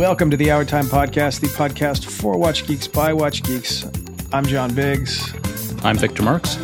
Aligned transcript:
Welcome 0.00 0.30
to 0.30 0.36
the 0.38 0.50
Hour 0.50 0.64
Time 0.64 0.86
Podcast, 0.86 1.40
the 1.40 1.48
podcast 1.48 2.06
for 2.06 2.38
Watch 2.38 2.66
Geeks 2.66 2.88
by 2.88 3.12
Watch 3.12 3.42
Geeks. 3.42 3.84
I'm 4.32 4.46
John 4.46 4.74
Biggs. 4.74 5.34
I'm 5.84 5.98
Victor 5.98 6.22
Marks. 6.22 6.56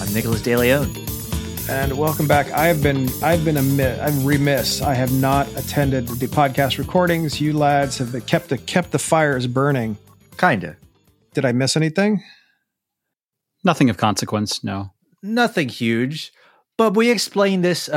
I'm 0.00 0.10
Nicholas 0.14 0.40
DeLeon. 0.40 1.68
And 1.68 1.98
welcome 1.98 2.26
back. 2.26 2.50
I 2.50 2.64
have 2.66 2.82
been 2.82 3.10
I've 3.22 3.44
been 3.44 3.58
a 3.58 4.00
I'm 4.00 4.24
remiss. 4.24 4.80
I 4.80 4.94
have 4.94 5.12
not 5.12 5.46
attended 5.54 6.08
the 6.08 6.28
podcast 6.28 6.78
recordings. 6.78 7.42
You 7.42 7.52
lads 7.52 7.98
have 7.98 8.24
kept 8.24 8.48
the 8.48 8.56
kept 8.56 8.92
the 8.92 8.98
fires 8.98 9.46
burning. 9.46 9.98
Kinda. 10.38 10.78
Did 11.34 11.44
I 11.44 11.52
miss 11.52 11.76
anything? 11.76 12.22
Nothing 13.64 13.90
of 13.90 13.98
consequence. 13.98 14.64
No. 14.64 14.94
Nothing 15.22 15.68
huge. 15.68 16.32
But 16.78 16.96
we 16.96 17.10
explained 17.10 17.64
this, 17.64 17.90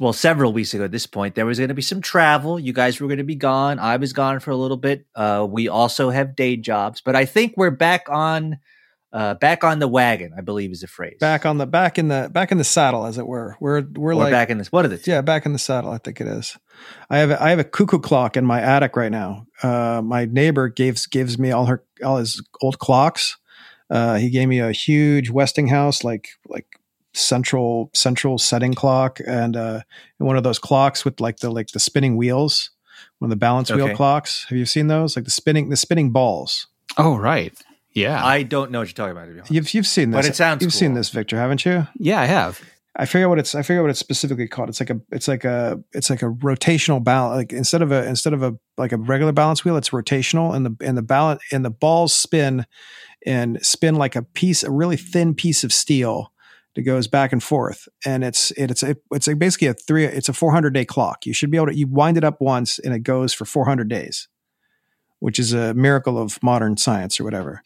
well, 0.00 0.14
several 0.14 0.54
weeks 0.54 0.72
ago 0.72 0.84
at 0.84 0.90
this 0.90 1.06
point. 1.06 1.34
There 1.34 1.44
was 1.44 1.58
going 1.58 1.68
to 1.68 1.74
be 1.74 1.82
some 1.82 2.00
travel. 2.00 2.58
You 2.58 2.72
guys 2.72 2.98
were 2.98 3.06
going 3.06 3.18
to 3.18 3.24
be 3.24 3.34
gone. 3.36 3.78
I 3.78 3.98
was 3.98 4.14
gone 4.14 4.40
for 4.40 4.50
a 4.50 4.56
little 4.56 4.78
bit. 4.78 5.06
Uh, 5.14 5.46
we 5.48 5.68
also 5.68 6.08
have 6.08 6.34
day 6.34 6.56
jobs, 6.56 7.02
but 7.02 7.14
I 7.14 7.26
think 7.26 7.54
we're 7.56 7.70
back 7.70 8.08
on. 8.08 8.58
Uh, 9.12 9.34
back 9.34 9.62
on 9.62 9.78
the 9.78 9.86
wagon, 9.86 10.32
I 10.34 10.40
believe 10.40 10.70
is 10.70 10.80
the 10.80 10.86
phrase. 10.86 11.18
Back 11.20 11.44
on 11.44 11.58
the 11.58 11.66
back 11.66 11.98
in 11.98 12.08
the 12.08 12.30
back 12.32 12.50
in 12.50 12.56
the 12.56 12.64
saddle, 12.64 13.04
as 13.04 13.18
it 13.18 13.26
were. 13.26 13.58
We're 13.60 13.82
we're 13.82 14.12
or 14.12 14.14
like 14.14 14.30
back 14.30 14.48
in 14.48 14.56
this. 14.56 14.72
What 14.72 14.86
are 14.86 14.88
the 14.88 15.02
yeah 15.04 15.20
back 15.20 15.44
in 15.44 15.52
the 15.52 15.58
saddle? 15.58 15.90
I 15.90 15.98
think 15.98 16.18
it 16.18 16.26
is. 16.26 16.56
I 17.10 17.18
have 17.18 17.30
a, 17.30 17.42
I 17.42 17.50
have 17.50 17.58
a 17.58 17.64
cuckoo 17.64 17.98
clock 17.98 18.38
in 18.38 18.46
my 18.46 18.62
attic 18.62 18.96
right 18.96 19.12
now. 19.12 19.46
Uh, 19.62 20.00
my 20.02 20.24
neighbor 20.24 20.70
gives 20.70 21.04
gives 21.04 21.38
me 21.38 21.52
all 21.52 21.66
her 21.66 21.84
all 22.02 22.16
his 22.16 22.42
old 22.62 22.78
clocks. 22.78 23.36
Uh, 23.90 24.16
he 24.16 24.30
gave 24.30 24.48
me 24.48 24.60
a 24.60 24.72
huge 24.72 25.28
Westinghouse, 25.28 26.02
like 26.04 26.28
like 26.48 26.80
central 27.14 27.90
central 27.92 28.38
setting 28.38 28.74
clock 28.74 29.20
and 29.26 29.56
uh 29.56 29.80
one 30.18 30.36
of 30.36 30.42
those 30.44 30.58
clocks 30.58 31.04
with 31.04 31.20
like 31.20 31.38
the 31.38 31.50
like 31.50 31.68
the 31.68 31.80
spinning 31.80 32.16
wheels 32.16 32.70
one 33.18 33.26
of 33.26 33.30
the 33.30 33.36
balance 33.36 33.70
Okay. 33.70 33.82
wheel 33.82 33.94
clocks 33.94 34.46
have 34.48 34.56
you 34.58 34.64
seen 34.66 34.86
those 34.86 35.14
like 35.16 35.24
the 35.26 35.30
spinning 35.30 35.68
the 35.68 35.76
spinning 35.76 36.10
balls 36.10 36.66
Oh, 36.98 37.16
right. 37.16 37.54
Yeah. 37.94 38.22
I 38.22 38.42
don't 38.42 38.70
know 38.70 38.80
what 38.80 38.88
you're 38.88 38.92
talking 38.94 39.12
about. 39.12 39.26
To 39.26 39.32
be 39.32 39.38
honest. 39.38 39.50
you've 39.50 39.72
you've 39.74 39.86
seen 39.86 40.10
this 40.10 40.18
But 40.18 40.30
it 40.30 40.36
sounds 40.36 40.62
you've 40.62 40.74
seen 40.74 40.94
this 40.94 41.08
victor 41.10 41.36
haven't 41.38 41.64
you 41.64 41.86
yeah, 41.98 42.20
I 42.20 42.24
have. 42.26 42.60
i 42.96 43.06
forget 43.06 43.28
what 43.28 43.38
it's 43.38 43.54
i 43.54 43.62
forget 43.62 43.82
what 43.82 43.90
it's 43.90 43.98
specifically 43.98 44.48
called 44.48 44.68
it's 44.68 44.80
like 44.80 44.90
a 44.90 45.00
it's 45.10 45.28
like 45.28 45.44
a 45.44 45.78
it's 45.92 46.10
like 46.10 46.22
a 46.22 46.30
rotational 46.30 47.02
balance 47.02 47.36
like 47.36 47.52
instead 47.52 47.80
of 47.82 47.92
a 47.92 48.06
instead 48.06 48.32
of 48.34 48.42
a 48.42 48.54
like 48.76 48.92
a 48.92 48.96
regular 48.98 49.32
balance 49.32 49.64
wheel 49.64 49.76
it's 49.76 49.90
rotational 49.90 50.54
and 50.54 50.64
the 50.66 50.76
and 50.86 50.96
the 50.98 51.02
balance 51.02 51.40
and 51.52 51.64
the 51.64 51.70
balls 51.70 52.12
spin 52.14 52.66
and 53.24 53.64
spin 53.64 53.94
like 53.94 54.16
a 54.16 54.22
piece 54.22 54.62
a 54.62 54.70
really 54.70 54.96
thin 54.96 55.34
piece 55.34 55.62
of 55.64 55.72
steel 55.72 56.31
that 56.74 56.82
goes 56.82 57.06
back 57.06 57.32
and 57.32 57.42
forth. 57.42 57.88
And 58.06 58.24
it's 58.24 58.50
it's 58.52 58.82
a, 58.82 58.96
it's 59.10 59.28
a 59.28 59.36
basically 59.36 59.68
a 59.68 59.74
three 59.74 60.04
it's 60.04 60.28
a 60.28 60.32
400 60.32 60.72
day 60.72 60.84
clock. 60.84 61.26
You 61.26 61.34
should 61.34 61.50
be 61.50 61.56
able 61.56 61.68
to 61.68 61.76
you 61.76 61.86
wind 61.86 62.16
it 62.16 62.24
up 62.24 62.40
once 62.40 62.78
and 62.78 62.94
it 62.94 63.00
goes 63.00 63.32
for 63.32 63.44
400 63.44 63.88
days 63.88 64.28
which 65.22 65.38
is 65.38 65.52
a 65.52 65.72
miracle 65.74 66.18
of 66.18 66.42
modern 66.42 66.76
science 66.76 67.20
or 67.20 67.24
whatever 67.24 67.62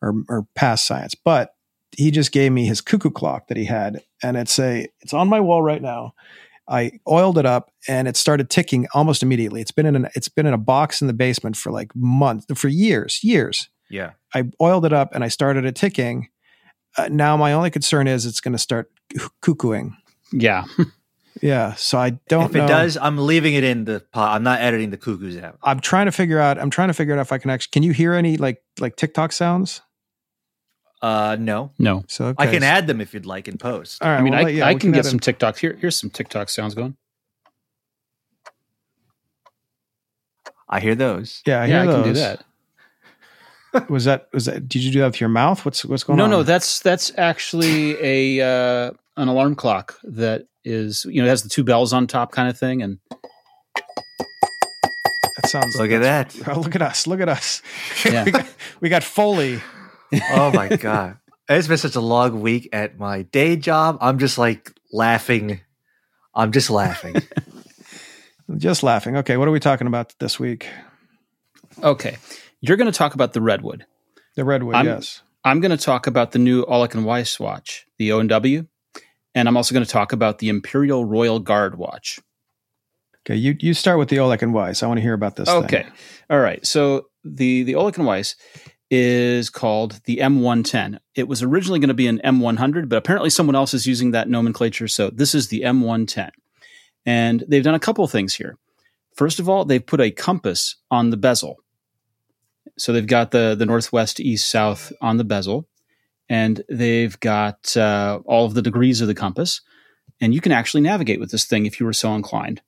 or, 0.00 0.14
or 0.28 0.46
past 0.54 0.86
science. 0.86 1.16
But 1.16 1.56
he 1.90 2.12
just 2.12 2.30
gave 2.30 2.52
me 2.52 2.66
his 2.66 2.80
cuckoo 2.80 3.10
clock 3.10 3.48
that 3.48 3.56
he 3.56 3.64
had 3.64 4.04
and 4.22 4.36
it's 4.36 4.60
a 4.60 4.86
it's 5.00 5.12
on 5.12 5.28
my 5.28 5.40
wall 5.40 5.60
right 5.60 5.82
now. 5.82 6.14
I 6.68 7.00
oiled 7.08 7.36
it 7.36 7.46
up 7.46 7.72
and 7.88 8.06
it 8.06 8.16
started 8.16 8.48
ticking 8.48 8.86
almost 8.94 9.24
immediately. 9.24 9.60
It's 9.60 9.72
been 9.72 9.86
in 9.86 9.96
an 9.96 10.08
it's 10.14 10.28
been 10.28 10.46
in 10.46 10.54
a 10.54 10.58
box 10.58 11.00
in 11.00 11.08
the 11.08 11.12
basement 11.12 11.56
for 11.56 11.72
like 11.72 11.90
months 11.96 12.46
for 12.54 12.68
years 12.68 13.24
years. 13.24 13.68
Yeah. 13.90 14.12
I 14.32 14.44
oiled 14.62 14.86
it 14.86 14.92
up 14.92 15.12
and 15.12 15.24
I 15.24 15.28
started 15.28 15.64
it 15.64 15.74
ticking. 15.74 16.28
Uh, 16.96 17.08
now 17.10 17.36
my 17.36 17.52
only 17.52 17.70
concern 17.70 18.06
is 18.06 18.26
it's 18.26 18.40
going 18.40 18.52
to 18.52 18.58
start 18.58 18.90
cuckooing. 19.42 19.96
Yeah. 20.32 20.64
Yeah, 21.42 21.74
so 21.74 21.98
I 21.98 22.10
don't 22.28 22.44
if 22.44 22.56
it 22.56 22.66
does, 22.66 22.96
I'm 22.96 23.16
leaving 23.16 23.54
it 23.54 23.64
in 23.64 23.84
the 23.84 24.00
pot. 24.12 24.34
I'm 24.34 24.42
not 24.42 24.60
editing 24.60 24.90
the 24.90 24.98
cuckoos 24.98 25.38
out. 25.38 25.58
I'm 25.62 25.80
trying 25.80 26.06
to 26.06 26.12
figure 26.12 26.38
out. 26.38 26.58
I'm 26.58 26.68
trying 26.70 26.88
to 26.88 26.94
figure 26.94 27.14
out 27.16 27.20
if 27.20 27.32
I 27.32 27.38
can 27.38 27.50
actually. 27.50 27.70
Can 27.70 27.82
you 27.82 27.92
hear 27.92 28.12
any 28.12 28.36
like 28.36 28.62
like 28.78 28.96
TikTok 28.96 29.32
sounds? 29.32 29.80
Uh, 31.00 31.36
no. 31.40 31.72
No. 31.78 32.04
So 32.08 32.34
I 32.36 32.46
can 32.46 32.62
add 32.62 32.86
them 32.86 33.00
if 33.00 33.14
you'd 33.14 33.26
like 33.26 33.48
in 33.48 33.56
post. 33.56 34.02
All 34.02 34.10
right, 34.10 34.18
I 34.18 34.22
mean, 34.22 34.34
well, 34.34 34.46
I, 34.46 34.50
yeah, 34.50 34.66
I 34.66 34.74
we 34.74 34.80
can, 34.80 34.92
get 34.92 35.06
some 35.06 35.20
TikToks. 35.20 35.58
Here, 35.58 35.78
here's 35.80 35.96
some 35.96 36.10
TikTok 36.10 36.50
sounds 36.50 36.74
going. 36.74 36.96
I 40.68 40.80
hear 40.80 40.94
those. 40.94 41.42
Yeah, 41.46 41.62
I 41.62 41.66
yeah, 41.66 41.82
hear 41.82 41.90
I 41.90 41.94
can 41.94 42.04
do 42.04 42.12
that. 42.14 42.44
Was 43.88 44.04
that 44.04 44.28
was 44.32 44.46
that? 44.46 44.68
Did 44.68 44.82
you 44.82 44.90
do 44.90 45.00
that 45.00 45.06
with 45.06 45.20
your 45.20 45.28
mouth? 45.30 45.64
What's 45.64 45.84
what's 45.84 46.02
going 46.02 46.16
No, 46.16 46.24
on? 46.24 46.30
no, 46.30 46.36
no, 46.38 46.42
that's 46.42 46.80
that's 46.80 47.12
actually 47.16 47.96
a 48.38 48.40
uh, 48.44 48.90
an 49.16 49.28
alarm 49.28 49.54
clock 49.54 49.96
that 50.04 50.46
is 50.64 51.04
you 51.08 51.22
know 51.22 51.26
it 51.26 51.30
has 51.30 51.42
the 51.42 51.48
two 51.48 51.62
bells 51.64 51.92
on 51.92 52.06
top 52.06 52.32
kind 52.32 52.48
of 52.48 52.58
thing, 52.58 52.82
and 52.82 52.98
that 55.36 55.48
sounds. 55.48 55.76
Look 55.76 55.90
at 55.90 56.02
that. 56.02 56.36
Oh, 56.48 56.60
look 56.64 56.74
at 56.74 56.82
us! 56.82 57.06
Look 57.06 57.20
at 57.20 57.28
us! 57.28 57.62
Yeah. 58.04 58.24
we, 58.26 58.30
got, 58.32 58.46
we 58.80 58.88
got 58.88 59.04
Foley. 59.04 59.60
Oh 60.32 60.50
my 60.52 60.68
god. 60.68 61.18
It's 61.48 61.66
been 61.68 61.78
such 61.78 61.96
a 61.96 62.00
long 62.00 62.40
week 62.40 62.68
at 62.72 62.98
my 62.98 63.22
day 63.22 63.56
job. 63.56 63.98
I'm 64.00 64.18
just 64.18 64.38
like 64.38 64.72
laughing. 64.92 65.60
I'm 66.34 66.52
just 66.52 66.70
laughing. 66.70 67.16
Just 68.56 68.82
laughing. 68.82 69.16
Okay, 69.18 69.36
what 69.36 69.46
are 69.46 69.52
we 69.52 69.60
talking 69.60 69.86
about 69.86 70.12
this 70.18 70.40
week? 70.40 70.66
okay, 71.84 72.16
you're 72.60 72.76
going 72.76 72.90
to 72.90 72.96
talk 72.96 73.14
about 73.14 73.32
the 73.32 73.40
redwood. 73.40 73.86
The 74.36 74.44
redwood. 74.44 74.74
I'm- 74.76 74.86
yes. 74.86 75.22
I'm 75.42 75.60
going 75.60 75.70
to 75.76 75.82
talk 75.82 76.06
about 76.06 76.32
the 76.32 76.38
new 76.38 76.64
Ollech 76.66 76.94
and 76.94 77.06
Wajs 77.06 77.40
watch, 77.40 77.86
the 77.96 78.12
O 78.12 78.18
and 78.20 78.28
W, 78.28 78.66
and 79.34 79.48
I'm 79.48 79.56
also 79.56 79.72
going 79.72 79.84
to 79.86 79.90
talk 79.90 80.12
about 80.12 80.38
the 80.38 80.50
Imperial 80.50 81.06
Royal 81.06 81.38
Guard 81.40 81.78
watch. 81.78 82.20
Okay, 83.26 83.36
you 83.36 83.56
you 83.58 83.72
start 83.72 83.98
with 83.98 84.10
the 84.10 84.16
Ollech 84.16 84.42
and 84.42 84.52
Wajs. 84.54 84.82
I 84.82 84.86
want 84.86 84.98
to 84.98 85.02
hear 85.02 85.14
about 85.14 85.36
this. 85.36 85.48
thing. 85.48 85.64
Okay. 85.64 85.86
All 86.28 86.40
right. 86.40 86.64
So 86.66 87.06
the 87.24 87.62
the 87.62 87.72
Ollech 87.72 87.96
and 87.96 88.06
Wajs 88.06 88.34
is 88.90 89.48
called 89.48 90.00
the 90.04 90.18
M110. 90.18 90.98
It 91.14 91.28
was 91.28 91.42
originally 91.42 91.78
going 91.78 91.88
to 91.88 91.94
be 91.94 92.06
an 92.08 92.20
M100, 92.24 92.88
but 92.90 92.96
apparently 92.96 93.30
someone 93.30 93.54
else 93.56 93.72
is 93.72 93.86
using 93.86 94.10
that 94.10 94.28
nomenclature. 94.28 94.88
So 94.88 95.08
this 95.10 95.34
is 95.34 95.48
the 95.48 95.62
M110. 95.62 96.30
And 97.06 97.44
they've 97.48 97.64
done 97.64 97.74
a 97.74 97.80
couple 97.80 98.04
of 98.04 98.10
things 98.10 98.34
here. 98.34 98.58
First 99.14 99.38
of 99.38 99.48
all, 99.48 99.64
they've 99.64 99.84
put 99.84 100.00
a 100.00 100.10
compass 100.10 100.76
on 100.90 101.10
the 101.10 101.16
bezel. 101.16 101.56
So 102.80 102.92
they've 102.92 103.06
got 103.06 103.30
the 103.30 103.54
the 103.54 103.66
northwest, 103.66 104.20
east, 104.20 104.48
south 104.50 104.92
on 105.00 105.16
the 105.18 105.24
bezel, 105.24 105.68
and 106.28 106.62
they've 106.68 107.18
got 107.20 107.76
uh, 107.76 108.20
all 108.24 108.46
of 108.46 108.54
the 108.54 108.62
degrees 108.62 109.00
of 109.00 109.08
the 109.08 109.14
compass. 109.14 109.60
And 110.20 110.34
you 110.34 110.40
can 110.40 110.52
actually 110.52 110.82
navigate 110.82 111.18
with 111.20 111.30
this 111.30 111.44
thing 111.46 111.66
if 111.66 111.80
you 111.80 111.86
were 111.86 111.92
so 111.94 112.14
inclined. 112.14 112.60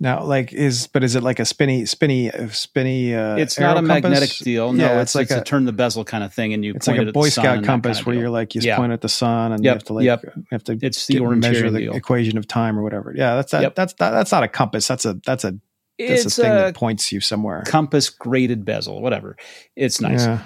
Now, 0.00 0.24
like, 0.24 0.52
is 0.52 0.88
but 0.88 1.04
is 1.04 1.14
it 1.14 1.22
like 1.22 1.38
a 1.38 1.44
spinny, 1.44 1.86
spinny, 1.86 2.30
uh, 2.30 2.48
spinny? 2.48 3.14
Uh, 3.14 3.36
it's 3.36 3.58
not 3.58 3.76
a 3.76 3.80
compass? 3.80 3.88
magnetic 4.02 4.30
deal. 4.38 4.72
No, 4.72 4.84
Yeah, 4.84 5.00
it's, 5.00 5.14
it's 5.14 5.30
like 5.30 5.38
a, 5.38 5.40
a- 5.40 5.44
turn 5.44 5.64
the 5.66 5.72
bezel 5.72 6.04
kind 6.04 6.24
of 6.24 6.34
thing, 6.34 6.52
and 6.52 6.64
you 6.64 6.74
It's 6.74 6.88
like 6.88 6.98
a 7.00 7.12
Boy 7.12 7.28
Scout 7.28 7.62
compass 7.64 7.98
kind 7.98 8.00
of 8.02 8.06
where 8.06 8.14
deal. 8.14 8.22
you're 8.22 8.30
like 8.30 8.54
you 8.56 8.60
Yeah. 8.60 8.76
point 8.76 8.92
at 8.92 9.00
the 9.02 9.08
sun 9.08 9.52
and 9.52 9.64
you 9.64 9.70
have 9.70 9.84
to 9.84 9.92
like 9.92 10.04
yep. 10.04 10.22
have 10.50 10.64
to 10.64 10.78
It's 10.82 11.06
the 11.06 11.20
measure 11.20 11.70
the 11.70 11.78
deal. 11.78 11.94
equation 11.94 12.36
of 12.38 12.46
time 12.48 12.76
or 12.78 12.82
whatever. 12.82 13.14
Yeah, 13.16 13.36
that's 13.36 13.52
that, 13.52 13.62
Yep. 13.62 13.74
that's 13.76 13.92
that, 13.94 14.10
that's 14.10 14.32
not 14.32 14.42
a 14.42 14.48
compass. 14.48 14.86
That's 14.88 15.04
a 15.04 15.14
that's 15.24 15.44
a 15.44 15.54
It's 15.98 16.26
a 16.26 16.30
thing 16.30 16.50
a 16.50 16.54
that 16.54 16.74
points 16.74 17.12
you 17.12 17.20
somewhere. 17.20 17.62
compass 17.66 18.10
graded 18.10 18.64
bezel, 18.64 19.00
whatever. 19.00 19.36
It's 19.76 20.00
nice. 20.00 20.26
Yeah. 20.26 20.42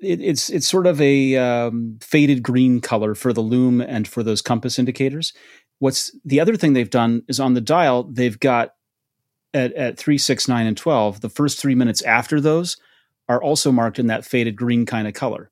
It, 0.00 0.20
it's 0.20 0.48
it's 0.50 0.68
sort 0.68 0.86
of 0.86 1.00
a 1.00 1.36
um, 1.36 1.98
faded 2.00 2.42
green 2.42 2.80
color 2.80 3.14
for 3.14 3.32
the 3.32 3.40
loom 3.40 3.80
and 3.80 4.06
for 4.06 4.22
those 4.22 4.42
compass 4.42 4.78
indicators. 4.78 5.32
What's 5.80 6.16
the 6.24 6.40
other 6.40 6.56
thing 6.56 6.72
they've 6.72 6.88
done 6.88 7.22
is 7.28 7.40
on 7.40 7.54
the 7.54 7.60
dial 7.60 8.04
they've 8.04 8.38
got 8.38 8.74
at 9.52 9.72
at 9.72 9.98
three, 9.98 10.18
six, 10.18 10.46
nine, 10.46 10.66
and 10.66 10.76
twelve. 10.76 11.20
The 11.20 11.28
first 11.28 11.58
three 11.58 11.74
minutes 11.74 12.02
after 12.02 12.40
those 12.40 12.76
are 13.28 13.42
also 13.42 13.72
marked 13.72 13.98
in 13.98 14.06
that 14.06 14.24
faded 14.24 14.56
green 14.56 14.86
kind 14.86 15.08
of 15.08 15.14
color. 15.14 15.50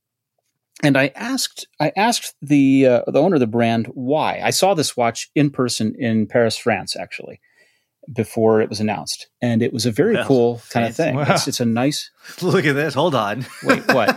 And 0.82 0.96
I 0.96 1.10
asked 1.14 1.66
I 1.80 1.92
asked 1.96 2.34
the 2.42 2.86
uh, 2.86 3.02
the 3.06 3.20
owner 3.20 3.36
of 3.36 3.40
the 3.40 3.46
brand 3.46 3.86
why. 3.94 4.40
I 4.42 4.50
saw 4.50 4.74
this 4.74 4.96
watch 4.96 5.30
in 5.34 5.50
person 5.50 5.94
in 5.98 6.26
Paris, 6.26 6.56
France, 6.56 6.94
actually, 6.96 7.40
before 8.12 8.60
it 8.60 8.68
was 8.68 8.80
announced, 8.80 9.28
and 9.42 9.62
it 9.62 9.72
was 9.72 9.86
a 9.86 9.90
very 9.90 10.14
Well, 10.14 10.26
cool 10.26 10.62
kind 10.70 10.86
of 10.86 10.94
thing. 10.96 11.16
Wow. 11.16 11.26
It's, 11.28 11.48
it's 11.48 11.60
a 11.60 11.64
nice. 11.64 12.10
Look 12.42 12.64
at 12.64 12.74
this. 12.74 12.94
Hold 12.94 13.14
on. 13.14 13.44
Wait, 13.64 13.86
what? 13.92 14.08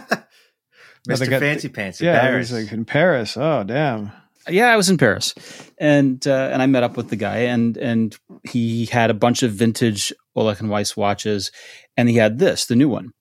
No, 1.07 1.15
they 1.15 1.25
Mr. 1.25 1.29
got- 1.29 1.39
Fancy 1.39 1.69
Pants. 1.69 2.01
in 2.01 2.07
Yeah, 2.07 2.19
Paris. 2.19 2.51
it 2.51 2.53
was 2.55 2.63
like 2.65 2.73
in 2.73 2.85
Paris. 2.85 3.37
Oh, 3.37 3.63
damn. 3.63 4.11
Yeah, 4.47 4.67
I 4.67 4.77
was 4.77 4.89
in 4.89 4.97
Paris, 4.97 5.35
and 5.77 6.25
uh, 6.27 6.49
and 6.51 6.61
I 6.61 6.65
met 6.65 6.81
up 6.83 6.97
with 6.97 7.09
the 7.09 7.15
guy, 7.15 7.37
and 7.39 7.77
and 7.77 8.17
he 8.43 8.85
had 8.87 9.09
a 9.11 9.13
bunch 9.13 9.43
of 9.43 9.51
vintage 9.51 10.11
Ollech 10.35 10.59
and 10.59 10.69
Wajs 10.69 10.97
watches, 10.97 11.51
and 11.95 12.09
he 12.09 12.15
had 12.15 12.39
this, 12.39 12.65
the 12.65 12.75
new 12.75 12.89
one, 12.89 13.11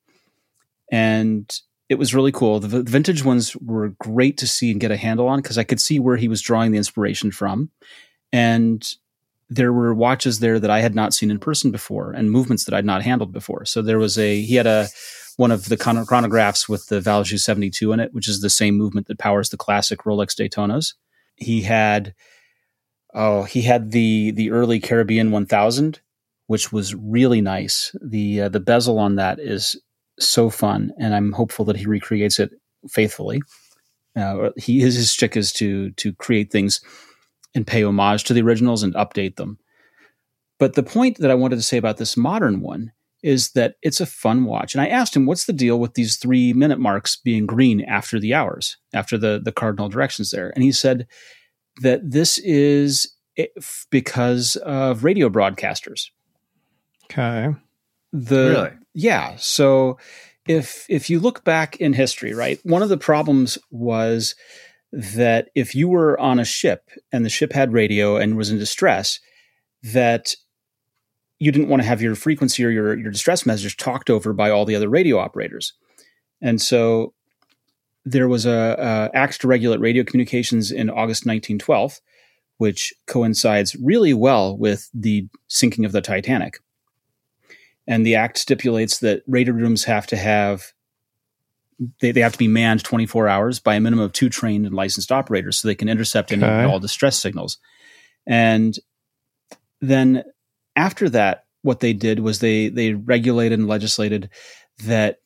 and 0.91 1.51
it 1.89 1.97
was 1.97 2.15
really 2.15 2.33
cool. 2.33 2.61
The 2.61 2.69
v- 2.69 2.91
vintage 2.91 3.25
ones 3.25 3.55
were 3.57 3.91
great 4.01 4.39
to 4.39 4.47
see 4.47 4.71
and 4.71 4.81
get 4.81 4.91
a 4.91 4.97
handle 4.97 5.27
on 5.29 5.41
because 5.43 5.59
I 5.59 5.65
could 5.65 5.81
see 5.81 5.99
where 5.99 6.17
he 6.17 6.29
was 6.29 6.41
drawing 6.41 6.71
the 6.73 6.79
inspiration 6.79 7.31
from, 7.31 7.71
and 8.33 8.87
there 9.51 9.73
were 9.73 9.95
watches 9.95 10.41
there 10.41 10.59
that 10.59 10.71
I 10.71 10.81
had 10.81 10.95
not 10.95 11.15
seen 11.15 11.31
in 11.31 11.39
person 11.39 11.71
before, 11.71 12.13
and 12.13 12.31
movements 12.31 12.65
that 12.65 12.75
I'd 12.75 12.85
not 12.85 13.03
handled 13.03 13.33
before. 13.33 13.65
So 13.65 13.83
there 13.83 13.99
was 13.99 14.19
a 14.19 14.43
he 14.43 14.57
had 14.57 14.67
a 14.67 14.89
one 15.37 15.51
of 15.51 15.69
the 15.69 15.77
chronographs 15.77 16.69
with 16.69 16.87
the 16.89 17.01
Valjoux 17.01 17.39
72 17.39 17.93
in 17.93 18.01
it, 18.01 18.13
which 18.13 18.29
is 18.29 18.41
the 18.41 18.51
same 18.51 18.77
movement 18.77 19.07
that 19.07 19.19
powers 19.19 19.51
the 19.51 19.57
classic 19.57 20.01
Rolex 20.01 20.35
Daytonas. 20.35 20.95
He 21.37 21.63
had 21.63 22.15
oh, 23.15 23.45
he 23.45 23.63
had 23.63 23.93
the 23.93 24.33
the 24.33 24.51
early 24.51 24.81
Caribbean 24.81 25.31
1000 25.31 26.01
which 26.49 26.73
was 26.73 26.95
really 26.95 27.41
nice. 27.41 27.95
the 28.03 28.43
uh, 28.43 28.49
The 28.49 28.59
bezel 28.59 28.99
on 28.99 29.15
that 29.17 29.39
is 29.39 29.81
so 30.19 30.51
fun, 30.51 30.93
and 30.99 31.15
I'm 31.15 31.33
hopeful 31.33 31.65
that 31.67 31.77
he 31.77 31.87
recreates 31.87 32.41
it 32.41 32.51
faithfully. 32.89 33.41
Uh, 34.17 34.51
he 34.57 34.81
his, 34.81 34.97
his 34.97 35.11
stick 35.11 35.37
is 35.37 35.53
to 35.53 35.91
to 35.93 36.13
create 36.15 36.51
things 36.51 36.81
and 37.55 37.67
pay 37.67 37.83
homage 37.83 38.25
to 38.25 38.35
the 38.35 38.43
originals 38.43 38.83
and 38.83 38.95
update 38.95 39.37
them. 39.37 39.59
But 40.59 40.75
the 40.75 40.83
point 40.83 41.19
that 41.19 41.31
I 41.31 41.35
wanted 41.35 41.57
to 41.57 41.63
say 41.63 41.77
about 41.77 41.99
this 41.99 42.17
modern 42.17 42.61
one 42.61 42.93
is 43.23 43.51
that 43.53 43.77
it's 43.83 44.01
a 44.01 44.07
fun 44.07 44.45
watch. 44.45 44.75
And 44.75 44.83
I 44.83 44.89
asked 44.89 45.15
him, 45.15 45.27
what's 45.27 45.47
the 45.47 45.53
deal 45.53 45.81
with 45.81 45.95
these 45.95 46.17
three 46.17 46.53
minute 46.53 46.79
marks 46.79 47.17
being 47.17 47.47
green 47.47 47.81
after 47.83 48.21
the 48.21 48.35
hours, 48.35 48.77
after 48.93 49.19
the, 49.19 49.41
the 49.43 49.53
cardinal 49.53 49.89
directions 49.89 50.31
there? 50.31 50.51
And 50.55 50.63
he 50.63 50.73
said 50.73 51.07
that 51.81 52.01
this 52.03 52.39
is 52.39 53.15
because 53.91 54.57
of 54.57 55.05
radio 55.05 55.29
broadcasters. 55.29 56.11
Okay. 57.05 57.55
The, 58.13 58.51
Really? 58.51 58.71
Yeah. 58.95 59.37
So 59.37 59.99
if 60.47 60.87
if 60.89 61.11
you 61.11 61.21
look 61.21 61.45
back 61.45 61.77
in 61.77 61.93
history, 61.93 62.35
right, 62.35 62.59
one 62.65 62.83
of 62.83 62.89
the 62.89 62.97
problems 62.97 63.59
was 63.71 64.35
that 64.93 65.51
if 65.55 65.75
you 65.75 65.89
were 65.89 66.19
on 66.19 66.39
a 66.39 66.45
ship 66.45 66.91
and 67.13 67.25
the 67.25 67.31
ship 67.31 67.53
had 67.53 67.73
radio 67.73 68.17
and 68.17 68.37
was 68.37 68.51
in 68.51 68.59
distress, 68.59 69.21
that 69.83 70.35
you 71.39 71.53
didn't 71.53 71.69
want 71.69 71.83
to 71.83 71.89
have 71.89 72.03
your 72.03 72.15
frequency 72.15 72.65
or 72.65 72.71
your, 72.71 72.99
your 72.99 73.11
distress 73.11 73.47
message 73.47 73.77
talked 73.77 74.11
over 74.11 74.33
by 74.33 74.51
all 74.51 74.65
the 74.65 74.75
other 74.75 74.89
radio 74.89 75.19
operators. 75.19 75.73
And 76.41 76.61
so 76.61 77.15
there 78.05 78.29
was 78.29 78.47
a, 78.47 79.11
a 79.15 79.17
act 79.17 79.41
to 79.43 79.49
regulate 79.49 79.81
radio 79.81 80.05
communications 80.05 80.73
in 80.73 80.89
August 80.89 81.27
1912, 81.27 82.01
which 82.57 82.93
coincides 83.07 83.77
really 83.77 84.15
well 84.15 84.57
with 84.57 84.89
the 84.95 85.29
sinking 85.49 85.85
of 85.85 85.93
the 85.93 86.01
Titanic. 86.01 86.59
And 87.87 88.05
the 88.05 88.17
act 88.17 88.39
stipulates 88.39 88.99
that 88.99 89.23
radio 89.27 89.55
rooms 89.55 89.85
have 89.85 90.07
to 90.09 90.17
have 90.17 90.73
they, 92.01 92.13
they 92.13 92.21
have 92.21 92.33
to 92.33 92.39
be 92.39 92.49
manned 92.49 92.83
24 92.85 93.29
hours 93.29 93.61
by 93.61 93.75
a 93.75 93.81
minimum 93.81 94.05
of 94.05 94.13
two 94.13 94.29
trained 94.29 94.67
and 94.67 94.75
licensed 94.75 95.13
operators 95.13 95.59
so 95.59 95.69
they 95.69 95.75
can 95.75 95.89
intercept 95.89 96.33
any 96.33 96.43
Okay. 96.43 96.53
and 96.53 96.67
all 96.67 96.81
distress 96.81 97.21
signals. 97.21 97.59
And 98.27 98.77
then 99.81 100.25
after 100.77 101.09
that, 101.11 101.45
what 101.63 101.81
they 101.81 101.93
did 101.93 102.21
was 102.21 102.39
they 102.39 102.69
they 102.69 102.95
regulated 102.95 103.59
and 103.59 103.69
legislated 103.69 104.31
that 104.85 105.19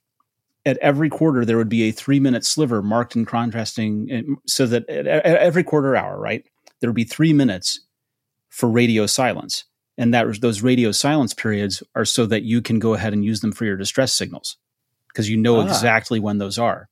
at 0.65 0.79
every 0.79 1.11
quarter 1.11 1.45
there 1.45 1.57
would 1.57 1.69
be 1.69 1.83
a 1.85 1.93
three 1.93 2.21
minute 2.21 2.45
sliver 2.45 2.83
marked 2.83 3.17
in 3.17 3.25
contrasting, 3.25 4.09
eh, 4.11 4.23
so 4.47 4.67
that 4.67 4.89
at, 4.89 5.07
at 5.07 5.25
every 5.25 5.65
quarter 5.65 5.97
hour, 5.97 6.19
right, 6.19 6.45
there 6.81 6.89
would 6.89 6.97
be 6.97 7.05
three 7.05 7.33
minutes 7.33 7.81
for 8.49 8.69
radio 8.69 9.07
silence, 9.07 9.65
and 9.99 10.15
that 10.15 10.41
those 10.41 10.63
radio 10.63 10.93
silence 10.93 11.35
periods 11.35 11.83
are 11.95 12.05
so 12.05 12.27
that 12.27 12.43
you 12.43 12.63
can 12.63 12.79
go 12.79 12.95
ahead 12.95 13.13
and 13.13 13.25
use 13.25 13.41
them 13.41 13.53
for 13.53 13.65
your 13.65 13.77
distress 13.77 14.15
signals 14.15 14.57
because 15.13 15.29
you 15.29 15.37
know 15.37 15.61
Ah. 15.61 15.65
exactly 15.67 16.19
when 16.21 16.39
those 16.39 16.59
are. 16.59 16.89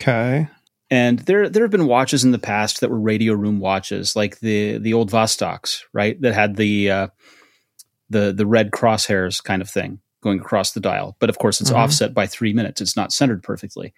Okay. 0.00 0.48
And 0.90 1.18
there 1.20 1.48
there 1.48 1.64
have 1.64 1.70
been 1.70 1.86
watches 1.86 2.22
in 2.24 2.30
the 2.30 2.38
past 2.38 2.80
that 2.80 2.90
were 2.90 3.00
radio 3.00 3.32
room 3.34 3.58
watches, 3.58 4.14
like 4.14 4.38
the 4.40 4.78
the 4.78 4.92
old 4.94 5.10
Vostoks, 5.10 5.80
right? 5.92 6.20
That 6.20 6.34
had 6.34 6.56
the 6.56 6.90
uh, 6.90 7.08
the 8.08 8.32
the 8.32 8.46
red 8.46 8.70
crosshairs 8.70 9.42
kind 9.42 9.60
of 9.62 9.68
thing 9.68 10.00
going 10.22 10.38
across 10.40 10.72
the 10.72 10.80
dial. 10.80 11.16
But 11.18 11.28
of 11.28 11.38
course, 11.38 11.60
it's 11.60 11.70
Mhm. 11.72 11.76
offset 11.76 12.14
by 12.14 12.26
three 12.26 12.52
minutes. 12.52 12.80
It's 12.80 12.96
not 12.96 13.12
centered 13.12 13.42
perfectly. 13.42 13.94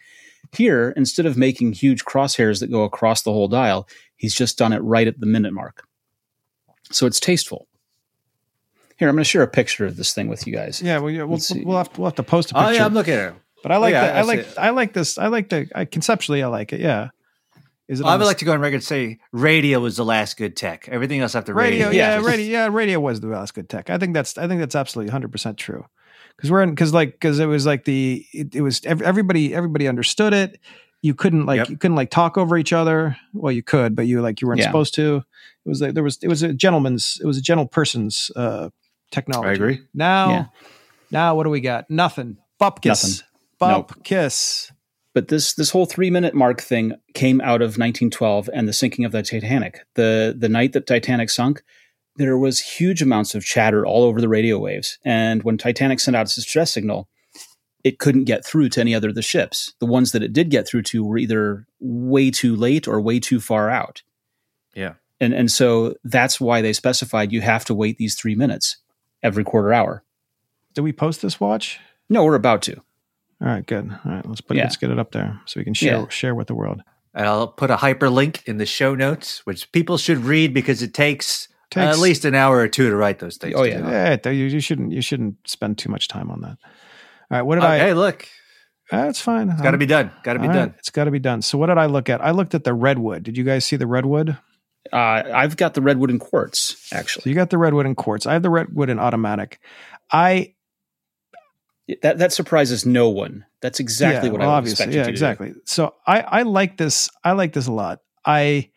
Here, 0.57 0.95
instead 0.97 1.27
of 1.27 1.37
making 1.37 1.75
huge 1.75 2.05
crosshairs 2.07 2.61
that 2.61 2.71
go 2.71 2.85
across 2.85 3.21
the 3.23 3.33
whole 3.33 3.49
dial, 3.49 3.87
he's 4.17 4.35
just 4.35 4.57
done 4.57 4.73
it 4.73 4.79
right 4.79 5.07
at 5.07 5.21
the 5.21 5.27
minute 5.27 5.53
mark. 5.53 5.85
So 6.91 7.07
it's 7.07 7.21
tasteful. 7.21 7.68
Here, 8.99 9.09
I'm 9.09 9.15
going 9.15 9.23
to 9.23 9.29
share 9.29 9.43
a 9.43 9.49
picture 9.49 9.87
of 9.87 9.97
this 9.97 10.13
thing 10.13 10.29
with 10.29 10.47
you 10.47 10.53
guys. 10.53 10.83
Yeah, 10.83 10.99
well, 10.99 11.11
yeah, 11.11 11.23
we'll, 11.23 11.33
Let's 11.35 11.49
see. 11.49 11.63
we'll 11.65 11.77
have 11.79 11.93
to, 11.93 12.01
we'll 12.01 12.11
have 12.11 12.17
to 12.17 12.23
post 12.23 12.51
a 12.51 12.55
picture. 12.55 12.69
Oh 12.69 12.71
yeah, 12.73 12.85
I'm 12.85 12.95
looking 12.95 13.15
at 13.15 13.29
it. 13.29 13.35
but 13.63 13.73
I 13.73 13.77
like 13.77 13.93
yeah, 13.93 14.07
the, 14.07 14.13
I 14.15 14.19
I 14.19 14.23
like 14.23 14.39
it. 14.41 14.55
I 14.59 14.71
like 14.71 14.93
this. 14.93 15.19
I 15.19 15.27
like 15.29 15.49
the 15.49 15.69
I, 15.75 15.85
conceptually. 15.85 16.43
I 16.43 16.49
like 16.49 16.73
it. 16.73 16.81
Yeah. 16.81 17.11
Is 17.89 18.01
it 18.01 18.07
I 18.07 18.17
would 18.17 18.25
like 18.27 18.39
to 18.39 18.45
go 18.45 18.53
on 18.53 18.61
record 18.61 18.75
and 18.75 18.85
say 18.85 19.19
radio 19.33 19.81
was 19.81 19.97
the 19.97 20.05
last 20.05 20.37
good 20.37 20.57
tech. 20.57 20.89
Everything 20.91 21.21
else 21.21 21.35
after 21.35 21.55
radio. 21.55 21.87
radio? 21.87 21.97
Yeah, 21.99 22.21
Yeah. 22.21 22.27
radio. 22.27 22.47
Yeah, 22.47 22.69
radio 22.71 23.01
was 23.01 23.21
the 23.21 23.29
last 23.29 23.55
good 23.55 23.69
tech. 23.71 23.89
I 23.89 23.97
think 23.99 24.13
that's 24.15 24.37
I 24.37 24.47
think 24.47 24.61
that's 24.61 24.75
absolutely 24.75 25.09
100 25.09 25.33
percent 25.33 25.57
true. 25.57 25.87
Because 26.37 26.51
we're 26.51 26.63
in 26.63 26.71
because 26.71 26.93
like 26.93 27.13
because 27.13 27.39
it 27.39 27.47
was 27.47 27.65
like 27.67 27.85
the 27.85 28.27
it, 28.33 28.55
it 28.57 28.61
was 28.61 28.83
everybody 28.85 29.55
everybody 29.55 29.89
understood 29.89 30.35
it. 30.35 30.61
You 31.01 31.15
couldn't 31.15 31.47
like 31.47 31.59
Yep. 31.59 31.71
you 31.71 31.77
couldn't 31.79 31.97
like 31.97 32.11
talk 32.11 32.37
over 32.37 32.59
each 32.59 32.73
other. 32.75 33.17
Well, 33.33 33.53
you 33.53 33.63
could, 33.63 33.97
but 33.97 34.07
you 34.07 34.21
like 34.21 34.41
you 34.43 34.49
weren't 34.49 34.61
Yeah. 34.61 34.67
supposed 34.67 34.95
to. 34.97 35.17
It 35.65 35.69
was 35.69 35.81
like 35.81 35.95
there 35.95 36.05
was 36.05 36.19
it 36.23 36.29
was 36.29 36.43
a 36.43 36.53
gentleman's 36.53 37.19
it 37.23 37.27
was 37.27 37.39
a 37.39 37.43
gentle 37.43 37.67
person's 37.67 38.31
uh 38.37 38.69
technology. 39.11 39.49
I 39.49 39.53
agree. 39.53 39.81
Now, 39.95 40.31
Yeah. 40.31 40.45
now 41.11 41.35
what 41.35 41.45
do 41.45 41.51
we 41.51 41.61
got? 41.61 41.89
Nothing. 41.91 42.37
Bump 42.59 42.81
kiss. 42.83 43.05
Nothing. 43.05 43.27
Bump 43.59 44.05
kiss. 44.05 44.71
but 45.15 45.29
this 45.29 45.55
this 45.55 45.71
whole 45.71 45.87
three 45.87 46.11
minute 46.11 46.35
mark 46.35 46.61
thing 46.61 46.93
came 47.15 47.41
out 47.41 47.61
of 47.63 47.77
1912 47.79 48.49
and 48.53 48.69
the 48.69 48.73
sinking 48.73 49.05
of 49.05 49.11
the 49.13 49.23
Titanic. 49.23 49.81
The 49.95 50.35
the 50.39 50.49
night 50.49 50.73
that 50.75 50.87
Titanic 50.87 51.31
sunk, 51.31 51.63
there 52.17 52.39
was 52.39 52.61
huge 52.61 53.03
amounts 53.03 53.35
of 53.35 53.45
chatter 53.45 53.85
all 53.85 54.05
over 54.05 54.21
the 54.21 54.29
radio 54.29 54.59
waves, 54.59 54.99
and 55.05 55.43
when 55.43 55.59
Titanic 55.59 55.99
sent 56.01 56.17
out 56.17 56.23
its 56.27 56.35
distress 56.37 56.73
signal, 56.73 57.09
it 57.83 57.99
couldn't 57.99 58.25
get 58.25 58.45
through 58.45 58.69
to 58.71 58.81
any 58.81 58.95
other 58.95 59.09
of 59.09 59.15
the 59.17 59.23
ships. 59.23 59.73
The 59.81 59.87
ones 59.87 60.13
that 60.13 60.23
it 60.23 60.33
did 60.33 60.51
get 60.51 60.69
through 60.69 60.83
to 60.83 61.05
were 61.05 61.19
either 61.19 61.67
way 61.81 62.31
too 62.31 62.55
late 62.55 62.87
or 62.87 63.01
way 63.01 63.19
too 63.19 63.41
far 63.41 63.71
out. 63.71 64.03
Yeah. 64.75 64.95
And 65.21 65.33
and 65.35 65.51
so 65.51 65.95
that's 66.05 66.41
why 66.41 66.61
they 66.63 66.73
specified 66.73 67.33
you 67.33 67.41
have 67.41 67.65
to 67.65 67.75
wait 67.75 67.97
these 67.99 68.15
three 68.15 68.37
minutes 68.37 68.77
every 69.23 69.45
quarter 69.45 69.73
hour. 69.73 70.05
Did 70.75 70.83
we 70.83 70.93
post 70.93 71.23
this 71.23 71.41
watch? 71.41 71.81
No, 72.09 72.25
we're 72.25 72.35
about 72.35 72.63
to. 72.63 72.77
All 72.77 73.49
right, 73.49 73.65
good. 73.67 73.91
All 74.05 74.13
right, 74.13 74.27
let's 74.27 74.41
put 74.41 74.57
Yeah. 74.57 74.65
let's 74.65 74.77
get 74.77 74.91
it 74.91 74.99
up 74.99 75.13
there 75.13 75.41
so 75.47 75.61
we 75.61 75.65
can 75.65 75.75
share 75.75 75.99
Yeah. 76.01 76.09
share 76.09 76.35
with 76.35 76.47
the 76.49 76.55
world. 76.55 76.83
And 77.15 77.27
I'll 77.27 77.49
put 77.49 77.71
a 77.71 77.77
hyperlink 77.77 78.45
in 78.47 78.59
the 78.59 78.67
show 78.67 78.95
notes, 78.95 79.45
which 79.47 79.71
people 79.73 79.97
should 79.99 80.19
read 80.19 80.53
because 80.55 80.83
it 80.83 80.93
takes, 80.95 81.49
uh, 81.51 81.81
Takes- 81.87 81.97
at 81.97 81.99
least 81.99 82.25
an 82.25 82.35
hour 82.35 82.59
or 82.59 82.69
two 82.69 82.91
to 82.91 82.97
write 82.97 83.19
those 83.19 83.37
things. 83.37 83.55
Oh, 83.57 83.65
yeah. 83.65 83.79
Yeah, 83.89 84.17
th- 84.17 84.37
you, 84.37 84.45
you 84.47 84.61
shouldn't 84.61 84.93
you 84.93 85.01
shouldn't 85.03 85.37
spend 85.49 85.79
too 85.79 85.89
much 85.91 86.09
time 86.09 86.31
on 86.31 86.41
that. 86.43 86.59
All 86.61 87.39
right, 87.39 87.43
what 87.43 87.57
did 87.57 87.65
Oh, 87.65 87.69
I? 87.69 87.79
hey, 87.79 87.95
look, 87.95 88.27
uh, 88.93 89.05
That's 89.05 89.21
fine. 89.21 89.51
it's 89.51 89.61
got 89.61 89.71
to 89.73 89.77
um, 89.77 89.79
be 89.79 89.87
done. 89.87 90.11
Got 90.23 90.35
to 90.35 90.39
be 90.39 90.47
All 90.47 90.49
right, 90.55 90.59
done. 90.61 90.75
It's 90.79 90.91
got 90.91 91.05
to 91.05 91.11
be 91.11 91.19
done. 91.19 91.43
So 91.43 91.59
what 91.59 91.67
did 91.67 91.79
I 91.79 91.87
look 91.87 92.09
at? 92.09 92.21
I 92.25 92.31
looked 92.31 92.55
at 92.55 92.65
the 92.65 92.75
redwood. 92.75 93.23
Did 93.23 93.37
you 93.37 93.45
guys 93.45 93.65
see 93.65 93.77
the 93.77 93.87
redwood? 93.87 94.37
Uh, 94.93 94.97
I've 95.35 95.57
got 95.57 95.75
the 95.75 95.83
redwood 95.83 96.11
and 96.11 96.21
quartz 96.21 96.89
actually. 96.93 97.23
So 97.25 97.31
you 97.31 97.35
got 97.37 97.51
the 97.51 97.59
redwood 97.59 97.87
and 97.87 97.97
quartz. 97.97 98.27
I 98.27 98.33
have 98.33 98.43
the 98.43 98.51
redwood 98.51 98.89
and 98.91 98.99
automatic. 98.99 99.61
I 100.11 100.55
That 102.03 102.19
that 102.19 102.33
surprises 102.33 102.85
no 102.87 103.09
one. 103.09 103.45
That's 103.61 103.81
exactly 103.81 104.29
yeah, 104.29 104.33
what 104.33 104.41
well, 104.41 104.51
I 104.51 104.53
would 104.53 104.59
obviously, 104.59 104.85
expect 104.85 104.93
you 104.95 104.99
yeah, 104.99 105.05
to 105.05 105.09
do. 105.09 105.13
exactly. 105.13 105.55
So 105.65 105.95
I 106.07 106.21
I 106.21 106.43
like 106.43 106.77
this. 106.77 107.11
I 107.25 107.33
like 107.33 107.53
this 107.53 107.67
a 107.67 107.73
lot. 107.73 108.01
I 108.25 108.71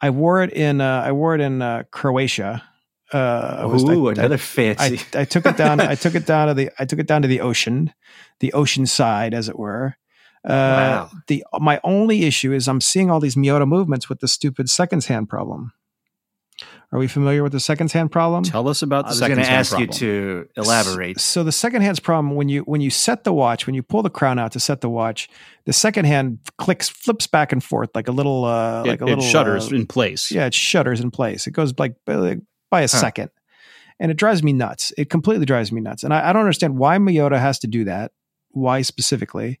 I 0.00 0.10
wore 0.10 0.42
it 0.42 0.52
in 0.52 0.80
uh, 0.80 1.02
I 1.04 1.12
wore 1.12 1.34
it 1.34 1.40
in 1.40 1.62
uh, 1.62 1.84
Croatia. 1.90 2.62
Uh, 3.14 3.58
I 3.60 3.64
was- 3.66 3.84
I- 3.84 3.92
Ooh, 3.92 4.08
I- 4.08 4.12
another 4.12 4.36
fancy. 4.38 5.00
I, 5.14 5.20
I 5.20 5.24
took 5.24 5.46
it 5.46 5.56
down. 5.56 5.80
I 5.80 5.94
took 6.04 6.14
it 6.16 6.26
down 6.26 6.48
to 6.48 6.54
the. 6.54 6.70
I 6.78 6.84
took 6.84 6.98
it 6.98 7.06
down 7.06 7.22
to 7.22 7.28
the 7.28 7.40
ocean, 7.40 7.94
the 8.40 8.52
ocean 8.52 8.84
side, 8.86 9.32
as 9.32 9.48
it 9.48 9.58
were. 9.58 9.96
Uh, 10.46 10.50
Wow. 10.50 11.10
The 11.26 11.44
my 11.60 11.80
only 11.82 12.24
issue 12.24 12.52
is 12.52 12.68
I'm 12.68 12.80
seeing 12.80 13.10
all 13.10 13.20
these 13.20 13.34
Miyota 13.34 13.66
movements 13.66 14.08
with 14.08 14.20
the 14.20 14.28
stupid 14.28 14.70
seconds 14.70 15.06
hand 15.06 15.28
problem. 15.28 15.72
Are 16.92 17.00
we 17.00 17.08
familiar 17.08 17.42
with 17.42 17.50
the 17.52 17.58
seconds 17.60 17.92
hand 17.92 18.12
problem? 18.12 18.44
Tell 18.44 18.68
us 18.68 18.80
about 18.80 19.06
the 19.06 19.08
I 19.08 19.10
the 19.10 19.12
was 19.14 19.18
second 19.18 19.34
going 19.36 19.44
to 19.44 19.50
hand 19.50 19.60
ask 19.60 19.72
you 19.72 19.86
problem. 19.86 19.98
to 19.98 20.48
elaborate. 20.56 21.20
So 21.20 21.42
the 21.42 21.50
second 21.52 21.82
hand's 21.82 21.98
problem 21.98 22.36
when 22.36 22.48
you 22.48 22.60
when 22.62 22.80
you 22.80 22.90
set 22.90 23.24
the 23.24 23.32
watch, 23.32 23.66
when 23.66 23.74
you 23.74 23.82
pull 23.82 24.02
the 24.02 24.08
crown 24.10 24.38
out 24.38 24.52
to 24.52 24.60
set 24.60 24.80
the 24.82 24.88
watch, 24.88 25.28
the 25.64 25.72
second 25.72 26.04
hand 26.04 26.38
clicks 26.58 26.88
flips 26.88 27.26
back 27.26 27.50
and 27.52 27.62
forth 27.62 27.90
like 27.94 28.06
a 28.06 28.12
little 28.12 28.44
uh, 28.44 28.84
It, 28.84 28.88
like 28.88 29.00
a 29.00 29.04
it 29.04 29.08
little 29.08 29.24
shutters 29.24 29.72
uh, 29.72 29.76
in 29.76 29.86
place. 29.86 30.30
yeah, 30.30 30.46
it 30.46 30.54
shutters 30.54 31.00
in 31.00 31.10
place. 31.10 31.46
It 31.48 31.50
goes 31.52 31.74
like 31.76 31.96
by 32.06 32.36
by 32.70 32.82
a 32.82 32.88
second, 32.88 33.30
and 33.98 34.10
it 34.12 34.16
drives 34.16 34.42
me 34.44 34.52
nuts. 34.52 34.92
It 34.96 35.10
completely 35.10 35.44
drives 35.44 35.72
me 35.72 35.80
nuts, 35.80 36.04
and 36.04 36.14
I, 36.14 36.30
I 36.30 36.32
don't 36.32 36.42
understand 36.42 36.78
why 36.78 36.96
Miyota 36.98 37.38
has 37.38 37.58
to 37.60 37.66
do 37.66 37.84
that. 37.84 38.12
Why 38.50 38.82
specifically, 38.82 39.58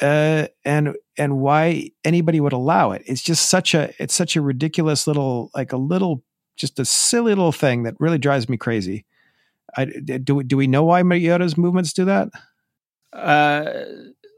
uh, 0.00 0.46
and 0.64 0.94
and 1.18 1.38
why 1.38 1.90
anybody 2.04 2.40
would 2.40 2.52
allow 2.52 2.92
it? 2.92 3.02
It's 3.06 3.22
just 3.22 3.48
such 3.48 3.74
a 3.74 3.92
it's 3.98 4.14
such 4.14 4.36
a 4.36 4.40
ridiculous 4.42 5.06
little 5.06 5.50
like 5.54 5.72
a 5.72 5.76
little 5.76 6.22
just 6.56 6.78
a 6.78 6.84
silly 6.84 7.32
little 7.34 7.52
thing 7.52 7.82
that 7.84 7.94
really 8.00 8.18
drives 8.18 8.48
me 8.48 8.56
crazy. 8.56 9.04
I, 9.76 9.84
do 9.86 10.36
we- 10.36 10.44
do 10.44 10.56
we 10.56 10.66
know 10.66 10.84
why 10.84 11.02
Miyota's 11.02 11.56
movements 11.58 11.92
do 11.92 12.04
that? 12.06 12.28
Uh, 13.12 13.84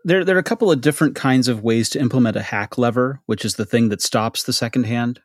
there, 0.05 0.25
there 0.25 0.37
are 0.37 0.41
a 0.41 0.45
couple 0.45 0.71
of 0.71 0.81
different 0.81 1.15
kinds 1.15 1.49
of 1.49 1.63
ways 1.63 1.89
to 1.91 2.01
implement 2.01 2.37
a 2.37 2.43
hack 2.43 2.79
lever, 2.79 3.21
which 3.27 3.45
is 3.45 3.55
the 3.57 3.67
thing 3.67 3.89
that 3.91 4.01
stops 4.03 4.43
the 4.43 4.53
second 4.53 4.85
hand. 4.85 5.21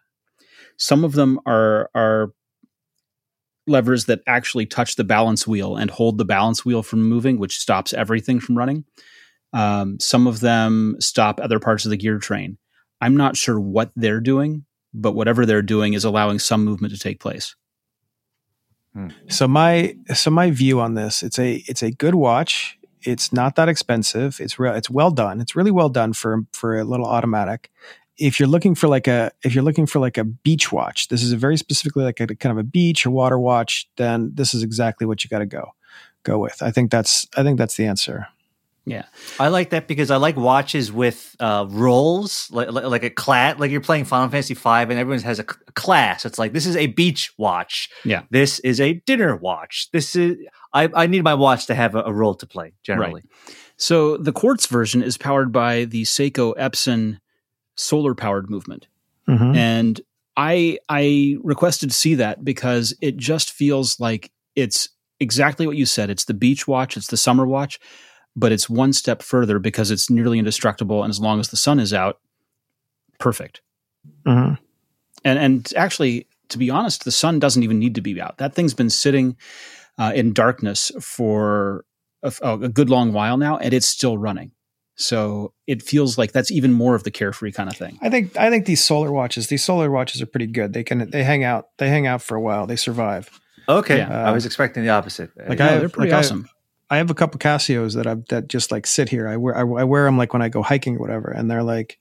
Some 0.77 1.03
of 1.03 1.13
them 1.13 1.39
are 1.45 1.89
are 1.95 2.33
levers 3.65 4.05
that 4.05 4.21
actually 4.27 4.65
touch 4.65 4.95
the 4.97 5.03
balance 5.03 5.47
wheel 5.47 5.77
and 5.77 5.89
hold 5.89 6.17
the 6.17 6.25
balance 6.25 6.65
wheel 6.65 6.83
from 6.83 7.07
moving, 7.07 7.37
which 7.39 7.57
stops 7.59 7.93
everything 7.93 8.39
from 8.39 8.57
running. 8.57 8.83
Um, 9.53 10.00
some 10.00 10.27
of 10.27 10.39
them 10.39 10.95
stop 11.00 11.39
other 11.39 11.60
parts 11.60 11.86
of 11.86 11.91
the 11.91 11.98
gear 11.98 12.17
train. 12.17 12.57
I'm 13.00 13.15
not 13.15 13.38
sure 13.38 13.60
what 13.60 13.91
they're 13.95 14.22
doing, 14.22 14.65
but 14.93 15.13
whatever 15.13 15.45
they're 15.45 15.62
doing 15.62 15.93
is 15.93 16.03
allowing 16.03 16.39
some 16.39 16.65
movement 16.65 16.93
to 16.93 17.00
take 17.00 17.19
place. 17.19 17.55
Hmm. 18.93 19.10
So 19.27 19.48
my 19.48 19.95
so 20.13 20.29
my 20.31 20.51
view 20.51 20.79
on 20.79 20.93
this, 20.93 21.24
it's 21.24 21.39
a 21.39 21.63
it's 21.67 21.81
a 21.81 21.91
good 21.91 22.15
watch. 22.15 22.77
It's 23.01 23.33
not 23.33 23.55
that 23.55 23.69
expensive. 23.69 24.39
It's 24.39 24.57
real. 24.57 24.74
It's 24.74 24.89
well 24.89 25.12
done. 25.12 25.41
It's 25.41 25.55
really 25.55 25.72
well 25.72 25.89
done 25.89 26.13
for 26.13 26.41
for 26.53 26.79
a 26.79 26.83
little 26.83 27.05
automatic. 27.05 27.72
If 28.17 28.39
you're 28.39 28.48
looking 28.48 28.75
for 28.75 28.88
like 28.88 29.07
a 29.07 29.31
if 29.43 29.55
you're 29.55 29.63
looking 29.63 29.88
for 29.88 30.00
like 30.00 30.17
a 30.17 30.24
beach 30.24 30.72
watch, 30.72 31.07
this 31.07 31.24
is 31.24 31.31
a 31.31 31.38
very 31.38 31.57
specifically 31.57 32.03
like 32.03 32.19
a 32.19 32.27
kind 32.27 32.51
of 32.51 32.57
a 32.57 32.63
beach 32.63 33.05
or 33.05 33.12
water 33.12 33.39
watch. 33.39 33.89
Then 33.98 34.31
this 34.36 34.53
is 34.53 34.63
exactly 34.63 35.07
what 35.07 35.24
you 35.24 35.29
got 35.29 35.39
to 35.39 35.45
go 35.45 35.72
go 36.24 36.38
with. 36.38 36.62
I 36.62 36.72
think 36.72 36.91
that's 36.91 37.27
I 37.36 37.43
think 37.43 37.57
that's 37.57 37.75
the 37.75 37.86
answer. 37.86 38.27
Yeah. 38.85 39.05
I 39.39 39.47
like 39.47 39.69
that 39.69 39.87
because 39.87 40.11
I 40.11 40.17
like 40.17 40.35
watches 40.35 40.91
with 40.91 41.35
uh, 41.39 41.65
roles, 41.69 42.49
like, 42.51 42.69
like, 42.71 42.83
like 42.85 43.03
a 43.03 43.09
class. 43.09 43.57
Like 43.59 43.71
you're 43.71 43.79
playing 43.81 44.05
Final 44.05 44.27
Fantasy 44.29 44.53
V, 44.55 44.61
and 44.65 44.91
everyone 44.93 45.21
has 45.21 45.39
a, 45.39 45.43
c- 45.43 45.57
class. 45.73 46.25
It's 46.25 46.37
like 46.37 46.51
this 46.53 46.65
is 46.65 46.75
a 46.75 46.87
beach 46.87 47.31
watch. 47.37 47.89
Yeah. 48.03 48.23
This 48.29 48.59
is 48.59 48.81
a 48.81 48.95
dinner 49.05 49.35
watch. 49.37 49.89
This 49.93 50.15
is 50.15 50.37
I, 50.73 50.89
I 50.93 51.07
need 51.07 51.23
my 51.23 51.33
watch 51.33 51.67
to 51.67 51.75
have 51.75 51.95
a, 51.95 52.01
a 52.03 52.11
role 52.13 52.35
to 52.35 52.45
play. 52.45 52.73
Generally, 52.83 53.23
So 53.77 54.17
the 54.17 54.33
quartz 54.33 54.65
version 54.67 55.01
is 55.01 55.17
powered 55.17 55.51
by 55.53 55.85
the 55.85 56.03
Seiko 56.03 56.53
Epson 56.57 57.19
solar 57.75 58.13
powered 58.15 58.49
movement. 58.49 58.87
Mhm. 59.29 59.55
And 59.55 60.01
I 60.35 60.77
I 60.89 61.37
requested 61.41 61.89
to 61.91 61.95
see 61.95 62.15
that 62.15 62.43
because 62.43 62.93
it 63.01 63.15
just 63.15 63.51
feels 63.51 63.99
like 63.99 64.29
it's 64.55 64.89
exactly 65.21 65.65
what 65.67 65.77
you 65.77 65.85
said. 65.85 66.09
It's 66.09 66.25
the 66.25 66.33
beach 66.33 66.67
watch, 66.67 66.97
it's 66.97 67.07
the 67.07 67.17
summer 67.17 67.45
watch, 67.45 67.79
but 68.35 68.51
it's 68.51 68.69
one 68.69 68.93
step 68.93 69.21
further 69.21 69.59
because 69.59 69.91
it's 69.91 70.09
nearly 70.09 70.39
indestructible 70.39 71.03
and 71.03 71.09
as 71.11 71.19
long 71.19 71.39
as 71.39 71.49
the 71.49 71.57
sun 71.57 71.79
is 71.79 71.93
out, 71.93 72.19
perfect. 73.19 73.61
Mhm. 74.25 74.57
And 75.25 75.39
and 75.39 75.73
actually, 75.75 76.27
to 76.49 76.57
be 76.57 76.69
honest, 76.69 77.05
the 77.05 77.11
sun 77.11 77.39
doesn't 77.39 77.63
even 77.63 77.79
need 77.79 77.95
to 77.95 78.01
be 78.01 78.19
out. 78.19 78.37
That 78.37 78.53
thing's 78.53 78.73
been 78.73 78.89
sitting 78.89 79.37
uh, 79.97 80.11
in 80.15 80.33
darkness 80.33 80.91
for 80.99 81.85
a, 82.23 82.33
a 82.41 82.69
good 82.69 82.89
long 82.89 83.13
while 83.13 83.37
now, 83.37 83.57
and 83.57 83.73
it's 83.73 83.87
still 83.87 84.17
running. 84.17 84.51
So 84.95 85.53
it 85.65 85.81
feels 85.81 86.17
like 86.17 86.33
that's 86.33 86.51
even 86.51 86.71
more 86.73 86.93
of 86.95 87.03
the 87.03 87.11
carefree 87.11 87.51
kind 87.51 87.69
of 87.69 87.75
thing. 87.75 87.97
I 88.01 88.09
think 88.09 88.37
I 88.37 88.49
think 88.49 88.65
these 88.65 88.83
solar 88.83 89.11
watches, 89.11 89.47
these 89.47 89.63
solar 89.63 89.89
watches 89.89 90.21
are 90.21 90.25
pretty 90.27 90.47
good. 90.47 90.73
They 90.73 90.83
can 90.83 91.09
they 91.09 91.23
hang 91.23 91.43
out 91.43 91.67
they 91.77 91.89
hang 91.89 92.05
out 92.07 92.21
for 92.21 92.35
a 92.35 92.41
while. 92.41 92.67
They 92.67 92.75
survive. 92.75 93.29
okay. 93.69 93.97
Yeah. 93.99 94.27
I 94.27 94.31
was 94.31 94.45
expecting 94.45 94.83
the 94.83 94.89
opposite. 94.89 95.31
Like 95.47 95.59
Yeah, 95.59 95.65
I 95.65 95.69
have- 95.71 95.79
they're 95.79 95.89
pretty 95.89 96.11
like 96.11 96.17
I- 96.17 96.19
awesome. 96.19 96.49
I 96.89 96.97
have 96.97 97.09
a 97.09 97.15
couple 97.15 97.39
Casios 97.39 97.95
that 97.95 98.07
I 98.07 98.15
that 98.29 98.47
just 98.47 98.71
like 98.71 98.85
sit 98.85 99.09
here. 99.09 99.27
I 99.27 99.37
wear 99.37 99.57
I, 99.57 99.61
I 99.61 99.83
wear 99.83 100.05
them 100.05 100.17
like 100.17 100.33
when 100.33 100.41
I 100.41 100.49
go 100.49 100.61
hiking 100.61 100.97
or 100.97 100.99
whatever, 100.99 101.29
and 101.31 101.49
they're 101.49 101.63
like, 101.63 101.97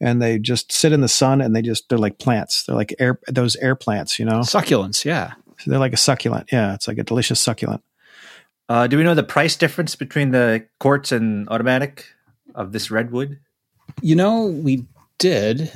and 0.00 0.22
they 0.22 0.38
just 0.38 0.70
sit 0.70 0.92
in 0.92 1.00
the 1.00 1.08
sun 1.08 1.40
and 1.40 1.56
they 1.56 1.62
just 1.62 1.88
they're 1.88 1.98
like 1.98 2.18
plants. 2.18 2.64
They're 2.64 2.76
like 2.76 2.94
air 2.98 3.18
those 3.28 3.56
air 3.56 3.74
plants, 3.74 4.18
you 4.18 4.24
know. 4.24 4.40
Succulents, 4.40 5.04
yeah. 5.04 5.32
So 5.58 5.70
they're 5.70 5.80
like 5.80 5.92
a 5.92 5.96
succulent. 5.98 6.50
Yeah, 6.52 6.74
it's 6.74 6.86
like 6.86 6.98
a 6.98 7.04
delicious 7.04 7.40
succulent. 7.40 7.82
uh, 8.68 8.86
do 8.86 8.96
we 8.96 9.02
know 9.02 9.14
the 9.14 9.22
price 9.22 9.56
difference 9.56 9.96
between 9.96 10.30
the 10.30 10.66
quartz 10.78 11.10
and 11.10 11.48
automatic 11.48 12.06
of 12.54 12.72
this 12.72 12.90
redwood? 12.90 13.38
You 14.02 14.14
know, 14.14 14.46
we 14.46 14.86
did. 15.18 15.72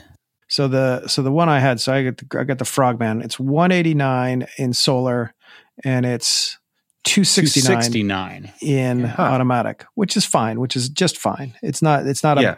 So 0.48 0.68
the 0.68 1.08
so 1.08 1.22
the 1.22 1.32
one 1.32 1.48
I 1.48 1.58
had, 1.60 1.80
so 1.80 1.94
I 1.94 2.04
got 2.04 2.18
the, 2.18 2.38
I 2.38 2.44
got 2.44 2.58
the 2.58 2.64
Frogman. 2.66 3.22
It's 3.22 3.40
one 3.40 3.72
eighty 3.72 3.94
nine 3.94 4.46
in 4.58 4.74
solar, 4.74 5.34
and 5.82 6.04
it's 6.04 6.58
two 7.04 7.24
sixty 7.24 7.60
nine 7.60 7.80
269. 7.82 8.52
in 8.60 9.04
Huh. 9.04 9.22
automatic, 9.22 9.84
which 9.94 10.16
is 10.16 10.24
fine, 10.24 10.60
which 10.60 10.76
is 10.76 10.88
just 10.88 11.18
fine. 11.18 11.54
It's 11.62 11.82
not 11.82 12.06
it's 12.06 12.22
not 12.22 12.38
a 12.38 12.42
yeah. 12.42 12.56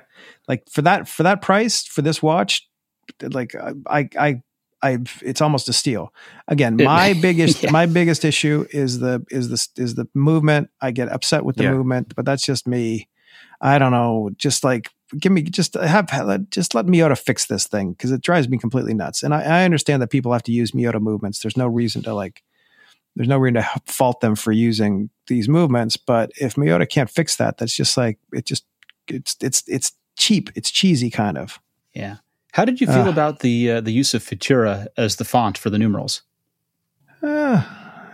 like 0.49 0.69
for 0.71 0.83
that 0.83 1.09
for 1.09 1.23
that 1.23 1.41
price 1.43 1.85
for 1.85 2.03
this 2.03 2.23
watch 2.23 2.69
like 3.21 3.55
i 3.55 4.09
i 4.19 4.43
i 4.83 4.99
it's 5.23 5.41
almost 5.43 5.69
a 5.69 5.73
steal 5.73 6.13
again 6.49 6.77
my 6.77 7.13
biggest 7.21 7.63
yeah. 7.63 7.71
my 7.71 7.85
biggest 7.87 8.25
issue 8.25 8.67
is 8.71 8.99
the 8.99 9.25
is 9.31 9.49
the 9.51 9.83
is 9.83 9.95
the 9.95 10.09
movement 10.15 10.71
i 10.81 10.91
get 10.91 11.11
upset 11.13 11.45
with 11.45 11.57
the 11.57 11.65
Yeah. 11.65 11.73
movement 11.73 12.15
but 12.17 12.25
that's 12.25 12.45
just 12.45 12.67
me 12.67 13.09
i 13.61 13.79
don't 13.79 13.93
know 13.93 14.31
just 14.39 14.65
like 14.65 14.89
give 15.21 15.33
me 15.33 15.43
just 15.43 15.75
have 15.75 16.09
just 16.49 16.75
let 16.75 16.87
Miyota 16.87 17.19
fix 17.19 17.47
this 17.47 17.67
thing 17.67 17.93
because 17.93 18.11
it 18.11 18.23
drives 18.23 18.49
me 18.49 18.57
completely 18.57 18.95
nuts 18.95 19.23
and 19.23 19.35
I, 19.35 19.43
I 19.61 19.65
understand 19.65 20.01
that 20.01 20.09
people 20.11 20.33
have 20.33 20.43
to 20.45 20.53
use 20.53 20.71
Miyota 20.73 21.01
movements 21.01 21.41
there's 21.41 21.59
no 21.59 21.67
reason 21.67 22.03
to 22.05 22.15
like 22.15 22.43
there's 23.17 23.29
no 23.29 23.39
reason 23.39 23.55
to 23.55 23.69
fault 23.87 24.21
them 24.21 24.35
for 24.35 24.53
using 24.53 25.11
these 25.27 25.49
movements 25.49 25.97
but 25.97 26.31
if 26.41 26.55
Miyota 26.57 26.89
can't 26.89 27.11
fix 27.11 27.37
that 27.37 27.59
that's 27.59 27.75
just 27.75 27.97
like 27.97 28.19
it 28.33 28.45
just 28.45 28.65
it's 29.09 29.37
it's 29.41 29.63
it's 29.69 29.93
cheap 30.17 30.51
it's 30.55 30.71
cheesy 30.71 31.11
kind 31.11 31.37
of 31.39 31.59
Yeah. 31.95 32.17
How 32.53 32.65
did 32.65 32.81
you 32.81 32.87
feel 32.87 33.07
Uh. 33.09 33.11
about 33.11 33.41
the 33.41 33.71
uh, 33.73 33.81
the 33.81 33.91
use 33.93 34.15
of 34.15 34.23
Futura 34.23 34.87
as 34.97 35.17
the 35.17 35.25
font 35.25 35.59
for 35.59 35.71
the 35.71 35.79
numerals? 35.79 36.23
Uh, 37.23 37.63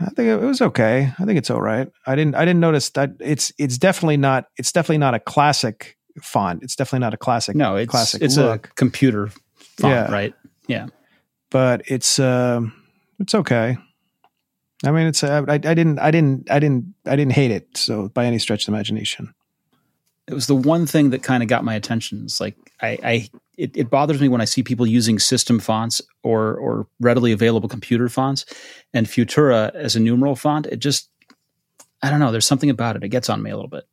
I 0.01 0.07
think 0.17 0.29
it 0.29 0.41
was 0.41 0.63
okay. 0.63 1.13
I 1.19 1.25
think 1.27 1.37
it's 1.39 1.51
all 1.51 1.61
right. 1.61 1.89
I 2.07 2.15
didn't. 2.17 2.35
I 2.35 2.45
didn't 2.47 2.61
notice 2.61 2.89
that 2.91 3.11
it's. 3.21 3.53
It's 3.59 3.77
definitely 3.77 4.17
not. 4.17 4.47
It's 4.57 4.73
definitely 4.73 4.99
not 4.99 5.15
a 5.15 5.19
classic 5.21 5.99
font. 6.23 6.63
It's 6.63 6.75
definitely 6.75 7.01
not 7.05 7.13
a 7.13 7.19
classic. 7.19 7.55
No, 7.57 7.77
it's 7.77 7.91
classic 7.91 8.23
it's 8.23 8.37
look. 8.39 8.69
a 8.69 8.75
computer 8.77 9.27
font, 9.77 9.93
Yeah. 9.93 10.11
right? 10.11 10.35
Yeah. 10.69 10.87
But 11.51 11.83
it's. 11.87 12.19
Um, 12.19 12.73
it's 13.19 13.35
okay. 13.35 13.77
I 14.85 14.91
mean, 14.91 15.07
it's. 15.07 15.23
Uh, 15.23 15.45
I, 15.47 15.55
I 15.55 15.59
didn't. 15.59 15.99
I 15.99 16.11
didn't. 16.11 16.51
I 16.51 16.59
didn't. 16.59 16.95
I 17.07 17.17
didn't 17.17 17.33
hate 17.33 17.51
it. 17.51 17.77
So 17.77 18.09
by 18.09 18.25
any 18.25 18.39
stretch 18.39 18.63
of 18.63 18.67
the 18.67 18.73
imagination. 18.73 19.35
It 20.27 20.35
was 20.35 20.47
the 20.47 20.55
one 20.55 20.87
thing 20.87 21.11
that 21.11 21.25
kind 21.25 21.43
of 21.43 21.49
got 21.49 21.65
my 21.65 21.75
attention. 21.75 22.23
It's 22.25 22.41
like 22.41 22.57
I, 22.81 22.99
I 23.03 23.29
it, 23.59 23.77
it 23.77 23.91
bothers 23.91 24.21
me 24.21 24.29
when 24.29 24.41
I 24.41 24.45
see 24.45 24.63
people 24.63 24.87
using 24.87 25.19
system 25.19 25.59
fonts 25.59 26.01
or 26.23 26.55
or 26.55 26.87
readily 27.01 27.33
available 27.33 27.69
computer 27.69 28.09
fonts, 28.09 28.45
and 28.95 29.07
Futura 29.07 29.75
as 29.75 29.97
a 29.97 30.01
numeral 30.01 30.37
font. 30.37 30.67
It 30.67 30.79
just 30.79 31.09
I 32.03 32.11
don't 32.11 32.21
know. 32.21 32.33
There's 32.33 32.47
something 32.47 32.71
about 32.71 32.97
it. 32.97 33.05
It 33.05 33.09
gets 33.09 33.29
on 33.29 33.43
me 33.43 33.51
a 33.51 33.57
little 33.57 33.69
bit. 33.69 33.85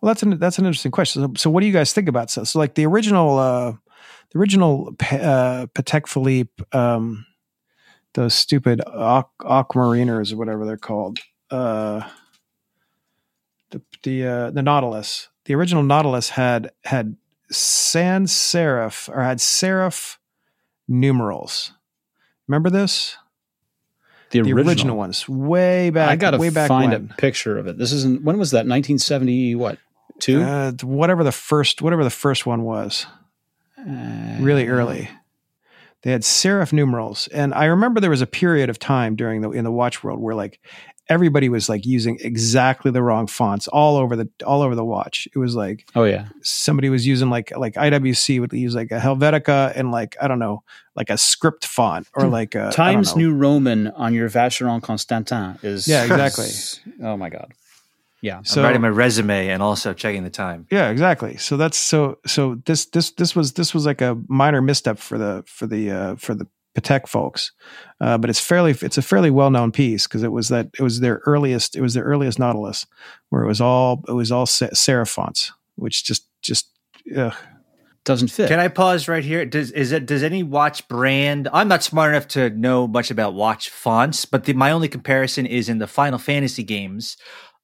Well, 0.00 0.10
that's 0.10 0.22
an 0.22 0.38
that's 0.38 0.58
an 0.58 0.66
interesting 0.66 0.92
question. 0.92 1.22
So, 1.22 1.32
so 1.36 1.50
what 1.50 1.60
do 1.60 1.66
you 1.66 1.72
guys 1.72 1.92
think 1.92 2.08
about 2.08 2.30
so? 2.30 2.44
So, 2.44 2.58
like 2.58 2.74
the 2.74 2.86
original, 2.86 3.38
uh, 3.38 3.72
the 4.32 4.38
original 4.38 4.94
uh, 5.00 5.66
Patek 5.74 6.06
Philippe, 6.06 6.64
um, 6.72 7.24
those 8.16 8.34
stupid 8.34 8.80
aqu- 8.86 9.28
aquamariners 9.40 10.32
or 10.32 10.36
whatever 10.36 10.64
they're 10.66 10.76
called, 10.76 11.18
uh, 11.50 12.00
the 13.70 13.80
the 14.02 14.26
uh, 14.26 14.50
the 14.50 14.62
Nautilus. 14.62 15.28
The 15.44 15.54
original 15.54 15.82
Nautilus 15.84 16.30
had 16.30 16.72
had 16.84 17.16
sans 17.50 18.32
serif 18.32 19.08
or 19.08 19.22
had 19.22 19.38
serif 19.38 20.16
numerals. 20.88 21.72
Remember 22.48 22.70
this? 22.70 23.16
The 24.30 24.40
The 24.40 24.52
original, 24.52 24.68
original, 24.68 24.96
ones, 24.96 25.28
way 25.28 25.90
back. 25.90 26.08
I 26.10 26.16
gotta 26.16 26.38
way 26.38 26.50
back 26.50 26.68
find 26.68 26.90
when. 26.92 27.10
a 27.12 27.14
picture 27.14 27.58
of 27.58 27.66
it. 27.68 27.78
This 27.78 27.92
isn't 27.92 28.24
when 28.24 28.38
was 28.38 28.50
that? 28.52 28.66
1970 28.66 29.54
what 29.54 29.78
two? 30.18 30.42
Uh, 30.42 30.72
whatever 30.82 31.22
the 31.22 31.32
first, 31.32 31.82
whatever 31.82 32.02
the 32.02 32.10
first 32.10 32.46
one 32.46 32.62
was. 32.62 33.06
Uh, 33.78 34.38
really 34.40 34.66
early. 34.68 35.08
They 36.06 36.12
had 36.12 36.22
serif 36.22 36.72
numerals, 36.72 37.26
and 37.34 37.52
I 37.52 37.64
remember 37.64 37.98
there 37.98 38.10
was 38.10 38.22
a 38.22 38.28
period 38.28 38.70
of 38.70 38.78
time 38.78 39.16
during 39.16 39.40
the 39.40 39.50
in 39.50 39.64
the 39.64 39.72
watch 39.72 40.04
world 40.04 40.20
where 40.20 40.36
like 40.36 40.60
everybody 41.08 41.48
was 41.48 41.68
like 41.68 41.84
using 41.84 42.16
exactly 42.20 42.92
the 42.92 43.02
wrong 43.02 43.26
fonts 43.26 43.66
all 43.66 43.96
over 43.96 44.14
the 44.14 44.28
all 44.46 44.62
over 44.62 44.76
the 44.76 44.84
watch. 44.84 45.26
It 45.34 45.38
was 45.40 45.56
like 45.56 45.88
Oh 45.96 46.04
yeah. 46.04 46.28
somebody 46.42 46.90
was 46.90 47.08
using 47.08 47.28
like 47.28 47.50
like 47.56 47.74
IWC 47.74 48.38
would 48.38 48.52
use 48.52 48.72
like 48.72 48.92
a 48.92 49.00
Helvetica 49.00 49.72
and 49.74 49.90
like 49.90 50.16
I 50.20 50.28
don't 50.28 50.38
know 50.38 50.62
like 50.94 51.10
a 51.10 51.18
script 51.18 51.66
font 51.66 52.06
or 52.14 52.26
hmm. 52.26 52.30
like 52.30 52.54
a 52.54 52.70
Times. 52.70 53.16
New 53.16 53.34
Roman 53.34 53.88
on 53.88 54.14
your 54.14 54.30
Vacheron 54.30 54.80
Constantin 54.80 55.58
is 55.64 55.88
Yeah, 55.88 56.04
exactly. 56.04 56.50
oh 57.02 57.16
my 57.16 57.30
god. 57.30 57.52
Yeah. 58.22 58.40
So 58.42 58.60
I'm 58.60 58.66
writing 58.66 58.82
my 58.82 58.88
resume 58.88 59.48
and 59.48 59.62
also 59.62 59.92
checking 59.92 60.24
the 60.24 60.30
time. 60.30 60.66
Yeah, 60.70 60.90
exactly. 60.90 61.36
So 61.36 61.56
that's 61.56 61.76
so 61.76 62.18
so 62.26 62.56
this 62.64 62.86
this 62.86 63.10
this 63.12 63.36
was 63.36 63.52
this 63.52 63.74
was 63.74 63.86
like 63.86 64.00
a 64.00 64.16
minor 64.28 64.62
misstep 64.62 64.98
for 64.98 65.18
the 65.18 65.44
for 65.46 65.66
the 65.66 65.90
uh, 65.90 66.16
for 66.16 66.34
the 66.34 66.46
Patek 66.76 67.06
folks, 67.08 67.52
uh, 68.00 68.18
but 68.18 68.28
it's 68.28 68.40
fairly 68.40 68.72
it's 68.82 68.98
a 68.98 69.02
fairly 69.02 69.30
well 69.30 69.50
known 69.50 69.72
piece 69.72 70.06
because 70.06 70.22
it 70.22 70.32
was 70.32 70.48
that 70.48 70.68
it 70.78 70.82
was 70.82 71.00
their 71.00 71.22
earliest 71.26 71.76
it 71.76 71.80
was 71.80 71.94
their 71.94 72.04
earliest 72.04 72.38
Nautilus 72.38 72.86
where 73.30 73.42
it 73.42 73.46
was 73.46 73.60
all 73.60 74.04
it 74.08 74.12
was 74.12 74.30
all 74.32 74.46
se- 74.46 74.70
serif 74.74 75.08
fonts, 75.08 75.52
which 75.76 76.04
just 76.04 76.28
just 76.42 76.70
ugh. 77.16 77.34
Doesn't 78.04 78.28
fit. 78.28 78.48
Can 78.48 78.60
I 78.60 78.68
pause 78.68 79.08
right 79.08 79.24
here? 79.24 79.44
Does 79.44 79.72
is 79.72 79.90
it 79.90 80.06
does 80.06 80.22
any 80.22 80.44
watch 80.44 80.86
brand? 80.86 81.48
I'm 81.52 81.66
not 81.66 81.82
smart 81.82 82.10
enough 82.14 82.28
to 82.28 82.50
know 82.50 82.86
much 82.86 83.10
about 83.10 83.34
watch 83.34 83.68
fonts, 83.68 84.24
but 84.24 84.44
the, 84.44 84.52
my 84.52 84.70
only 84.70 84.86
comparison 84.86 85.44
is 85.44 85.68
in 85.68 85.78
the 85.78 85.88
Final 85.88 86.18
Fantasy 86.18 86.62
games. 86.62 87.16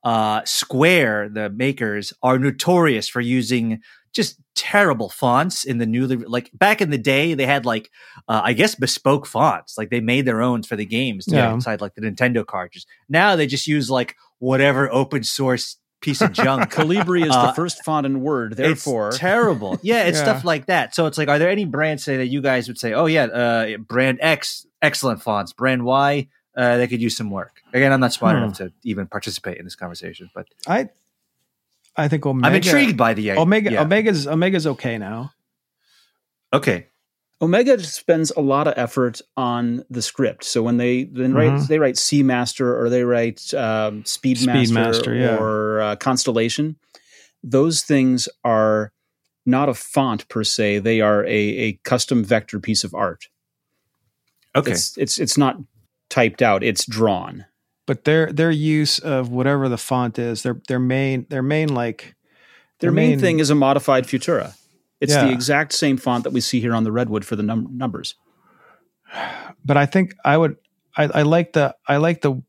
Uh, 0.04 0.42
Square, 0.44 1.30
the 1.30 1.50
makers, 1.50 2.12
are 2.22 2.38
notorious 2.38 3.08
for 3.08 3.20
using 3.20 3.80
just 4.12 4.36
terrible 4.54 5.08
fonts 5.08 5.64
in 5.64 5.78
the 5.78 5.86
newly 5.86 6.16
like 6.16 6.50
back 6.52 6.82
in 6.82 6.90
the 6.90 6.98
day 6.98 7.32
they 7.32 7.46
had 7.46 7.64
like 7.64 7.90
uh, 8.28 8.42
i 8.44 8.52
guess 8.52 8.74
bespoke 8.74 9.26
fonts 9.26 9.78
like 9.78 9.88
they 9.88 10.00
made 10.00 10.26
their 10.26 10.42
own 10.42 10.62
for 10.62 10.76
the 10.76 10.84
games 10.84 11.24
to 11.24 11.34
Yeah. 11.36 11.54
inside 11.54 11.80
like 11.80 11.94
the 11.94 12.02
nintendo 12.02 12.44
cartridges 12.44 12.84
now 13.08 13.34
they 13.36 13.46
just 13.46 13.66
use 13.66 13.88
like 13.90 14.14
whatever 14.38 14.92
open 14.92 15.24
source 15.24 15.78
piece 16.02 16.20
of 16.20 16.30
junk 16.32 16.70
Calibri 16.74 17.24
is 17.24 17.34
Uh, 17.34 17.46
the 17.46 17.52
first 17.54 17.82
font 17.84 18.04
in 18.04 18.20
Word. 18.20 18.56
Therefore, 18.56 19.08
it's 19.10 19.18
terrible. 19.18 19.78
Yeah, 19.82 20.02
it's 20.04 20.18
Yeah. 20.18 20.24
stuff 20.24 20.44
like 20.44 20.66
that. 20.66 20.94
So 20.96 21.06
it's 21.06 21.16
like, 21.16 21.28
are 21.28 21.38
there 21.38 21.48
any 21.48 21.64
brands 21.64 22.02
say 22.04 22.16
that 22.18 22.26
you 22.26 22.42
guys 22.42 22.66
would 22.68 22.76
say, 22.78 22.92
oh 22.92 23.06
yeah, 23.06 23.24
uh, 23.26 23.76
brand 23.78 24.18
X, 24.20 24.66
excellent 24.82 25.22
fonts, 25.22 25.52
brand 25.52 25.84
Y, 25.84 26.28
uh, 26.56 26.76
they 26.78 26.86
could 26.86 27.00
use 27.02 27.16
some 27.16 27.30
work. 27.30 27.62
Again, 27.72 27.92
I'm 27.92 28.00
not 28.00 28.12
smart 28.12 28.36
Hmm. 28.36 28.44
enough 28.44 28.56
to 28.58 28.72
even 28.84 29.06
participate 29.06 29.58
in 29.58 29.64
this 29.64 29.74
conversation, 29.76 30.30
but 30.34 30.46
I 30.66 30.88
I 31.96 32.08
think 32.08 32.24
Omega. 32.26 32.48
I'm 32.48 32.54
intrigued 32.54 32.96
by 32.96 33.14
the 33.14 33.32
Omega 33.32 33.72
yeah. 33.72 33.80
Omega's 33.82 34.26
Omega's 34.26 34.66
okay 34.66 34.98
now. 34.98 35.32
Okay, 36.52 36.86
Omega 37.40 37.78
spends 37.82 38.30
a 38.32 38.40
lot 38.40 38.68
of 38.68 38.74
effort 38.76 39.20
on 39.36 39.84
the 39.90 40.02
script. 40.02 40.44
So 40.44 40.62
when 40.62 40.76
they 40.76 41.04
then 41.04 41.32
write 41.34 41.52
Mhm. 41.52 41.68
they 41.68 41.78
write 41.78 41.94
Seamaster 41.96 42.78
or 42.78 42.88
they 42.90 43.04
write 43.04 43.52
um, 43.54 44.02
Speedmaster, 44.04 44.66
Speedmaster, 44.68 45.18
yeah. 45.20 45.36
or 45.38 45.80
uh, 45.80 45.96
Constellation, 45.96 46.76
those 47.42 47.82
things 47.82 48.28
are 48.44 48.92
not 49.44 49.68
a 49.68 49.74
font 49.74 50.28
per 50.28 50.44
se. 50.44 50.78
They 50.80 51.00
are 51.00 51.24
a, 51.24 51.28
a 51.66 51.72
custom 51.84 52.22
vector 52.22 52.60
piece 52.60 52.84
of 52.84 52.94
art. 52.94 53.28
okay. 54.54 54.72
It's 54.72 54.96
it's 54.98 55.18
it's 55.18 55.38
not 55.38 55.56
typed 56.12 56.42
out. 56.42 56.62
It's 56.62 56.84
drawn. 56.86 57.46
But 57.86 58.04
their 58.04 58.30
their 58.32 58.50
use 58.50 58.98
of 58.98 59.30
whatever 59.30 59.68
the 59.68 59.78
font 59.78 60.18
is, 60.18 60.42
their 60.42 60.60
their 60.68 60.78
main 60.78 61.26
their 61.30 61.42
main 61.42 61.74
like 61.74 62.14
Their 62.80 62.92
main, 62.92 63.18
thing 63.18 63.40
is 63.40 63.50
a 63.50 63.54
modified 63.54 64.04
Futura. 64.04 64.54
It's 65.00 65.12
Yeah. 65.12 65.24
the 65.26 65.32
exact 65.32 65.72
same 65.72 65.96
font 65.96 66.22
that 66.24 66.32
we 66.32 66.40
see 66.40 66.60
here 66.60 66.74
on 66.74 66.84
the 66.84 66.92
Redwood 66.92 67.24
for 67.24 67.34
the 67.34 67.42
num- 67.42 67.70
numbers. 67.76 68.14
but 69.64 69.76
I 69.76 69.86
think 69.86 70.14
I 70.24 70.36
would 70.36 70.56
I, 70.96 71.04
I 71.04 71.22
like 71.22 71.52
the 71.54 71.74
I 71.88 71.96
like 71.96 72.20
the 72.20 72.42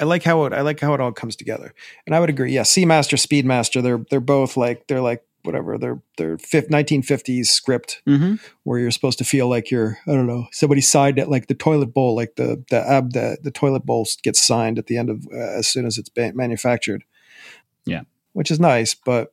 I 0.00 0.04
like 0.04 0.22
how 0.24 0.44
it 0.44 0.52
I 0.52 0.62
like 0.62 0.80
how 0.80 0.94
it 0.94 1.00
all 1.00 1.12
comes 1.12 1.36
together. 1.36 1.74
And 2.06 2.14
I 2.14 2.20
would 2.20 2.30
agree. 2.30 2.52
Yeah, 2.52 2.62
Seamaster, 2.62 3.18
Speedmaster, 3.18 3.82
they're 3.82 4.04
they're 4.10 4.20
both 4.20 4.56
like 4.56 4.86
they're 4.86 5.00
like 5.02 5.22
whatever, 5.44 5.78
they're 5.78 6.00
they're 6.18 6.36
1950s 6.36 7.46
script 7.46 8.02
Mm-hmm. 8.06 8.34
where 8.64 8.78
you're 8.78 8.90
supposed 8.90 9.18
to 9.18 9.24
feel 9.24 9.48
like 9.48 9.70
you're 9.70 9.98
I 10.06 10.12
don't 10.12 10.26
know, 10.26 10.46
somebody 10.52 10.80
signed 10.80 11.18
it 11.18 11.28
like 11.28 11.46
the 11.46 11.54
toilet 11.54 11.94
bowl, 11.94 12.14
like 12.16 12.36
the 12.36 12.64
the 12.70 12.80
ab 12.80 13.12
the, 13.12 13.38
the 13.42 13.50
toilet 13.50 13.86
bowl 13.86 14.06
gets 14.22 14.42
signed 14.42 14.78
at 14.78 14.86
the 14.86 14.96
end 14.96 15.10
of 15.10 15.26
uh, 15.32 15.38
as 15.58 15.68
soon 15.68 15.86
as 15.86 15.98
it's 15.98 16.10
manufactured. 16.16 17.04
Yeah. 17.86 18.02
Which 18.32 18.50
is 18.50 18.58
nice, 18.58 18.94
but 18.94 19.32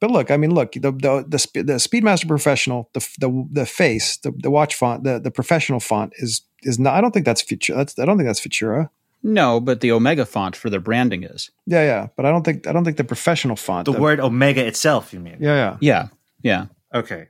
but 0.00 0.10
look, 0.10 0.32
I 0.32 0.36
mean, 0.36 0.52
look, 0.52 0.72
the 0.72 0.80
the 0.90 1.24
the, 1.28 1.62
the 1.62 1.74
Speedmaster 1.74 2.26
Professional, 2.26 2.90
the 2.92 3.08
the 3.20 3.48
the 3.52 3.66
face, 3.66 4.16
the, 4.16 4.32
the 4.32 4.50
watch 4.50 4.74
font, 4.74 5.04
the 5.04 5.20
the 5.20 5.30
professional 5.30 5.78
font 5.78 6.12
is 6.16 6.42
is 6.62 6.78
not. 6.80 6.94
I 6.94 7.00
don't 7.00 7.12
think 7.12 7.24
that's 7.24 7.42
Futura. 7.42 7.76
That's 7.76 7.96
I 7.98 8.04
don't 8.04 8.16
think 8.16 8.28
that's 8.28 8.40
Futura. 8.40 8.90
No, 9.22 9.60
but 9.60 9.80
the 9.80 9.92
Omega 9.92 10.26
font 10.26 10.56
for 10.56 10.68
their 10.68 10.80
branding 10.80 11.22
is. 11.22 11.50
Yeah, 11.66 11.82
yeah, 11.84 12.06
but 12.16 12.26
I 12.26 12.30
don't 12.30 12.42
think 12.44 12.66
I 12.66 12.72
don't 12.72 12.84
think 12.84 12.96
the 12.96 13.04
professional 13.04 13.56
font. 13.56 13.84
the 13.84 13.92
word 13.92 14.18
Omega 14.20 14.66
itself, 14.66 15.12
you 15.12 15.20
mean? 15.20 15.36
Yeah, 15.40 15.54
yeah. 15.54 15.76
Yeah, 15.80 16.08
yeah. 16.42 16.66
Okay. 16.94 17.28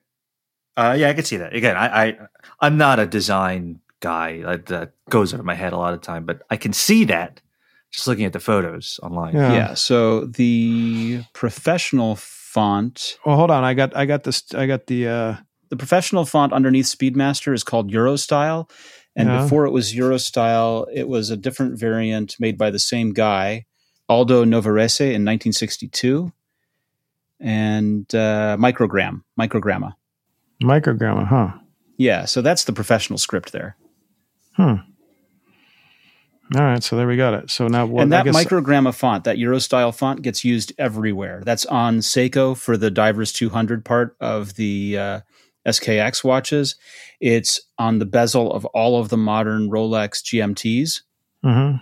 Uh, 0.76 0.96
yeah, 0.98 1.10
I 1.10 1.12
can 1.14 1.24
see 1.24 1.36
that. 1.36 1.54
Again, 1.54 1.76
I, 1.76 2.04
I 2.06 2.18
I'm 2.60 2.78
not 2.78 2.98
a 2.98 3.06
design 3.06 3.80
guy 4.00 4.40
that, 4.42 4.66
that 4.66 4.92
goes 5.10 5.34
over 5.34 5.42
my 5.42 5.54
head 5.54 5.72
a 5.72 5.76
lot 5.78 5.92
of 5.94 6.00
time, 6.00 6.24
but 6.24 6.42
I 6.50 6.56
can 6.56 6.72
see 6.72 7.04
that 7.04 7.40
just 7.90 8.08
looking 8.08 8.24
at 8.24 8.32
the 8.32 8.40
photos 8.40 8.98
online. 9.02 9.34
Yeah. 9.34 9.52
Yeah. 9.52 9.74
So 9.74 10.24
the 10.24 11.22
professional 11.34 12.16
font, 12.16 13.18
Well, 13.26 13.36
hold 13.36 13.50
on. 13.50 13.64
I 13.64 13.74
got 13.74 13.94
I 13.94 14.06
got 14.06 14.24
this. 14.24 14.42
I 14.54 14.66
got 14.66 14.86
the. 14.86 15.08
uh 15.08 15.36
the 15.68 15.76
professional 15.76 16.26
font 16.26 16.52
underneath 16.52 16.84
Speedmaster 16.84 17.54
is 17.54 17.64
called 17.64 17.90
Eurostile. 17.90 18.68
And 19.14 19.28
Yeah. 19.28 19.42
before 19.42 19.66
it 19.66 19.70
was 19.72 19.92
Eurostile, 19.92 20.86
it 20.92 21.08
was 21.08 21.30
a 21.30 21.36
different 21.36 21.78
variant 21.78 22.36
made 22.40 22.56
by 22.56 22.70
the 22.70 22.78
same 22.78 23.12
guy, 23.12 23.66
Aldo 24.08 24.44
Novarese 24.44 25.00
in 25.02 25.24
1962. 25.24 26.32
And 27.40 28.06
uh, 28.14 28.56
Microgram, 28.58 29.22
Microgramma. 29.38 29.94
Microgramma, 30.62 31.26
huh? 31.26 31.52
Yeah. 31.98 32.24
So 32.24 32.40
that's 32.40 32.64
the 32.64 32.72
professional 32.72 33.18
script 33.18 33.52
there. 33.52 33.76
Hmm. 34.56 34.74
All 36.54 36.62
right, 36.62 36.82
so 36.82 36.96
there 36.96 37.06
we 37.06 37.16
got 37.16 37.32
it. 37.32 37.50
So 37.50 37.66
now, 37.66 37.86
what, 37.86 38.02
and 38.02 38.12
that 38.12 38.26
guess, 38.26 38.36
microgramma 38.36 38.94
font, 38.94 39.24
that 39.24 39.38
Eurostile 39.38 39.96
font, 39.96 40.20
gets 40.20 40.44
used 40.44 40.72
everywhere. 40.78 41.40
That's 41.46 41.64
on 41.64 41.98
Seiko 42.00 42.54
for 42.54 42.76
the 42.76 42.90
Divers 42.90 43.32
200 43.32 43.84
part 43.86 44.16
of 44.20 44.54
the 44.56 44.98
uh, 44.98 45.20
SKX 45.66 46.24
watches. 46.24 46.76
It's 47.20 47.60
on 47.78 47.98
the 47.98 48.06
bezel 48.06 48.52
of 48.52 48.64
all 48.66 48.98
of 49.00 49.08
the 49.08 49.16
modern 49.16 49.70
Rolex 49.70 50.22
GMTs. 50.22 51.02
Mhm. 51.44 51.80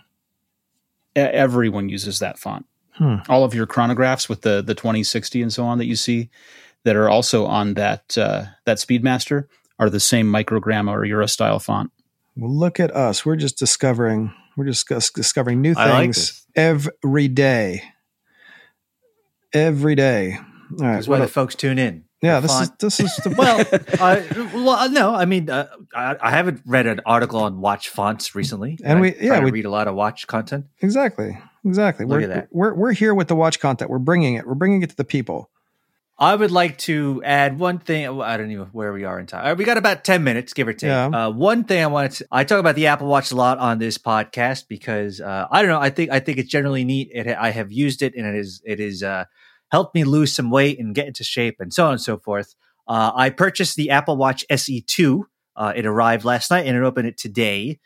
E- 1.16 1.20
Everyone 1.20 1.88
uses 1.88 2.18
that 2.18 2.38
font. 2.38 2.66
Hmm. 2.92 3.16
All 3.28 3.44
of 3.44 3.54
your 3.54 3.66
chronographs 3.66 4.28
with 4.28 4.42
the 4.42 4.62
the 4.62 4.74
2060 4.74 5.40
and 5.42 5.52
so 5.52 5.64
on 5.64 5.78
that 5.78 5.86
you 5.86 5.96
see 5.96 6.28
that 6.84 6.96
are 6.96 7.08
also 7.08 7.46
on 7.46 7.74
that 7.74 8.16
uh, 8.18 8.44
that 8.66 8.78
Speedmaster 8.78 9.46
are 9.78 9.88
the 9.90 10.00
same 10.00 10.30
microgramma 10.30 10.90
or 10.90 11.00
Eurostile 11.06 11.62
font. 11.62 11.90
Well, 12.36 12.54
look 12.54 12.78
at 12.80 12.94
us. 12.94 13.24
We're 13.24 13.36
just 13.36 13.58
discovering. 13.58 14.32
We're 14.56 14.66
just 14.66 14.88
discovering 15.14 15.62
new 15.62 15.74
I 15.76 15.88
like 15.90 16.00
things 16.02 16.46
every 16.54 17.28
day. 17.28 17.82
Every 19.52 19.94
day. 19.94 20.36
All 20.38 20.86
right. 20.86 20.94
That's 20.94 21.08
why 21.08 21.18
the 21.18 21.28
folks 21.28 21.54
tune 21.54 21.78
in. 21.78 22.04
Yeah, 22.22 22.40
this 22.40 22.60
is 22.60 22.70
this 22.78 23.00
is 23.00 23.16
the 23.16 23.30
well, 23.38 23.60
uh, 24.00 24.22
well, 24.54 24.70
uh, 24.70 24.88
no, 24.88 25.14
I 25.14 25.24
mean, 25.24 25.48
uh, 25.48 25.68
I, 25.94 26.16
I 26.20 26.30
haven't 26.30 26.62
read 26.66 26.86
an 26.86 27.00
article 27.06 27.40
on 27.40 27.60
watch 27.60 27.88
fonts 27.88 28.34
recently, 28.34 28.78
And 28.84 28.98
I 28.98 29.00
we- 29.00 29.12
try 29.12 29.22
yeah, 29.24 29.40
we- 29.40 29.50
read 29.50 29.64
a 29.64 29.70
lot 29.70 29.88
of 29.88 29.94
watch 29.94 30.26
content. 30.26 30.66
exactly 30.80 31.38
exactly. 31.64 32.06
Look 32.06 32.18
we're, 32.18 32.22
at 32.24 32.28
that. 32.30 32.48
we're 32.50 32.74
we're 32.74 32.92
here 32.92 33.14
with 33.14 33.28
the 33.28 33.36
watch 33.36 33.60
content. 33.60 33.90
We're 33.90 33.98
bringing 33.98 34.34
it. 34.34 34.46
We're 34.46 34.54
bringing 34.54 34.82
it 34.82 34.90
to 34.90 34.96
the 34.96 35.04
people. 35.04 35.50
I 36.18 36.34
would 36.34 36.50
like 36.50 36.76
to 36.80 37.22
add 37.24 37.58
one 37.58 37.78
thing. 37.78 38.20
I 38.20 38.36
don't 38.36 38.52
know 38.52 38.68
where 38.72 38.92
we 38.92 39.04
are 39.04 39.18
in 39.18 39.24
time. 39.24 39.42
Right, 39.42 39.56
we 39.56 39.64
got 39.64 39.78
about 39.78 40.04
10 40.04 40.22
minutes, 40.22 40.52
give 40.52 40.68
or 40.68 40.74
take. 40.74 40.88
Yeah. 40.88 41.06
Uh, 41.06 41.30
one 41.30 41.64
thing 41.64 41.82
I 41.82 41.86
wanted 41.86 42.10
to, 42.12 42.26
I 42.30 42.44
talk 42.44 42.60
about 42.60 42.74
the 42.74 42.88
Apple 42.88 43.06
Watch 43.06 43.30
a 43.32 43.36
lot 43.36 43.56
on 43.56 43.78
this 43.78 43.96
podcast 43.96 44.68
because, 44.68 45.18
uh, 45.18 45.46
I 45.50 45.62
don't 45.62 45.70
know. 45.70 45.80
I 45.80 45.88
think, 45.88 46.10
I 46.10 46.20
think 46.20 46.36
it's 46.36 46.50
generally 46.50 46.84
neat. 46.84 47.08
It, 47.14 47.26
I 47.26 47.48
have 47.52 47.72
used 47.72 48.02
it 48.02 48.14
and 48.14 48.26
it 48.26 48.34
is, 48.34 48.60
it 48.66 48.80
is, 48.80 49.02
uh, 49.02 49.24
helped 49.70 49.94
me 49.94 50.04
lose 50.04 50.34
some 50.34 50.50
weight 50.50 50.78
and 50.78 50.94
get 50.94 51.06
into 51.06 51.24
shape 51.24 51.56
and 51.60 51.72
so 51.72 51.86
on 51.86 51.92
and 51.92 52.00
so 52.00 52.18
forth. 52.18 52.54
Uh, 52.88 53.12
I 53.14 53.30
purchased 53.30 53.76
the 53.76 53.90
Apple 53.90 54.16
Watch 54.16 54.44
SE2. 54.50 55.22
Uh, 55.56 55.72
it 55.76 55.86
arrived 55.86 56.24
last 56.24 56.50
night 56.50 56.66
and 56.66 56.76
it 56.76 56.82
opened 56.82 57.08
it 57.08 57.16
today. 57.18 57.78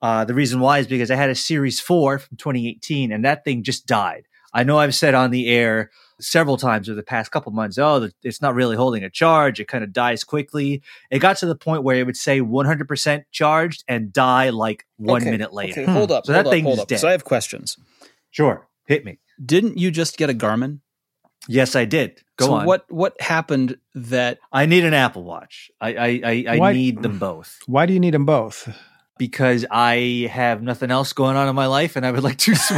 Uh, 0.00 0.24
the 0.24 0.34
reason 0.34 0.60
why 0.60 0.78
is 0.78 0.86
because 0.86 1.10
I 1.10 1.16
had 1.16 1.30
a 1.30 1.34
Series 1.34 1.80
4 1.80 2.18
from 2.20 2.36
2018 2.36 3.12
and 3.12 3.24
that 3.24 3.44
thing 3.44 3.62
just 3.62 3.86
died. 3.86 4.24
I 4.52 4.64
know 4.64 4.78
I've 4.78 4.94
said 4.94 5.14
on 5.14 5.30
the 5.30 5.48
air 5.48 5.90
several 6.20 6.56
times 6.56 6.88
over 6.88 6.96
the 6.96 7.02
past 7.02 7.30
couple 7.30 7.52
months, 7.52 7.78
oh, 7.78 8.08
it's 8.22 8.40
not 8.40 8.54
really 8.54 8.76
holding 8.76 9.04
a 9.04 9.10
charge. 9.10 9.60
It 9.60 9.68
kind 9.68 9.84
of 9.84 9.92
dies 9.92 10.24
quickly. 10.24 10.82
It 11.10 11.18
got 11.18 11.36
to 11.38 11.46
the 11.46 11.54
point 11.54 11.82
where 11.84 11.96
it 11.96 12.04
would 12.06 12.16
say 12.16 12.40
100% 12.40 13.24
charged 13.30 13.84
and 13.86 14.12
die 14.12 14.50
like 14.50 14.86
one 14.96 15.22
Okay, 15.22 15.30
minute 15.30 15.52
later. 15.52 15.82
Okay, 15.82 15.92
hold 15.92 16.10
up. 16.10 16.26
So 16.26 16.32
hold 16.32 16.44
that 16.46 16.48
up, 16.48 16.52
thing's 16.52 16.64
hold 16.64 16.78
up. 16.80 16.88
dead. 16.88 16.98
So 17.00 17.08
I 17.08 17.12
have 17.12 17.24
questions. 17.24 17.76
Sure. 18.30 18.66
Hit 18.86 19.04
me. 19.04 19.18
Didn't 19.44 19.78
you 19.78 19.90
just 19.90 20.16
get 20.16 20.30
a 20.30 20.34
Garmin? 20.34 20.80
Yes, 21.48 21.74
I 21.74 21.84
did. 21.86 22.20
Go 22.36 22.46
so 22.46 22.52
on. 22.54 22.66
what 22.66 22.84
what 22.88 23.20
happened 23.20 23.78
that 23.94 24.38
I 24.52 24.66
need 24.66 24.84
an 24.84 24.94
Apple 24.94 25.24
Watch. 25.24 25.70
I 25.80 25.94
I, 25.94 26.20
I, 26.24 26.44
I 26.50 26.58
Why- 26.58 26.72
need 26.74 27.02
them 27.02 27.18
both 27.18 27.58
Why 27.66 27.86
do 27.86 27.92
you 27.94 28.00
need 28.00 28.14
them 28.14 28.26
both? 28.26 28.68
because 29.18 29.66
I 29.68 30.28
have 30.30 30.62
nothing 30.62 30.92
else 30.92 31.12
going 31.12 31.36
on 31.36 31.48
in 31.48 31.56
my 31.56 31.66
life, 31.66 31.96
and 31.96 32.06
I 32.06 32.12
would 32.12 32.22
like 32.22 32.38
two 32.38 32.52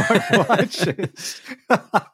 smartwatches. 0.45 1.39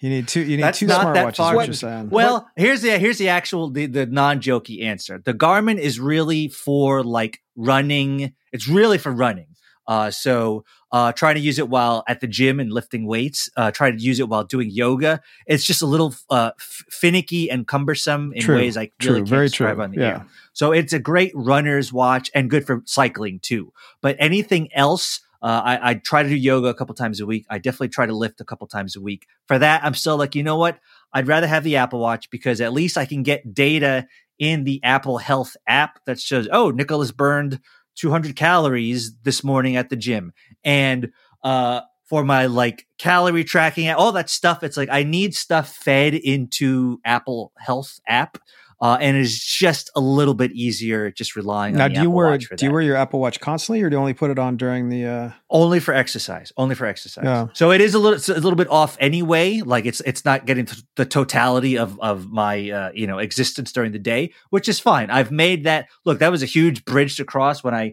You 0.00 0.08
need 0.10 0.26
two. 0.26 0.40
You 0.40 0.56
need 0.56 0.64
That's 0.64 0.80
two 0.80 0.86
not 0.88 1.14
that 1.14 1.26
smartwatches. 1.28 1.36
far. 1.36 1.54
What 1.54 1.66
you're 1.68 1.74
saying? 1.74 2.10
Well, 2.10 2.48
here's 2.56 2.82
the 2.82 2.98
here's 2.98 3.18
the 3.18 3.28
actual 3.28 3.70
the, 3.70 3.86
the 3.86 4.04
non 4.04 4.40
jokey 4.40 4.82
answer. 4.82 5.22
The 5.24 5.32
Garmin 5.32 5.78
is 5.78 6.00
really 6.00 6.48
for 6.48 7.04
like 7.04 7.38
running. 7.54 8.34
It's 8.52 8.66
really 8.66 8.98
for 8.98 9.12
running. 9.12 9.46
Uh, 9.92 10.10
so 10.10 10.64
uh, 10.96 11.10
trying 11.12 11.34
to 11.34 11.40
use 11.40 11.58
it 11.58 11.68
while 11.68 12.02
at 12.06 12.20
the 12.20 12.26
gym 12.38 12.60
and 12.60 12.70
lifting 12.72 13.06
weights. 13.06 13.48
Uh, 13.56 13.70
try 13.70 13.90
to 13.90 13.98
use 14.10 14.18
it 14.20 14.28
while 14.28 14.44
doing 14.44 14.68
yoga. 14.70 15.20
It's 15.46 15.64
just 15.64 15.82
a 15.82 15.86
little 15.86 16.14
uh, 16.30 16.50
f- 16.58 16.84
finicky 16.90 17.50
and 17.50 17.66
cumbersome 17.66 18.32
in 18.34 18.42
True, 18.42 18.56
ways 18.56 18.76
I 18.76 18.86
true, 18.98 19.10
really 19.10 19.20
can't 19.20 19.28
very 19.28 19.46
describe 19.48 19.76
true. 19.76 19.84
on 19.84 19.90
the 19.92 20.00
Yeah. 20.00 20.08
air. 20.08 20.26
So 20.54 20.72
it's 20.72 20.92
a 20.92 20.98
great 20.98 21.32
runner's 21.34 21.92
watch 21.92 22.30
and 22.34 22.48
good 22.50 22.64
for 22.66 22.82
cycling 22.86 23.38
too. 23.40 23.72
But 24.00 24.16
anything 24.18 24.68
else, 24.74 25.20
uh, 25.42 25.60
I, 25.64 25.90
I 25.90 25.94
try 25.94 26.22
to 26.22 26.28
do 26.28 26.36
yoga 26.36 26.68
a 26.68 26.74
couple 26.74 26.94
times 26.94 27.20
a 27.20 27.26
week. 27.26 27.44
I 27.50 27.58
definitely 27.58 27.88
try 27.88 28.06
to 28.06 28.14
lift 28.14 28.40
a 28.40 28.44
couple 28.44 28.66
times 28.66 28.94
a 28.96 29.00
week. 29.00 29.26
For 29.48 29.58
that, 29.58 29.84
I'm 29.84 29.94
still 29.94 30.16
like, 30.16 30.34
you 30.34 30.42
know 30.42 30.56
what? 30.58 30.78
I'd 31.12 31.26
rather 31.28 31.46
have 31.48 31.64
the 31.64 31.76
Apple 31.76 32.00
Watch 32.00 32.30
because 32.30 32.60
at 32.60 32.72
least 32.72 32.96
I 32.96 33.06
can 33.06 33.22
get 33.22 33.52
data 33.54 34.06
in 34.38 34.64
the 34.64 34.78
Apple 34.82 35.18
Health 35.18 35.56
app 35.66 36.00
that 36.06 36.18
shows, 36.20 36.48
oh, 36.52 36.70
Nicholas 36.70 37.12
burned 37.12 37.60
200 38.02 38.34
calories 38.34 39.14
this 39.22 39.44
morning 39.44 39.76
at 39.76 39.88
the 39.88 39.94
gym. 39.94 40.32
And 40.64 41.12
uh, 41.44 41.82
for 42.02 42.24
my 42.24 42.46
like 42.46 42.88
calorie 42.98 43.44
tracking, 43.44 43.88
all 43.90 44.10
that 44.10 44.28
stuff, 44.28 44.64
it's 44.64 44.76
like 44.76 44.88
I 44.90 45.04
need 45.04 45.36
stuff 45.36 45.72
fed 45.72 46.14
into 46.14 47.00
Apple 47.04 47.52
Health 47.58 48.00
app. 48.08 48.38
Uh, 48.82 48.98
and 49.00 49.16
it's 49.16 49.38
just 49.38 49.90
a 49.94 50.00
little 50.00 50.34
bit 50.34 50.50
easier 50.52 51.08
just 51.12 51.36
relying 51.36 51.76
now, 51.76 51.84
on 51.84 51.90
the 51.90 51.94
do 51.94 52.02
you 52.02 52.10
wear 52.10 52.36
do 52.36 52.66
you 52.66 52.72
wear 52.72 52.82
your 52.82 52.96
Apple 52.96 53.20
Watch 53.20 53.38
constantly, 53.38 53.80
or 53.80 53.88
do 53.88 53.94
you 53.94 54.00
only 54.00 54.12
put 54.12 54.30
it 54.32 54.38
on 54.40 54.56
during 54.56 54.88
the? 54.88 55.06
uh 55.06 55.30
only 55.50 55.78
for 55.80 55.94
exercise 55.94 56.50
only 56.56 56.74
for 56.74 56.86
exercise 56.86 57.24
Yeah. 57.24 57.46
so 57.52 57.70
it 57.70 57.80
is 57.80 57.94
a 57.94 57.98
little 57.98 58.18
a 58.34 58.40
little 58.40 58.56
bit 58.56 58.68
off 58.70 58.96
anyway 58.98 59.60
like 59.60 59.84
it's 59.86 60.00
it's 60.00 60.24
not 60.24 60.46
getting 60.46 60.64
to 60.66 60.82
the 60.96 61.04
totality 61.04 61.78
of 61.78 62.00
of 62.00 62.30
my 62.30 62.70
uh, 62.70 62.90
you 62.94 63.06
know 63.06 63.18
existence 63.18 63.70
during 63.70 63.92
the 63.92 63.98
day 63.98 64.32
which 64.50 64.66
is 64.68 64.80
fine 64.80 65.10
i've 65.10 65.30
made 65.30 65.64
that 65.64 65.86
look 66.06 66.18
that 66.20 66.30
was 66.32 66.42
a 66.42 66.46
huge 66.46 66.84
bridge 66.86 67.16
to 67.16 67.24
cross 67.24 67.62
when 67.62 67.74
i 67.74 67.92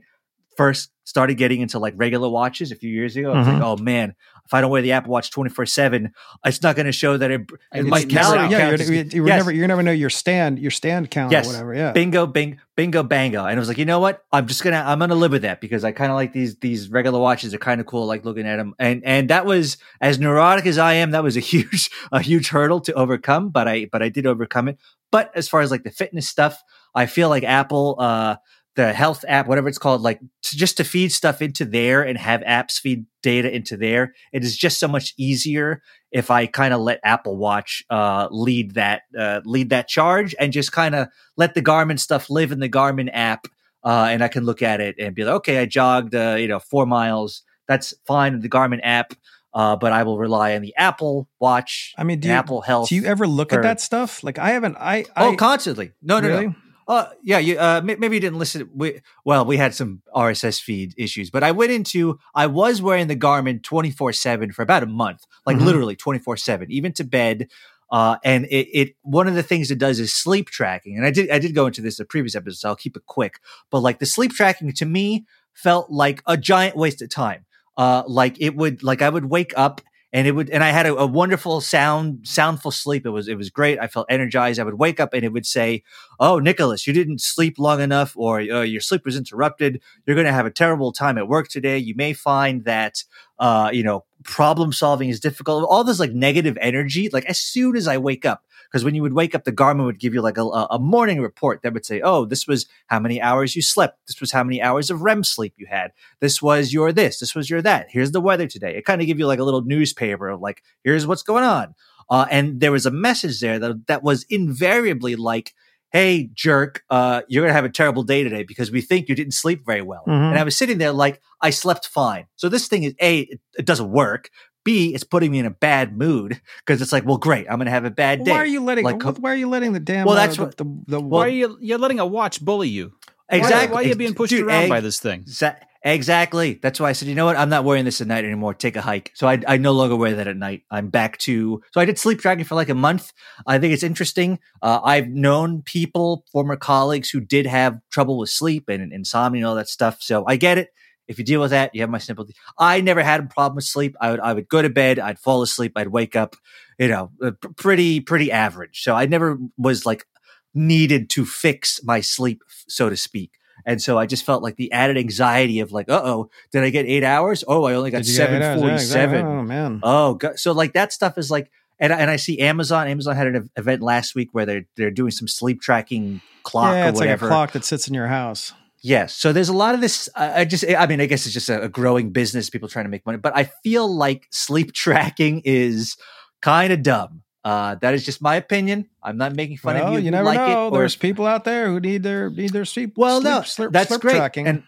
first 0.59 0.91
started 1.05 1.35
getting 1.35 1.61
into 1.61 1.79
like 1.79 1.93
regular 1.97 2.29
watches 2.29 2.71
a 2.71 2.75
few 2.75 2.91
years 2.91 3.15
ago. 3.15 3.31
I 3.33 3.37
was 3.39 3.47
like, 3.47 3.57
Mhm. 3.57 3.63
oh 3.63 3.77
man, 3.77 4.13
if 4.45 4.53
I 4.53 4.61
don't 4.61 4.69
wear 4.69 4.83
the 4.83 4.91
Apple 4.91 5.11
Watch 5.11 5.31
24 5.31 5.65
seven, 5.65 6.11
it's 6.45 6.61
not 6.61 6.75
going 6.75 6.85
to 6.85 6.91
show 6.91 7.17
that 7.17 7.31
it, 7.31 7.41
I 7.73 7.79
it 7.79 7.83
might 7.85 7.89
might 8.05 8.09
calorie 8.09 8.49
yeah, 8.51 8.59
count 8.59 8.71
you're, 8.71 8.73
as- 8.73 8.89
you're, 8.89 9.03
you're 9.05 9.27
Yes. 9.27 9.37
never 9.39 9.51
you 9.51 9.65
never 9.67 9.81
know 9.81 9.91
your 9.91 10.11
stand 10.11 10.59
your 10.59 10.69
stand 10.71 11.09
count 11.09 11.31
Yes. 11.31 11.45
or 11.47 11.53
whatever. 11.53 11.73
Yeah, 11.73 11.91
bingo 11.93 12.27
bing 12.27 12.59
bingo 12.75 13.01
bango 13.03 13.43
and 13.45 13.57
i 13.57 13.59
was 13.59 13.67
like 13.67 13.77
you 13.77 13.83
know 13.85 13.99
what 13.99 14.23
i'm 14.31 14.47
just 14.47 14.63
gonna 14.63 14.81
i'm 14.87 14.99
gonna 14.99 15.13
live 15.15 15.31
with 15.33 15.41
that 15.41 15.59
because 15.59 15.83
i 15.83 15.91
kind 15.91 16.11
of 16.11 16.15
like 16.15 16.31
these 16.31 16.55
these 16.59 16.89
regular 16.89 17.19
watches 17.19 17.53
are 17.53 17.57
kind 17.57 17.81
of 17.81 17.87
cool 17.87 18.05
like 18.05 18.23
looking 18.23 18.47
at 18.47 18.55
them 18.55 18.73
and 18.79 19.03
and 19.03 19.29
that 19.31 19.45
was 19.45 19.77
as 19.99 20.17
neurotic 20.19 20.65
as 20.65 20.77
i 20.77 20.93
am 20.93 21.11
that 21.11 21.21
was 21.23 21.35
a 21.35 21.39
huge 21.51 21.89
a 22.13 22.21
huge 22.21 22.47
hurdle 22.49 22.79
to 22.79 22.93
overcome 22.93 23.49
but 23.49 23.67
i 23.67 23.85
but 23.91 24.01
i 24.01 24.07
did 24.07 24.25
overcome 24.25 24.67
it 24.69 24.77
but 25.11 25.29
as 25.35 25.49
far 25.49 25.59
as 25.61 25.71
like 25.71 25.83
the 25.83 25.91
fitness 25.91 26.27
stuff 26.29 26.63
i 26.95 27.05
feel 27.05 27.27
like 27.27 27.43
apple 27.43 27.97
uh 27.99 28.35
the 28.79 28.93
health 28.93 29.25
app 29.27 29.47
whatever 29.47 29.67
it's 29.67 29.77
called 29.77 30.01
like 30.01 30.19
to, 30.41 30.57
just 30.57 30.77
to 30.77 30.83
feed 30.83 31.11
stuff 31.11 31.41
into 31.41 31.65
there 31.65 32.01
and 32.01 32.17
have 32.17 32.41
apps 32.41 32.79
feed 32.79 33.05
data 33.21 33.53
into 33.53 33.75
there 33.75 34.13
it 34.31 34.43
is 34.43 34.55
just 34.55 34.79
so 34.79 34.87
much 34.87 35.13
easier 35.17 35.81
if 36.11 36.31
I 36.31 36.47
kind 36.47 36.73
of 36.73 36.81
let 36.81 36.99
Apple 37.03 37.37
Watch 37.37 37.83
uh, 37.89 38.27
lead 38.31 38.75
that 38.75 39.03
uh, 39.17 39.41
lead 39.45 39.69
that 39.69 39.87
charge 39.87 40.35
and 40.39 40.51
just 40.51 40.71
kind 40.71 40.95
of 40.95 41.07
let 41.37 41.53
the 41.53 41.61
Garmin 41.61 41.99
stuff 41.99 42.29
live 42.29 42.51
in 42.51 42.59
the 42.59 42.69
Garmin 42.69 43.09
app, 43.13 43.45
uh, 43.83 44.07
and 44.09 44.23
I 44.23 44.27
can 44.27 44.45
look 44.45 44.61
at 44.61 44.81
it 44.81 44.95
and 44.99 45.15
be 45.15 45.23
like, 45.23 45.35
okay, 45.35 45.59
I 45.59 45.65
jogged, 45.65 46.15
uh, 46.15 46.35
you 46.39 46.47
know, 46.47 46.59
four 46.59 46.85
miles. 46.85 47.43
That's 47.67 47.93
fine 48.07 48.33
in 48.33 48.41
the 48.41 48.49
Garmin 48.49 48.79
app, 48.81 49.13
uh, 49.53 49.75
but 49.75 49.91
I 49.91 50.03
will 50.03 50.17
rely 50.17 50.55
on 50.55 50.61
the 50.63 50.75
Apple 50.75 51.29
Watch, 51.39 51.93
I 51.97 52.03
mean, 52.03 52.19
do 52.19 52.27
you, 52.27 52.33
Apple 52.33 52.61
Health. 52.61 52.89
do 52.89 52.95
you 52.95 53.05
ever 53.05 53.27
look 53.27 53.53
or- 53.53 53.57
at 53.57 53.63
that 53.63 53.81
stuff? 53.81 54.23
Like 54.23 54.39
I 54.39 54.51
haven't. 54.51 54.77
I, 54.77 55.05
oh, 55.15 55.35
constantly. 55.35 55.91
No, 56.01 56.19
no, 56.19 56.27
really? 56.27 56.47
no. 56.47 56.55
Uh, 56.89 57.05
yeah, 57.23 57.37
you, 57.37 57.55
uh, 57.59 57.81
maybe 57.83 58.15
you 58.15 58.19
didn't 58.19 58.39
listen. 58.39 58.67
We, 58.73 59.01
well, 59.23 59.45
we 59.45 59.57
had 59.57 59.75
some 59.75 60.01
RSS 60.15 60.59
feed 60.59 60.95
issues, 60.97 61.29
but 61.29 61.43
I 61.43 61.51
went 61.51 61.71
into, 61.71 62.17
I 62.33 62.47
was 62.47 62.81
wearing 62.81 63.05
the 63.05 63.15
Garmin 63.15 63.61
24 63.61 64.11
7 64.11 64.51
for 64.51 64.63
about 64.63 64.81
a 64.81 64.87
month, 64.87 65.27
like 65.45 65.57
Mhm. 65.57 65.65
literally 65.65 65.95
24 65.95 66.35
7, 66.37 66.71
even 66.71 66.91
to 66.93 67.03
bed. 67.03 67.47
Uh, 67.91 68.17
and 68.23 68.45
it, 68.45 68.67
it, 68.73 68.95
one 69.03 69.27
of 69.27 69.35
the 69.35 69.43
things 69.43 69.69
it 69.69 69.77
does 69.77 69.99
is 69.99 70.11
sleep 70.13 70.49
tracking. 70.49 70.97
And 70.97 71.05
I 71.05 71.11
did, 71.11 71.29
I 71.29 71.37
did 71.37 71.53
go 71.53 71.67
into 71.67 71.81
this 71.81 71.99
in 71.99 72.03
a 72.03 72.07
previous 72.07 72.35
episode, 72.35 72.57
so 72.57 72.69
I'll 72.69 72.75
keep 72.75 72.97
it 72.97 73.05
quick. 73.05 73.39
But 73.69 73.81
like 73.81 73.99
the 73.99 74.07
sleep 74.07 74.31
tracking 74.31 74.71
to 74.73 74.85
me 74.85 75.25
felt 75.53 75.91
like 75.91 76.23
a 76.25 76.37
giant 76.37 76.75
waste 76.75 77.03
of 77.03 77.09
time. 77.09 77.45
Uh, 77.77 78.03
like 78.07 78.35
it 78.41 78.55
would, 78.55 78.81
like 78.83 79.03
I 79.03 79.09
would 79.09 79.25
wake 79.25 79.53
up 79.55 79.81
and 80.11 80.27
it 80.27 80.31
would 80.31 80.49
and 80.49 80.63
i 80.63 80.69
had 80.69 80.85
a, 80.85 80.95
a 80.95 81.05
wonderful 81.05 81.61
sound 81.61 82.19
soundful 82.23 82.73
sleep. 82.73 83.05
It 83.05 83.11
was 83.11 83.27
it 83.27 83.37
was 83.37 83.49
great. 83.49 83.79
I 83.79 83.87
felt 83.87 84.07
energized. 84.09 84.59
I 84.59 84.63
would 84.63 84.79
wake 84.79 84.99
up 84.99 85.13
and 85.13 85.23
it 85.23 85.33
would 85.33 85.45
say 85.45 85.83
oh 86.19 86.39
nicholas 86.39 86.87
you 86.87 86.93
didn't 86.93 87.21
sleep 87.21 87.59
long 87.59 87.81
enough 87.81 88.13
or 88.15 88.39
uh, 88.39 88.61
your 88.61 88.81
sleep 88.81 89.05
was 89.05 89.17
interrupted. 89.17 89.81
You're 90.05 90.15
going 90.15 90.27
to 90.27 90.33
have 90.33 90.45
a 90.45 90.51
terrible 90.51 90.91
time 90.91 91.17
at 91.17 91.27
work 91.27 91.47
today. 91.47 91.77
You 91.77 91.95
may 91.95 92.13
find 92.13 92.63
that 92.65 93.03
uh, 93.37 93.69
you 93.73 93.83
know 93.83 94.05
problem 94.23 94.73
solving 94.73 95.09
is 95.09 95.19
difficult. 95.19 95.65
All 95.69 95.83
this 95.83 95.99
like 95.99 96.11
negative 96.11 96.57
energy 96.59 97.09
like 97.11 97.25
as 97.25 97.37
soon 97.37 97.75
as 97.75 97.87
i 97.87 97.97
wake 97.97 98.25
up 98.25 98.43
because 98.71 98.83
when 98.83 98.95
you 98.95 99.01
would 99.01 99.13
wake 99.13 99.33
up 99.33 99.43
the 99.43 99.51
garmin 99.51 99.85
would 99.85 99.99
give 99.99 100.13
you 100.13 100.21
like 100.21 100.37
a, 100.37 100.43
a 100.43 100.79
morning 100.79 101.21
report 101.21 101.61
that 101.61 101.73
would 101.73 101.85
say 101.85 102.01
oh 102.01 102.25
this 102.25 102.47
was 102.47 102.67
how 102.87 102.99
many 102.99 103.21
hours 103.21 103.55
you 103.55 103.61
slept 103.61 103.99
this 104.07 104.19
was 104.21 104.31
how 104.31 104.43
many 104.43 104.61
hours 104.61 104.89
of 104.89 105.01
rem 105.01 105.23
sleep 105.23 105.53
you 105.57 105.67
had 105.67 105.91
this 106.19 106.41
was 106.41 106.73
your 106.73 106.91
this, 106.91 107.19
this 107.19 107.35
was 107.35 107.49
your 107.49 107.61
that. 107.61 107.87
Here's 107.89 108.11
the 108.11 108.21
weather 108.21 108.47
today. 108.47 108.75
It 108.75 108.85
kind 108.85 109.01
of 109.01 109.07
give 109.07 109.19
you 109.19 109.27
like 109.27 109.39
a 109.39 109.43
little 109.43 109.61
newspaper 109.61 110.29
of 110.29 110.41
like, 110.41 110.63
here's 110.83 111.07
what's 111.07 111.23
going 111.23 111.43
on. 111.43 111.75
Uh, 112.09 112.25
and 112.31 112.59
there 112.59 112.71
was 112.71 112.85
a 112.85 112.91
message 112.91 113.39
there 113.39 113.59
that 113.59 113.87
that 113.87 114.03
was 114.03 114.23
invariably 114.29 115.15
like, 115.15 115.53
"Hey, 115.91 116.29
jerk, 116.33 116.83
uh, 116.89 117.21
you're 117.27 117.43
gonna 117.43 117.53
have 117.53 117.65
a 117.65 117.69
terrible 117.69 118.03
day 118.03 118.23
today 118.23 118.43
because 118.43 118.71
we 118.71 118.81
think 118.81 119.07
you 119.07 119.15
didn't 119.15 119.33
sleep 119.33 119.65
very 119.65 119.81
well." 119.81 120.03
Mhm. 120.07 120.29
And 120.31 120.39
I 120.39 120.43
was 120.43 120.55
sitting 120.55 120.79
there 120.79 120.91
like, 120.91 121.21
I 121.41 121.51
slept 121.51 121.87
fine. 121.87 122.25
So 122.35 122.49
this 122.49 122.67
thing 122.67 122.83
is 122.83 122.93
a, 122.99 123.19
it, 123.19 123.39
it 123.59 123.65
doesn't 123.65 123.91
work. 123.91 124.29
B, 124.63 124.93
it's 124.93 125.03
putting 125.03 125.31
me 125.31 125.39
in 125.39 125.45
a 125.45 125.51
bad 125.51 125.97
mood 125.97 126.39
because 126.59 126.81
it's 126.81 126.91
like, 126.91 127.05
well, 127.05 127.17
great, 127.17 127.47
I'm 127.49 127.57
gonna 127.57 127.69
have 127.71 127.85
a 127.85 127.91
bad 127.91 128.23
day. 128.23 128.31
why 128.31 128.37
are 128.37 128.45
you 128.45 128.63
letting? 128.63 128.85
Like, 128.85 129.01
why 129.03 129.31
are 129.31 129.35
you 129.35 129.49
letting 129.49 129.73
the 129.73 129.79
damn? 129.79 130.05
Well, 130.05 130.15
uh, 130.17 130.25
that's 130.25 130.37
the, 130.37 130.43
what- 130.45 130.57
the, 130.57 130.65
the, 130.87 130.99
Why 131.01 131.25
are 131.25 131.29
you 131.29 131.57
you're 131.61 131.77
letting 131.77 131.99
a 131.99 132.05
watch 132.05 132.43
bully 132.43 132.69
you? 132.69 132.93
Exactly. 133.29 133.73
Why, 133.73 133.81
are 133.81 133.85
you 133.85 133.95
being 133.95 134.15
pushed 134.15 134.31
Dude, 134.31 134.45
around 134.47 134.63
egg- 134.63 134.69
by 134.69 134.79
this 134.79 134.99
thing? 134.99 135.23
Exa- 135.23 135.57
Exactly. 135.83 136.59
That's 136.61 136.79
why 136.79 136.89
I 136.89 136.91
said, 136.91 137.07
you 137.07 137.15
know 137.15 137.25
what? 137.25 137.37
I'm 137.37 137.47
not 137.49 137.63
wearing 137.63 137.85
this 137.85 138.01
at 138.01 138.07
night 138.07 138.25
anymore. 138.25 138.53
Take 138.53 138.75
a 138.75 138.81
hike. 138.81 139.11
So 139.15 139.27
I, 139.27 139.39
I 139.47 139.57
no 139.57 139.71
longer 139.71 139.95
wear 139.95 140.13
that 140.15 140.27
at 140.27 140.35
night. 140.35 140.63
I'm 140.69 140.89
back 140.89 141.17
to. 141.19 141.61
So 141.71 141.79
I 141.79 141.85
did 141.85 141.97
sleep 141.97 142.19
tracking 142.19 142.43
for 142.43 142.55
like 142.55 142.67
a 142.69 142.75
month. 142.75 143.13
I 143.47 143.59
think 143.59 143.73
it's 143.73 143.83
interesting. 143.83 144.39
Uh, 144.61 144.81
I've 144.83 145.07
known 145.07 145.61
people, 145.61 146.25
former 146.33 146.57
colleagues, 146.57 147.09
who 147.09 147.21
did 147.21 147.45
have 147.45 147.79
trouble 147.91 148.17
with 148.17 148.29
sleep 148.29 148.67
and 148.67 148.91
insomnia 148.91 149.39
and 149.39 149.47
all 149.47 149.55
that 149.55 149.69
stuff. 149.69 150.01
So 150.01 150.25
I 150.27 150.35
get 150.35 150.57
it. 150.57 150.73
If 151.09 151.17
you 151.19 151.25
deal 151.25 151.41
with 151.41 151.49
that, 151.49 151.73
you 151.73 151.81
have 151.81 151.89
my 151.89 151.97
sympathy. 151.97 152.35
I 152.57 152.79
never 152.81 153.01
had 153.01 153.19
a 153.19 153.23
problem 153.23 153.55
with 153.55 153.65
sleep. 153.65 153.95
I 153.99 154.11
would 154.11 154.19
I 154.19 154.31
would 154.31 154.47
go 154.47 154.61
to 154.61 154.69
bed. 154.69 154.99
I'd 154.99 155.19
fall 155.19 155.41
asleep. 155.41 155.73
I'd 155.75 155.87
wake 155.89 156.15
up. 156.15 156.35
You 156.77 156.87
know, 156.87 157.11
uh, 157.21 157.31
pretty 157.57 157.99
pretty 157.99 158.31
average. 158.31 158.83
So 158.83 158.95
I 158.95 159.07
never 159.07 159.37
was 159.57 159.85
like 159.85 160.05
needed 160.53 161.09
to 161.11 161.25
fix 161.25 161.81
my 161.83 161.99
sleep, 162.01 162.43
so 162.67 162.89
to 162.89 162.95
speak. 162.95 163.31
And 163.65 163.81
so 163.81 163.97
I 163.97 164.05
just 164.05 164.23
felt 164.23 164.41
like 164.41 164.55
the 164.55 164.71
added 164.71 164.97
anxiety 164.97 165.59
of 165.59 165.71
like, 165.71 165.89
uh 165.89 166.01
oh, 166.03 166.29
did 166.51 166.63
I 166.63 166.69
get 166.69 166.85
eight 166.85 167.03
hours? 167.03 167.43
Oh, 167.47 167.65
I 167.65 167.73
only 167.73 167.91
got 167.91 167.99
Did 168.03 168.07
you 168.09 168.17
get 168.17 168.29
eight 168.31 168.41
seven? 168.41 168.63
Yeah, 168.67 168.73
exactly. 168.73 169.19
Oh 169.19 169.41
man. 169.41 169.79
Oh, 169.83 170.13
God. 170.13 170.39
so 170.39 170.51
like 170.53 170.73
that 170.73 170.93
stuff 170.93 171.17
is 171.17 171.29
like, 171.29 171.51
and, 171.79 171.91
I- 171.91 171.99
and 171.99 172.09
I 172.09 172.15
see 172.17 172.39
Amazon. 172.39 172.87
Amazon 172.87 173.15
had 173.15 173.27
an 173.27 173.49
event 173.57 173.81
last 173.81 174.15
week 174.15 174.29
where 174.31 174.45
they're 174.45 174.65
they're 174.75 174.91
doing 174.91 175.11
some 175.11 175.27
sleep 175.27 175.61
tracking 175.61 176.21
clock 176.43 176.73
yeah, 176.73 176.85
or 176.85 176.89
it's 176.89 176.99
whatever. 176.99 177.25
like 177.25 177.31
a 177.31 177.35
clock 177.35 177.51
that 177.53 177.65
sits 177.65 177.87
in 177.87 177.93
your 177.93 178.07
house. 178.07 178.53
Yes. 178.81 179.15
So 179.15 179.33
there's 179.33 179.49
a 179.49 179.53
lot 179.53 179.75
of 179.75 179.81
this. 179.81 180.09
I 180.15 180.41
I 180.41 180.45
just, 180.45 180.65
I 180.67 180.87
mean, 180.87 181.01
I 181.01 181.05
guess 181.05 181.25
it's 181.25 181.33
just 181.33 181.49
a, 181.49 181.63
a 181.63 181.69
growing 181.69 182.11
business, 182.11 182.49
people 182.49 182.69
trying 182.69 182.85
to 182.85 182.89
make 182.89 183.05
money. 183.05 183.17
But 183.17 183.35
I 183.35 183.49
feel 183.63 183.87
like 183.93 184.27
sleep 184.31 184.73
tracking 184.73 185.41
is 185.45 185.97
kind 186.41 186.71
of 186.71 186.83
dumb. 186.83 187.23
Uh, 187.43 187.75
that 187.75 187.93
is 187.93 188.05
just 188.05 188.21
my 188.21 188.35
opinion. 188.35 188.89
I'm 189.01 189.17
not 189.17 189.33
making 189.33 189.57
fun 189.57 189.75
well, 189.75 189.87
of 189.87 189.93
you. 189.93 189.99
you 189.99 190.11
never 190.11 190.25
like 190.25 190.37
know. 190.37 190.67
It 190.67 190.71
or 190.71 190.79
There's 190.79 190.95
people 190.95 191.25
out 191.25 191.45
there 191.45 191.67
who 191.67 191.79
need 191.79 192.03
their 192.03 192.29
need 192.29 192.51
their 192.51 192.65
sleep. 192.65 192.93
well, 192.97 193.21
sleep, 193.21 193.31
no, 193.31 193.39
slurp, 193.39 193.71
that's 193.71 193.97
great. 193.97 194.17
Tracking. 194.17 194.47
And 194.47 194.63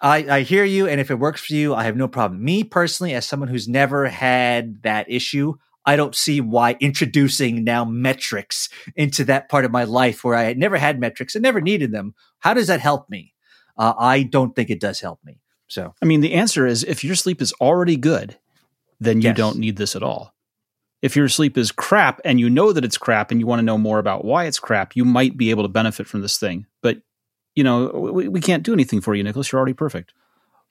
I, 0.00 0.38
I 0.38 0.40
hear 0.40 0.64
you. 0.64 0.88
And 0.88 1.00
if 1.00 1.10
it 1.10 1.18
works 1.18 1.42
for 1.42 1.54
you, 1.54 1.74
I 1.74 1.84
have 1.84 1.96
no 1.96 2.08
problem. 2.08 2.42
Me 2.44 2.64
personally, 2.64 3.14
as 3.14 3.26
someone 3.26 3.48
who's 3.48 3.68
never 3.68 4.06
had 4.06 4.82
that 4.82 5.10
issue, 5.10 5.54
I 5.86 5.96
don't 5.96 6.14
see 6.14 6.40
why 6.40 6.76
introducing 6.80 7.62
now 7.62 7.84
metrics 7.84 8.68
into 8.96 9.24
that 9.24 9.48
part 9.48 9.64
of 9.64 9.70
my 9.70 9.84
life 9.84 10.24
where 10.24 10.34
I 10.34 10.44
had 10.44 10.58
never 10.58 10.76
had 10.76 10.98
metrics 10.98 11.34
and 11.34 11.42
never 11.42 11.60
needed 11.60 11.92
them. 11.92 12.14
How 12.40 12.54
does 12.54 12.68
that 12.68 12.80
help 12.80 13.10
me? 13.10 13.33
Uh, 13.76 13.94
I 13.98 14.22
don't 14.22 14.54
think 14.54 14.70
it 14.70 14.80
does 14.80 15.00
help 15.00 15.20
me. 15.24 15.40
So 15.68 15.94
I 16.02 16.04
mean, 16.04 16.20
the 16.20 16.34
answer 16.34 16.66
is 16.66 16.84
if 16.84 17.02
your 17.04 17.14
sleep 17.14 17.40
is 17.42 17.52
already 17.60 17.96
good, 17.96 18.38
then 19.00 19.20
you 19.20 19.28
Yes. 19.30 19.36
don't 19.36 19.58
need 19.58 19.76
this 19.76 19.96
at 19.96 20.02
all. 20.02 20.32
If 21.02 21.16
your 21.16 21.28
sleep 21.28 21.58
is 21.58 21.70
crap 21.72 22.20
and 22.24 22.38
you 22.40 22.48
know 22.48 22.72
that 22.72 22.84
it's 22.84 22.96
crap 22.96 23.30
and 23.30 23.40
you 23.40 23.46
want 23.46 23.58
to 23.58 23.64
know 23.64 23.76
more 23.76 23.98
about 23.98 24.24
why 24.24 24.44
it's 24.44 24.58
crap, 24.58 24.96
you 24.96 25.04
might 25.04 25.36
be 25.36 25.50
able 25.50 25.62
to 25.64 25.68
benefit 25.68 26.06
from 26.06 26.22
this 26.22 26.38
thing. 26.38 26.66
But, 26.82 26.98
you 27.54 27.62
know, 27.64 27.88
we, 27.88 28.28
we 28.28 28.40
can't 28.40 28.62
do 28.62 28.72
anything 28.72 29.00
for 29.02 29.14
you, 29.14 29.22
Nicholas. 29.22 29.50
You're 29.52 29.58
already 29.58 29.74
perfect. 29.74 30.14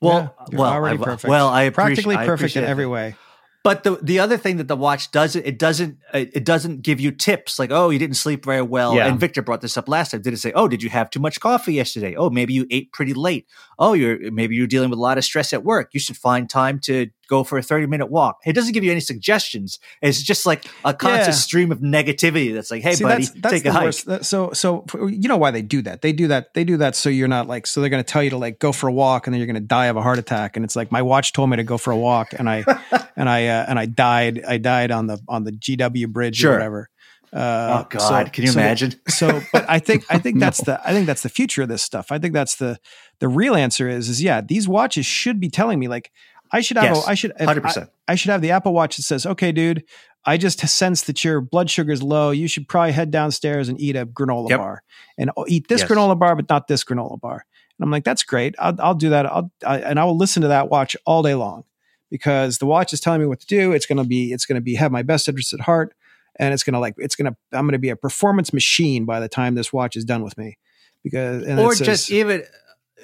well, 0.01 0.33
Yeah, 0.39 0.45
you're 0.51 0.59
well, 0.61 0.71
already 0.73 0.99
I, 0.99 1.03
perfect. 1.03 1.29
well, 1.29 1.49
I 1.49 1.69
practically 1.69 2.15
appreciate- 2.15 2.23
I 2.23 2.25
perfect 2.27 2.55
in 2.55 2.63
every 2.63 2.85
that. 2.85 2.89
way. 2.89 3.15
But 3.63 3.83
the 3.83 3.97
the 4.01 4.19
other 4.19 4.37
thing 4.37 4.57
that 4.57 4.67
the 4.67 4.75
watch 4.75 5.11
does 5.11 5.37
it 5.37 5.57
doesn't 5.57 5.97
it 6.13 6.43
doesn't 6.43 6.81
give 6.81 6.99
you 6.99 7.11
tips 7.11 7.57
like 7.59 7.71
oh 7.71 7.89
you 7.89 7.97
didn't 7.97 8.17
sleep 8.17 8.43
very 8.43 8.61
well. 8.61 8.93
Yeah. 8.93 9.07
and 9.07 9.17
Victor 9.17 9.41
brought 9.41 9.61
this 9.61 9.77
up 9.77 9.87
last 9.87 10.11
time. 10.11 10.21
Did 10.21 10.33
it 10.33 10.37
say 10.37 10.51
oh 10.53 10.67
did 10.67 10.83
you 10.83 10.89
have 10.89 11.09
too 11.09 11.21
much 11.21 11.39
coffee 11.39 11.73
yesterday? 11.73 12.13
Oh 12.15 12.29
maybe 12.29 12.53
you 12.53 12.67
ate 12.69 12.91
pretty 12.91 13.13
late. 13.13 13.47
Oh 13.79 13.93
you're 13.93 14.31
maybe 14.31 14.55
you're 14.55 14.67
dealing 14.67 14.89
with 14.89 14.99
a 14.99 15.01
lot 15.01 15.17
of 15.17 15.23
stress 15.23 15.53
at 15.53 15.63
work. 15.63 15.91
You 15.93 16.01
should 16.01 16.17
find 16.17 16.49
time 16.49 16.77
to 16.79 17.07
go 17.27 17.43
for 17.43 17.57
a 17.57 17.63
30 17.63 17.87
minute 17.87 18.07
walk 18.07 18.39
it 18.45 18.53
doesn't 18.53 18.73
give 18.73 18.83
you 18.83 18.91
any 18.91 18.99
suggestions 18.99 19.79
it's 20.01 20.21
just 20.21 20.45
like 20.45 20.65
a 20.85 20.93
constant 20.93 21.27
Yeah. 21.27 21.31
stream 21.31 21.71
of 21.71 21.79
negativity 21.79 22.53
that's 22.53 22.69
like 22.71 22.81
hey 22.83 22.93
See, 22.95 23.03
buddy 23.03 23.25
that's, 23.25 23.31
that's 23.41 23.53
take 23.53 23.65
a 23.65 23.71
hike 23.71 23.83
worst. 23.85 24.25
So, 24.25 24.51
so 24.51 24.85
you 25.07 25.27
know 25.29 25.37
why 25.37 25.51
they 25.51 25.61
do 25.61 25.81
that? 25.83 26.01
They 26.01 26.11
do 26.13 26.27
that. 26.27 26.53
They 26.53 26.63
do 26.63 26.77
that 26.77 26.95
so 26.95 27.09
you're 27.09 27.27
not 27.27 27.47
like. 27.47 27.65
So 27.67 27.79
they're 27.81 27.89
going 27.89 28.03
to 28.03 28.11
tell 28.11 28.21
you 28.23 28.29
to 28.31 28.37
like 28.37 28.59
go 28.59 28.71
for 28.71 28.87
a 28.87 28.93
walk, 28.93 29.25
and 29.27 29.33
then 29.33 29.39
you're 29.39 29.47
going 29.47 29.55
to 29.55 29.59
die 29.61 29.85
of 29.87 29.95
a 29.97 30.01
heart 30.01 30.19
attack. 30.19 30.55
And 30.55 30.63
it's 30.65 30.75
like 30.75 30.91
my 30.91 31.01
watch 31.01 31.33
told 31.33 31.49
me 31.49 31.57
to 31.57 31.63
go 31.63 31.77
for 31.77 31.91
a 31.91 31.97
walk, 31.97 32.33
and 32.37 32.49
I 32.49 32.63
and 33.15 33.29
I 33.29 33.47
uh, 33.47 33.65
and 33.67 33.79
I 33.79 33.85
died. 33.85 34.43
I 34.47 34.57
died 34.57 34.91
on 34.91 35.07
the 35.07 35.19
on 35.27 35.43
the 35.43 35.51
GW 35.51 36.09
bridge 36.09 36.37
Sure. 36.37 36.51
or 36.51 36.55
whatever. 36.55 36.89
Uh, 37.31 37.83
oh 37.83 37.87
god 37.89 38.27
so- 38.27 38.31
can 38.31 38.43
you 38.43 38.51
so- 38.51 38.59
imagine 38.59 38.93
so 39.07 39.41
but 39.51 39.65
i 39.67 39.79
think 39.79 40.05
i 40.11 40.19
think 40.19 40.35
No. 40.37 40.45
that's 40.45 40.61
the 40.63 40.79
i 40.87 40.93
think 40.93 41.07
that's 41.07 41.23
the 41.23 41.29
future 41.29 41.63
of 41.63 41.67
this 41.67 41.81
stuff 41.81 42.11
i 42.11 42.19
think 42.19 42.31
that's 42.31 42.57
the 42.57 42.77
the 43.21 43.27
real 43.27 43.55
answer 43.55 43.89
is 43.89 44.07
is 44.07 44.21
yeah 44.21 44.39
these 44.39 44.67
watches 44.67 45.07
should 45.07 45.39
be 45.39 45.49
telling 45.49 45.79
me 45.79 45.87
like 45.87 46.11
i 46.53 46.61
should 46.61 46.77
have 46.77 46.95
Yes, 46.95 47.05
a, 47.05 47.09
i 47.09 47.13
should 47.13 47.33
100% 47.37 47.89
I, 48.07 48.11
I 48.13 48.15
should 48.15 48.31
have 48.31 48.41
the 48.41 48.51
apple 48.51 48.73
watch 48.73 48.95
that 48.95 49.03
says 49.03 49.25
okay 49.25 49.51
dude 49.51 49.83
i 50.25 50.37
just 50.37 50.59
sense 50.65 51.01
that 51.03 51.23
your 51.25 51.41
blood 51.41 51.69
sugar 51.69 51.91
is 51.91 52.01
low. 52.01 52.31
You 52.31 52.47
should 52.47 52.69
probably 52.69 52.93
head 52.93 53.11
downstairs 53.11 53.67
and 53.67 53.77
eat 53.81 53.97
a 53.97 54.05
granola 54.05 54.49
Yep. 54.51 54.59
bar 54.59 54.83
and 55.17 55.29
eat 55.49 55.67
this 55.67 55.81
Yes. 55.81 55.89
granola 55.91 56.17
bar 56.17 56.35
but 56.37 56.47
not 56.47 56.69
this 56.69 56.85
granola 56.85 57.19
bar. 57.19 57.45
And 57.77 57.83
i'm 57.83 57.91
like 57.91 58.05
that's 58.05 58.23
great. 58.23 58.55
I'll, 58.57 58.75
I'll 58.79 58.95
do 58.95 59.09
that. 59.09 59.25
I'll 59.25 59.51
I, 59.65 59.79
and 59.79 59.99
i 59.99 60.05
will 60.05 60.15
listen 60.17 60.41
to 60.43 60.47
that 60.47 60.69
watch 60.69 60.95
all 61.05 61.23
day 61.23 61.35
long 61.35 61.65
because 62.09 62.59
the 62.59 62.65
watch 62.65 62.93
is 62.93 63.01
telling 63.01 63.19
me 63.19 63.25
what 63.27 63.39
to 63.41 63.47
do. 63.47 63.71
It's 63.73 63.85
going 63.85 63.97
to 63.97 64.03
be 64.07 64.31
it's 64.31 64.45
going 64.45 64.55
to 64.55 64.61
be 64.61 64.75
have 64.75 64.91
my 64.91 65.01
best 65.03 65.27
interests 65.27 65.53
at 65.53 65.59
heart 65.61 65.93
and 66.39 66.53
it's 66.53 66.63
gonna 66.63 66.79
like 66.79 66.95
it's 66.97 67.15
gonna 67.15 67.35
I'm 67.51 67.67
gonna 67.67 67.77
be 67.79 67.89
a 67.89 67.95
performance 67.95 68.53
machine 68.53 69.05
by 69.05 69.19
the 69.19 69.27
time 69.29 69.55
this 69.55 69.73
watch 69.73 69.95
is 69.97 70.05
done 70.05 70.23
with 70.23 70.37
me. 70.37 70.57
Because 71.03 71.43
and 71.43 71.59
or 71.59 71.73
it 71.73 71.77
says- 71.77 71.87
just 71.87 72.11
even 72.11 72.43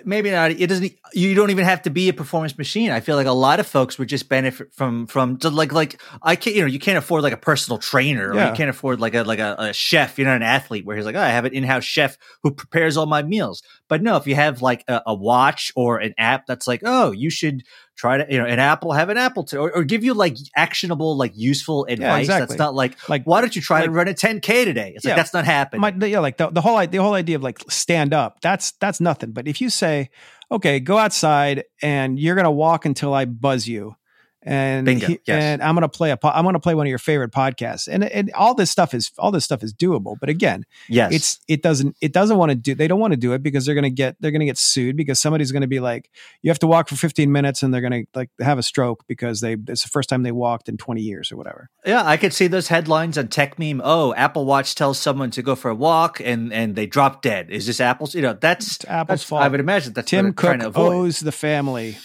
maybe 0.05 0.31
not. 0.31 0.51
It 0.51 0.67
doesn't. 0.67 0.93
You 1.13 1.33
don't 1.35 1.49
even 1.49 1.65
have 1.65 1.81
to 1.83 1.89
be 1.89 2.09
a 2.09 2.13
performance 2.13 2.57
machine. 2.57 2.91
I 2.91 2.99
feel 2.99 3.15
like 3.15 3.27
a 3.27 3.31
lot 3.31 3.59
of 3.59 3.67
folks 3.67 3.97
would 3.97 4.09
just 4.09 4.29
benefit 4.29 4.73
from 4.73 5.07
from 5.07 5.37
like 5.43 5.71
like 5.71 6.01
I 6.21 6.35
can't. 6.35 6.55
You 6.55 6.63
know, 6.63 6.67
you 6.67 6.79
can't 6.79 6.97
afford 6.97 7.23
like 7.23 7.33
a 7.33 7.37
personal 7.37 7.77
trainer, 7.77 8.31
or 8.31 8.35
you 8.49 8.55
can't 8.55 8.69
afford 8.69 8.99
like 8.99 9.15
a 9.15 9.23
like 9.23 9.39
a, 9.39 9.55
a 9.59 9.73
chef. 9.73 10.17
You're 10.17 10.27
not 10.27 10.37
an 10.37 10.43
athlete 10.43 10.85
where 10.85 10.95
he's 10.95 11.05
like, 11.05 11.15
oh, 11.15 11.21
I 11.21 11.29
have 11.29 11.45
an 11.45 11.53
in 11.53 11.63
house 11.63 11.83
chef 11.83 12.17
who 12.43 12.51
prepares 12.51 12.97
all 12.97 13.05
my 13.05 13.23
meals. 13.23 13.61
But 13.89 14.01
no, 14.01 14.15
if 14.15 14.27
you 14.27 14.35
have 14.35 14.61
like 14.61 14.85
a, 14.87 15.01
a 15.07 15.13
watch 15.13 15.73
or 15.75 15.97
an 15.97 16.13
app 16.17 16.45
that's 16.45 16.67
like, 16.67 16.81
oh, 16.85 17.11
you 17.11 17.29
should 17.29 17.63
try 17.97 18.17
to 18.17 18.25
you 18.31 18.37
know 18.37 18.45
an 18.45 18.59
Apple 18.59 18.93
have 18.93 19.09
an 19.09 19.17
Apple 19.17 19.43
to 19.45 19.57
or, 19.57 19.75
or 19.75 19.83
give 19.83 20.05
you 20.05 20.13
like 20.13 20.37
actionable 20.55 21.17
like 21.17 21.33
useful 21.35 21.85
advice. 21.89 22.21
exactly. 22.21 22.47
That's 22.47 22.57
not 22.59 22.73
like 22.73 23.09
Like 23.09 23.23
why 23.25 23.41
don't 23.41 23.53
you 23.53 23.61
try 23.61 23.83
to 23.85 23.91
run 23.91 24.07
a 24.07 24.13
10k 24.13 24.63
today? 24.63 24.93
It's 24.95 25.03
Yeah. 25.03 25.11
like 25.11 25.17
that's 25.17 25.33
not 25.33 25.43
happening. 25.43 25.81
my, 25.81 26.05
yeah, 26.05 26.19
like 26.19 26.37
the, 26.37 26.49
the 26.49 26.61
whole 26.61 26.85
the 26.87 26.97
whole 26.99 27.15
idea 27.15 27.35
of 27.35 27.43
like 27.43 27.59
stand 27.69 28.13
up. 28.13 28.39
That's 28.39 28.71
that's 28.73 29.01
nothing. 29.01 29.31
But 29.31 29.47
if 29.49 29.59
you 29.59 29.69
say, 29.69 30.11
okay, 30.49 30.79
go 30.79 30.97
outside 30.97 31.65
and 31.81 32.17
you're 32.17 32.35
gonna 32.35 32.51
walk 32.51 32.85
until 32.85 33.13
I 33.13 33.25
buzz 33.25 33.67
you, 33.67 33.95
and 34.41 34.85
Bingo, 34.85 35.07
he- 35.07 35.19
yes. 35.25 35.43
and 35.43 35.61
I'm 35.61 35.75
gonna 35.75 35.89
play 35.89 36.11
a 36.11 36.17
I'm 36.23 36.45
gonna 36.45 36.59
play 36.59 36.73
one 36.75 36.85
of 36.85 36.89
your 36.89 36.97
favorite 36.97 37.31
podcasts, 37.31 37.87
and 37.91 38.03
and 38.03 38.31
all 38.33 38.53
this 38.53 38.71
stuff 38.71 38.93
is 38.93 39.11
all 39.17 39.31
this 39.31 39.43
stuff 39.43 39.63
is 39.63 39.73
doable. 39.73 40.15
But 40.19 40.29
again, 40.29 40.65
yes, 40.87 41.13
it's 41.13 41.39
it 41.47 41.61
doesn't 41.61 41.97
it 42.01 42.13
doesn't 42.13 42.37
want 42.37 42.49
to 42.51 42.55
do 42.55 42.73
they 42.75 42.87
don't 42.87 42.99
want 42.99 43.11
to 43.11 43.17
do 43.17 43.33
it 43.33 43.43
because 43.43 43.65
they're 43.65 43.75
gonna 43.75 43.89
get 43.89 44.15
they're 44.19 44.31
gonna 44.31 44.45
get 44.45 44.57
sued 44.57 44.95
because 44.95 45.19
somebody's 45.19 45.51
gonna 45.51 45.67
be 45.67 45.79
like 45.79 46.09
you 46.41 46.49
have 46.49 46.59
to 46.59 46.67
walk 46.67 46.87
for 46.87 46.95
15 46.95 47.31
minutes 47.31 47.63
and 47.63 47.73
they're 47.73 47.81
gonna 47.81 48.03
like 48.15 48.29
have 48.39 48.57
a 48.57 48.63
stroke 48.63 49.03
because 49.07 49.41
they 49.41 49.57
it's 49.67 49.83
the 49.83 49.89
first 49.89 50.09
time 50.09 50.23
they 50.23 50.31
walked 50.31 50.69
in 50.69 50.77
20 50.77 51.01
years 51.01 51.31
or 51.31 51.37
whatever. 51.37 51.69
Yeah, 51.85 52.05
I 52.05 52.17
could 52.17 52.33
see 52.33 52.47
those 52.47 52.69
headlines 52.69 53.17
on 53.17 53.27
Techmeme. 53.27 53.81
Oh, 53.83 54.13
Apple 54.15 54.45
Watch 54.45 54.75
tells 54.75 54.97
someone 54.99 55.31
to 55.31 55.41
go 55.41 55.55
for 55.55 55.69
a 55.69 55.75
walk 55.75 56.19
and 56.19 56.53
and 56.53 56.75
they 56.75 56.85
drop 56.85 57.21
dead. 57.21 57.49
Is 57.49 57.67
this 57.67 57.81
Apple's? 57.81 58.15
You 58.15 58.21
know, 58.21 58.33
that's 58.39 58.75
It's 58.77 58.85
Apple's 58.85 59.19
that's, 59.19 59.23
fault. 59.23 59.41
I 59.43 59.47
would 59.49 59.59
imagine 59.59 59.93
that's 59.93 60.09
Tim 60.09 60.33
Cook 60.33 60.61
owes 60.77 61.19
the 61.19 61.31
family. 61.31 61.97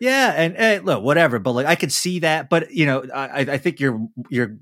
Yeah, 0.00 0.32
and 0.36 0.54
eh, 0.56 0.80
look, 0.82 1.02
whatever. 1.02 1.38
But 1.38 1.52
like, 1.52 1.66
I 1.66 1.74
could 1.74 1.92
see 1.92 2.20
that. 2.20 2.50
But 2.50 2.70
you 2.70 2.86
know, 2.86 3.04
I, 3.14 3.40
I 3.40 3.58
think 3.58 3.80
your 3.80 4.08
your 4.30 4.58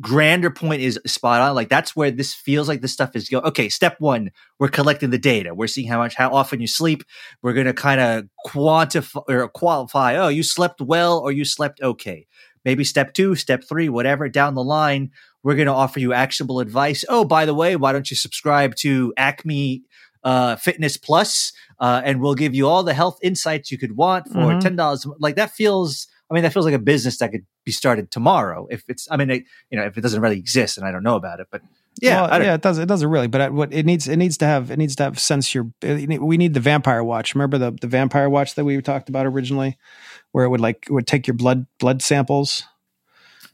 grander 0.00 0.50
point 0.50 0.82
is 0.82 0.98
spot 1.06 1.40
on. 1.40 1.54
Like, 1.54 1.68
that's 1.68 1.94
where 1.94 2.10
this 2.10 2.34
feels 2.34 2.68
like 2.68 2.80
this 2.80 2.92
stuff 2.92 3.14
is 3.14 3.28
going. 3.28 3.44
Okay, 3.44 3.68
step 3.68 3.96
one, 4.00 4.30
we're 4.58 4.68
collecting 4.68 5.10
the 5.10 5.18
data. 5.18 5.54
We're 5.54 5.66
seeing 5.66 5.88
how 5.88 5.98
much, 5.98 6.14
how 6.14 6.30
often 6.30 6.60
you 6.60 6.66
sleep. 6.66 7.02
We're 7.42 7.52
going 7.52 7.66
to 7.66 7.74
kind 7.74 8.00
of 8.00 8.24
quantify 8.46 9.22
or 9.28 9.48
qualify. 9.48 10.16
Oh, 10.16 10.28
you 10.28 10.42
slept 10.42 10.80
well 10.80 11.18
or 11.18 11.32
you 11.32 11.44
slept 11.44 11.80
okay. 11.82 12.26
Maybe 12.64 12.84
step 12.84 13.14
two, 13.14 13.34
step 13.34 13.64
three, 13.68 13.88
whatever 13.88 14.28
down 14.28 14.54
the 14.54 14.64
line. 14.64 15.10
We're 15.42 15.54
going 15.54 15.66
to 15.66 15.72
offer 15.72 16.00
you 16.00 16.12
actionable 16.12 16.60
advice. 16.60 17.04
Oh, 17.08 17.24
by 17.24 17.46
the 17.46 17.54
way, 17.54 17.76
why 17.76 17.92
don't 17.92 18.10
you 18.10 18.16
subscribe 18.16 18.74
to 18.76 19.14
Acme 19.16 19.84
uh, 20.24 20.56
Fitness 20.56 20.96
Plus, 20.96 21.52
uh, 21.80 22.02
and 22.04 22.20
we'll 22.20 22.34
give 22.34 22.54
you 22.54 22.68
all 22.68 22.82
the 22.82 22.94
health 22.94 23.18
insights 23.22 23.70
you 23.70 23.78
could 23.78 23.96
want 23.96 24.26
for 24.28 24.52
Mhm. 24.52 24.60
ten 24.60 24.76
dollars. 24.76 25.06
Like 25.18 25.36
that 25.36 25.50
feels. 25.50 26.06
I 26.30 26.34
mean, 26.34 26.42
that 26.42 26.52
feels 26.52 26.66
like 26.66 26.74
a 26.74 26.78
business 26.78 27.16
that 27.18 27.30
could 27.32 27.46
be 27.64 27.72
started 27.72 28.10
tomorrow. 28.10 28.66
If 28.70 28.82
it's, 28.86 29.08
I 29.10 29.16
mean, 29.16 29.30
it, 29.30 29.44
you 29.70 29.78
know, 29.78 29.86
if 29.86 29.96
it 29.96 30.02
doesn't 30.02 30.20
really 30.20 30.36
exist, 30.36 30.76
and 30.76 30.86
I 30.86 30.92
don't 30.92 31.02
know 31.02 31.16
about 31.16 31.40
it, 31.40 31.46
but 31.50 31.62
yeah, 32.02 32.20
Well, 32.28 32.42
yeah, 32.42 32.52
it 32.52 32.60
does. 32.60 32.76
It 32.76 32.84
doesn't 32.86 33.08
really, 33.08 33.28
but 33.28 33.50
what 33.54 33.72
it 33.72 33.86
needs, 33.86 34.06
it 34.06 34.18
needs 34.18 34.36
to 34.38 34.44
have, 34.44 34.70
it 34.70 34.76
needs 34.76 34.94
to 34.96 35.04
have 35.04 35.18
sense 35.18 35.54
your. 35.54 35.70
We 35.82 36.36
need 36.36 36.52
the 36.52 36.60
vampire 36.60 37.02
watch. 37.02 37.34
Remember 37.34 37.56
the 37.56 37.70
the 37.80 37.86
vampire 37.86 38.28
watch 38.28 38.56
that 38.56 38.64
we 38.66 38.78
talked 38.82 39.08
about 39.08 39.24
originally, 39.24 39.78
where 40.32 40.44
it 40.44 40.50
would 40.50 40.60
like 40.60 40.84
it 40.86 40.92
would 40.92 41.06
take 41.06 41.26
your 41.26 41.34
blood 41.34 41.64
blood 41.80 42.02
samples. 42.02 42.62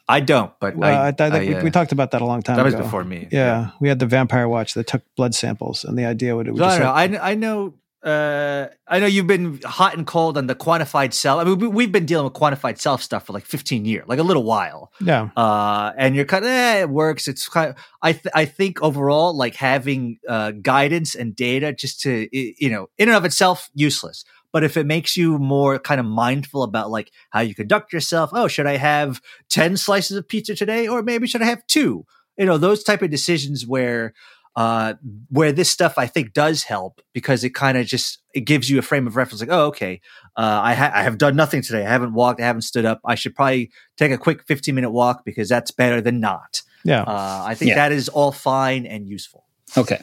I 0.09 0.21
don't. 0.21 0.53
But 0.61 0.77
Well, 0.77 0.91
I, 0.91 1.07
I, 1.09 1.15
I 1.19 1.37
I, 1.37 1.39
we, 1.41 1.55
uh, 1.55 1.63
we 1.65 1.71
talked 1.71 1.93
about 1.93 2.11
that 2.11 2.21
a 2.23 2.27
long 2.27 2.43
time 2.43 2.55
ago. 2.55 2.63
that 2.63 2.65
was 2.67 2.75
ago. 2.75 2.83
before 2.83 3.05
me. 3.05 3.29
Yeah, 3.31 3.71
we 3.81 3.89
had 3.89 3.99
the 3.99 4.07
vampire 4.07 4.49
watch 4.49 4.75
that 4.75 4.87
took 4.87 5.03
blood 5.17 5.35
samples, 5.35 5.85
and 5.85 5.99
the 5.99 6.05
idea 6.05 6.37
would 6.37 6.47
it 6.49 6.53
would 6.53 6.59
So 6.61 6.65
I 6.65 6.69
just 6.69 6.81
don't 6.81 7.13
like- 7.13 7.21
I, 7.23 7.31
I 7.31 7.35
know. 7.35 7.75
Uh, 8.03 8.69
I 8.87 8.99
know 8.99 9.07
you've 9.07 9.27
been 9.27 9.63
hot 9.65 9.97
and 9.97 10.07
cold 10.07 10.37
on 10.37 10.47
the 10.47 10.55
quantified 10.55 11.15
self. 11.15 11.41
I 11.41 11.45
mean, 11.45 11.59
we, 11.59 11.69
we've 11.69 11.91
been 11.91 12.05
dealing 12.05 12.25
with 12.25 12.35
quantified 12.35 12.79
self 12.79 13.03
stuff 13.03 13.25
for 13.25 13.33
like 13.33 13.47
15 13.47 13.87
years, 13.87 14.05
like 14.07 14.19
a 14.19 14.23
little 14.23 14.43
while. 14.45 14.93
yeah, 15.01 15.31
uh, 15.39 15.91
and 15.97 16.15
you're 16.15 16.27
kind 16.27 16.45
of 16.45 16.51
eh, 16.51 16.81
it 16.83 16.91
works. 16.91 17.27
It's 17.29 17.49
kind 17.49 17.71
of, 17.71 17.77
I 18.03 18.13
th- 18.13 18.27
I 18.35 18.45
think 18.45 18.83
overall, 18.83 19.35
like 19.35 19.55
having 19.55 20.19
uh, 20.29 20.51
guidance 20.51 21.15
and 21.15 21.35
data 21.35 21.73
just 21.73 22.03
to 22.03 22.29
you 22.31 22.69
know, 22.69 22.91
in 22.99 23.09
and 23.09 23.17
of 23.17 23.25
itself, 23.25 23.71
useless. 23.75 24.27
But 24.55 24.65
if 24.65 24.77
it 24.79 24.87
makes 24.87 25.17
you 25.17 25.37
more 25.39 25.79
kind 25.79 25.99
of 26.01 26.07
mindful 26.07 26.63
about 26.63 26.89
like 26.91 27.11
how 27.31 27.41
you 27.41 27.55
conduct 27.55 27.93
yourself, 27.93 28.31
oh, 28.33 28.49
should 28.49 28.67
I 28.67 28.77
have 28.79 29.21
ten 29.51 29.77
slices 29.77 30.17
of 30.17 30.27
pizza 30.29 30.55
today, 30.55 30.89
or 30.89 31.03
maybe 31.03 31.27
should 31.27 31.43
I 31.43 31.47
have 31.47 31.67
two? 31.67 32.07
You 32.39 32.47
know, 32.47 32.57
those 32.57 32.83
type 32.85 33.03
of 33.03 33.11
decisions 33.11 33.67
where 33.67 34.15
uh, 34.57 34.95
where 35.31 35.51
this 35.51 35.69
stuff 35.69 35.95
I 35.99 36.07
think 36.07 36.33
does 36.33 36.63
help 36.63 37.01
because 37.13 37.43
it 37.43 37.51
kind 37.51 37.77
of 37.77 37.87
just 37.87 38.21
it 38.33 38.43
gives 38.43 38.71
you 38.71 38.79
a 38.79 38.83
frame 38.83 39.09
of 39.09 39.17
reference. 39.17 39.41
Like, 39.41 39.51
oh, 39.51 39.67
okay, 39.67 40.01
uh, 40.37 40.61
I, 40.63 40.75
ha- 40.75 40.93
I 40.95 41.03
have 41.03 41.19
done 41.19 41.35
nothing 41.35 41.61
today. 41.61 41.85
I 41.85 41.89
haven't 41.91 42.15
walked. 42.15 42.41
I 42.41 42.45
haven't 42.45 42.63
stood 42.63 42.85
up. 42.85 43.01
I 43.05 43.17
should 43.17 43.35
probably 43.35 43.73
take 43.97 44.13
a 44.13 44.19
quick 44.19 44.45
15 44.47 44.73
minute 44.75 44.91
walk 44.93 45.25
because 45.25 45.49
that's 45.49 45.73
better 45.73 46.01
than 46.01 46.21
not. 46.21 46.63
yeah. 46.85 47.03
Uh, 47.03 47.43
I 47.45 47.57
think 47.57 47.71
Yeah. 47.71 47.75
that 47.75 47.91
is 47.91 48.09
all 48.09 48.31
fine 48.31 48.87
and 48.87 49.09
useful. 49.09 49.45
Okay. 49.77 50.01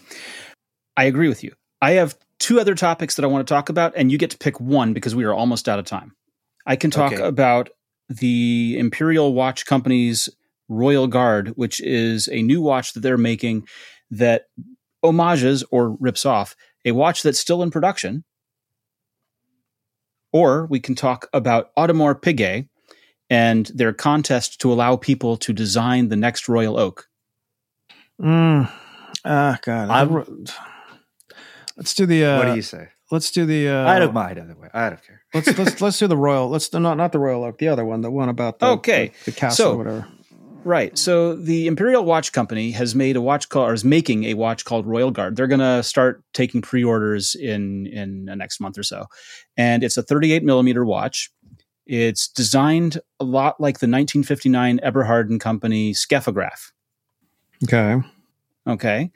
I 0.98 1.06
agree 1.06 1.30
with 1.30 1.44
you. 1.46 1.54
I 1.82 1.92
have 1.92 2.16
two 2.42 2.60
other 2.60 2.76
topics 2.76 3.16
that 3.16 3.24
I 3.24 3.28
want 3.28 3.48
to 3.48 3.54
talk 3.54 3.70
about, 3.70 3.94
and 3.96 4.12
you 4.12 4.18
get 4.18 4.32
to 4.32 4.38
pick 4.38 4.60
one 4.60 4.94
because 4.94 5.16
we 5.16 5.24
are 5.24 5.34
almost 5.34 5.70
out 5.70 5.80
of 5.80 5.86
time. 5.86 6.16
I 6.66 6.76
can 6.76 6.92
talk 6.92 7.14
Okay. 7.14 7.22
about 7.24 7.70
the 8.10 8.76
Imperial 8.78 9.34
Watch 9.34 9.66
Company's 9.66 10.28
Royal 10.68 11.08
Guard, 11.08 11.50
which 11.56 11.80
is 11.80 12.28
a 12.30 12.42
new 12.42 12.62
watch 12.62 12.94
that 12.94 13.02
they're 13.02 13.18
making 13.18 13.68
that 14.10 14.46
homages 15.04 15.64
or 15.72 15.92
rips 16.00 16.26
off 16.26 16.56
a 16.84 16.92
watch 16.92 17.24
that's 17.24 17.40
still 17.40 17.62
in 17.64 17.72
production. 17.72 18.24
Or 20.34 20.66
we 20.68 20.80
can 20.80 20.96
talk 20.96 21.28
about 21.34 21.76
Audemars 21.76 22.22
Piguet 22.22 22.68
and 23.30 23.66
their 23.76 23.94
contest 23.94 24.60
to 24.62 24.72
allow 24.72 24.96
people 24.96 25.38
to 25.38 25.54
design 25.54 26.10
the 26.10 26.16
next 26.16 26.48
Royal 26.50 26.78
Oak. 26.80 27.08
Mm. 28.22 28.72
Ah, 29.26 29.60
God. 29.62 29.90
I'm- 29.90 30.46
let's 31.82 31.94
do 31.96 32.06
the. 32.06 32.24
Uh, 32.26 32.38
what 32.38 32.46
do 32.46 32.56
you 32.56 32.62
say? 32.62 32.90
Let's 33.10 33.32
do 33.32 33.46
the. 33.46 33.68
Uh, 33.68 33.88
I 33.90 33.98
don't 34.00 34.14
mind 34.14 34.40
either 34.40 34.56
way. 34.56 34.70
I 34.74 34.90
don't 34.90 35.04
care. 35.04 35.22
let's 35.34 35.58
let's 35.58 35.82
let's 35.82 35.98
do 36.00 36.08
the 36.08 36.16
royal. 36.16 36.48
Let's 36.48 36.72
not 36.72 36.96
not 36.96 37.12
the 37.12 37.20
royal 37.20 37.44
oak. 37.44 37.58
The 37.58 37.68
other 37.70 37.84
one, 37.84 38.02
the 38.02 38.12
one 38.12 38.30
about 38.30 38.60
the 38.60 38.68
Okay. 38.68 39.12
the, 39.26 39.32
the 39.32 39.38
castle 39.38 39.66
So- 39.66 39.74
or 39.74 39.78
whatever. 39.78 40.08
Right. 40.64 40.96
So 40.96 41.34
the 41.36 41.66
Imperial 41.66 42.06
Watch 42.06 42.34
Company 42.34 42.70
has 42.70 42.94
made 42.94 43.16
a 43.16 43.22
watch 43.22 43.50
called, 43.50 43.72
or 43.72 43.74
is 43.74 43.84
making 43.84 44.26
a 44.26 44.36
watch 44.36 44.64
called 44.64 44.86
Royal 44.86 45.10
Guard. 45.10 45.36
They're 45.36 45.48
going 45.48 45.60
to 45.60 45.82
start 45.82 46.24
taking 46.36 46.62
pre-orders 46.62 47.34
in 47.34 47.88
in 47.88 48.26
the 48.26 48.36
next 48.36 48.60
month 48.62 48.78
or 48.78 48.84
so, 48.84 49.08
and 49.58 49.84
it's 49.84 49.98
a 49.98 50.04
38 50.04 50.44
millimeter 50.44 50.86
watch. 50.86 51.32
It's 51.88 52.28
designed 52.28 53.00
a 53.20 53.24
lot 53.24 53.60
like 53.60 53.80
the 53.80 53.88
1959 53.88 54.80
Eberhard 54.84 55.32
and 55.32 55.42
Company 55.42 55.94
Scaphograph. 55.94 56.72
Okay. 57.64 57.96
Okay, 58.68 59.12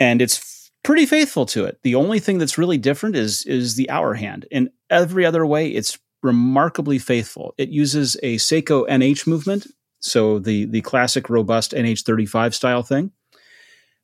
and 0.00 0.22
it's 0.22 0.69
pretty 0.82 1.06
faithful 1.06 1.46
to 1.46 1.64
it. 1.64 1.78
The 1.82 1.94
only 1.94 2.18
thing 2.18 2.38
that's 2.38 2.58
really 2.58 2.78
different 2.78 3.16
is 3.16 3.44
is 3.44 3.76
the 3.76 3.90
hour 3.90 4.14
hand. 4.14 4.46
In 4.50 4.70
every 4.88 5.24
other 5.24 5.44
way, 5.46 5.68
it's 5.68 5.98
remarkably 6.22 6.98
faithful. 6.98 7.54
It 7.58 7.70
uses 7.70 8.16
a 8.22 8.36
Seiko 8.36 8.88
NH 8.88 9.26
movement, 9.26 9.66
so 10.00 10.38
the 10.38 10.66
the 10.66 10.82
classic 10.82 11.30
robust 11.30 11.72
NH35 11.72 12.54
style 12.54 12.82
thing. 12.82 13.12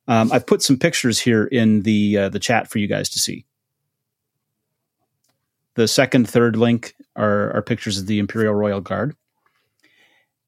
Um, 0.07 0.31
I've 0.31 0.47
put 0.47 0.61
some 0.61 0.77
pictures 0.77 1.19
here 1.19 1.45
in 1.45 1.81
the 1.81 2.17
uh, 2.17 2.29
the 2.29 2.39
chat 2.39 2.69
for 2.69 2.79
you 2.79 2.87
guys 2.87 3.09
to 3.09 3.19
see. 3.19 3.45
The 5.75 5.87
second, 5.87 6.27
third 6.27 6.55
link 6.55 6.95
are, 7.15 7.55
are 7.55 7.61
pictures 7.61 7.99
of 7.99 8.07
the 8.07 8.17
Imperial 8.17 8.55
Royal 8.55 8.81
Guard. 8.81 9.15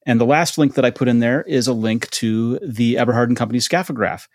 And 0.06 0.20
the 0.20 0.26
last 0.26 0.58
link 0.58 0.74
that 0.74 0.86
I 0.86 0.90
put 0.90 1.08
in 1.08 1.20
there 1.20 1.44
is 1.44 1.68
a 1.68 1.74
link 1.74 2.10
to 2.12 2.58
the 2.64 2.98
Eberhard 2.98 3.30
and 3.30 3.38
Company 3.38 3.60
Scaphograph, 3.60 4.28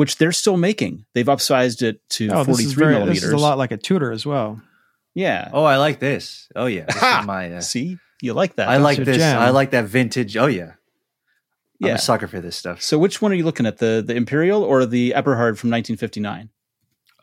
which 0.00 0.16
they're 0.16 0.32
still 0.32 0.56
making. 0.56 1.04
They've 1.12 1.26
upsized 1.26 1.82
it 1.82 2.00
to 2.16 2.28
Oh, 2.28 2.42
43 2.44 2.54
this 2.56 2.60
is 2.64 2.72
very. 2.72 2.94
millimeters. 2.94 3.20
This 3.20 3.24
is 3.28 3.32
a 3.34 3.36
lot 3.36 3.58
like 3.58 3.70
a 3.70 3.76
Tudor 3.76 4.12
as 4.12 4.24
well. 4.24 4.58
Yeah. 5.12 5.50
Oh, 5.52 5.64
I 5.64 5.76
like 5.76 6.00
this. 6.00 6.48
Oh 6.56 6.64
yeah, 6.64 6.86
this 6.86 6.96
is 6.96 7.26
my. 7.26 7.52
Uh, 7.52 7.60
See, 7.60 7.98
you 8.22 8.32
like 8.32 8.56
that. 8.56 8.70
I 8.70 8.78
like 8.78 8.96
this. 8.96 9.18
jam. 9.18 9.38
I 9.38 9.50
like 9.50 9.72
that 9.72 9.84
vintage. 9.84 10.38
Oh 10.38 10.46
yeah, 10.46 10.72
I'm 11.82 11.88
yeah. 11.88 11.94
a 11.96 11.98
sucker 11.98 12.26
for 12.28 12.40
this 12.40 12.56
stuff. 12.56 12.80
So 12.80 12.98
which 12.98 13.20
one 13.20 13.30
are 13.30 13.34
you 13.34 13.44
looking 13.44 13.66
at? 13.66 13.76
The 13.76 14.02
the 14.06 14.14
Imperial 14.14 14.62
or 14.62 14.86
the 14.86 15.12
Eberhard 15.12 15.58
from 15.58 15.68
1959? 15.68 16.48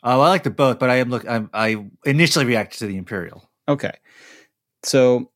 Oh, 0.04 0.20
I 0.20 0.28
like 0.28 0.44
the 0.44 0.50
both, 0.50 0.78
but 0.78 0.88
I 0.88 0.96
am 0.96 1.10
look. 1.10 1.28
I'm, 1.28 1.50
I 1.52 1.84
initially 2.04 2.44
reacted 2.44 2.78
to 2.78 2.86
the 2.86 2.96
Imperial. 2.96 3.50
Okay. 3.66 3.94
So 4.84 5.32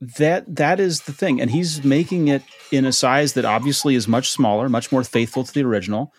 that 0.00 0.54
that 0.54 0.78
is 0.78 1.00
the 1.00 1.12
thing 1.12 1.40
and 1.40 1.50
he's 1.50 1.82
making 1.82 2.28
it 2.28 2.42
in 2.70 2.84
a 2.84 2.92
size 2.92 3.32
that 3.32 3.44
obviously 3.44 3.96
is 3.96 4.06
much 4.06 4.30
smaller, 4.30 4.68
much 4.68 4.92
more 4.92 5.02
faithful 5.02 5.42
to 5.42 5.52
the 5.52 5.64
original. 5.64 6.12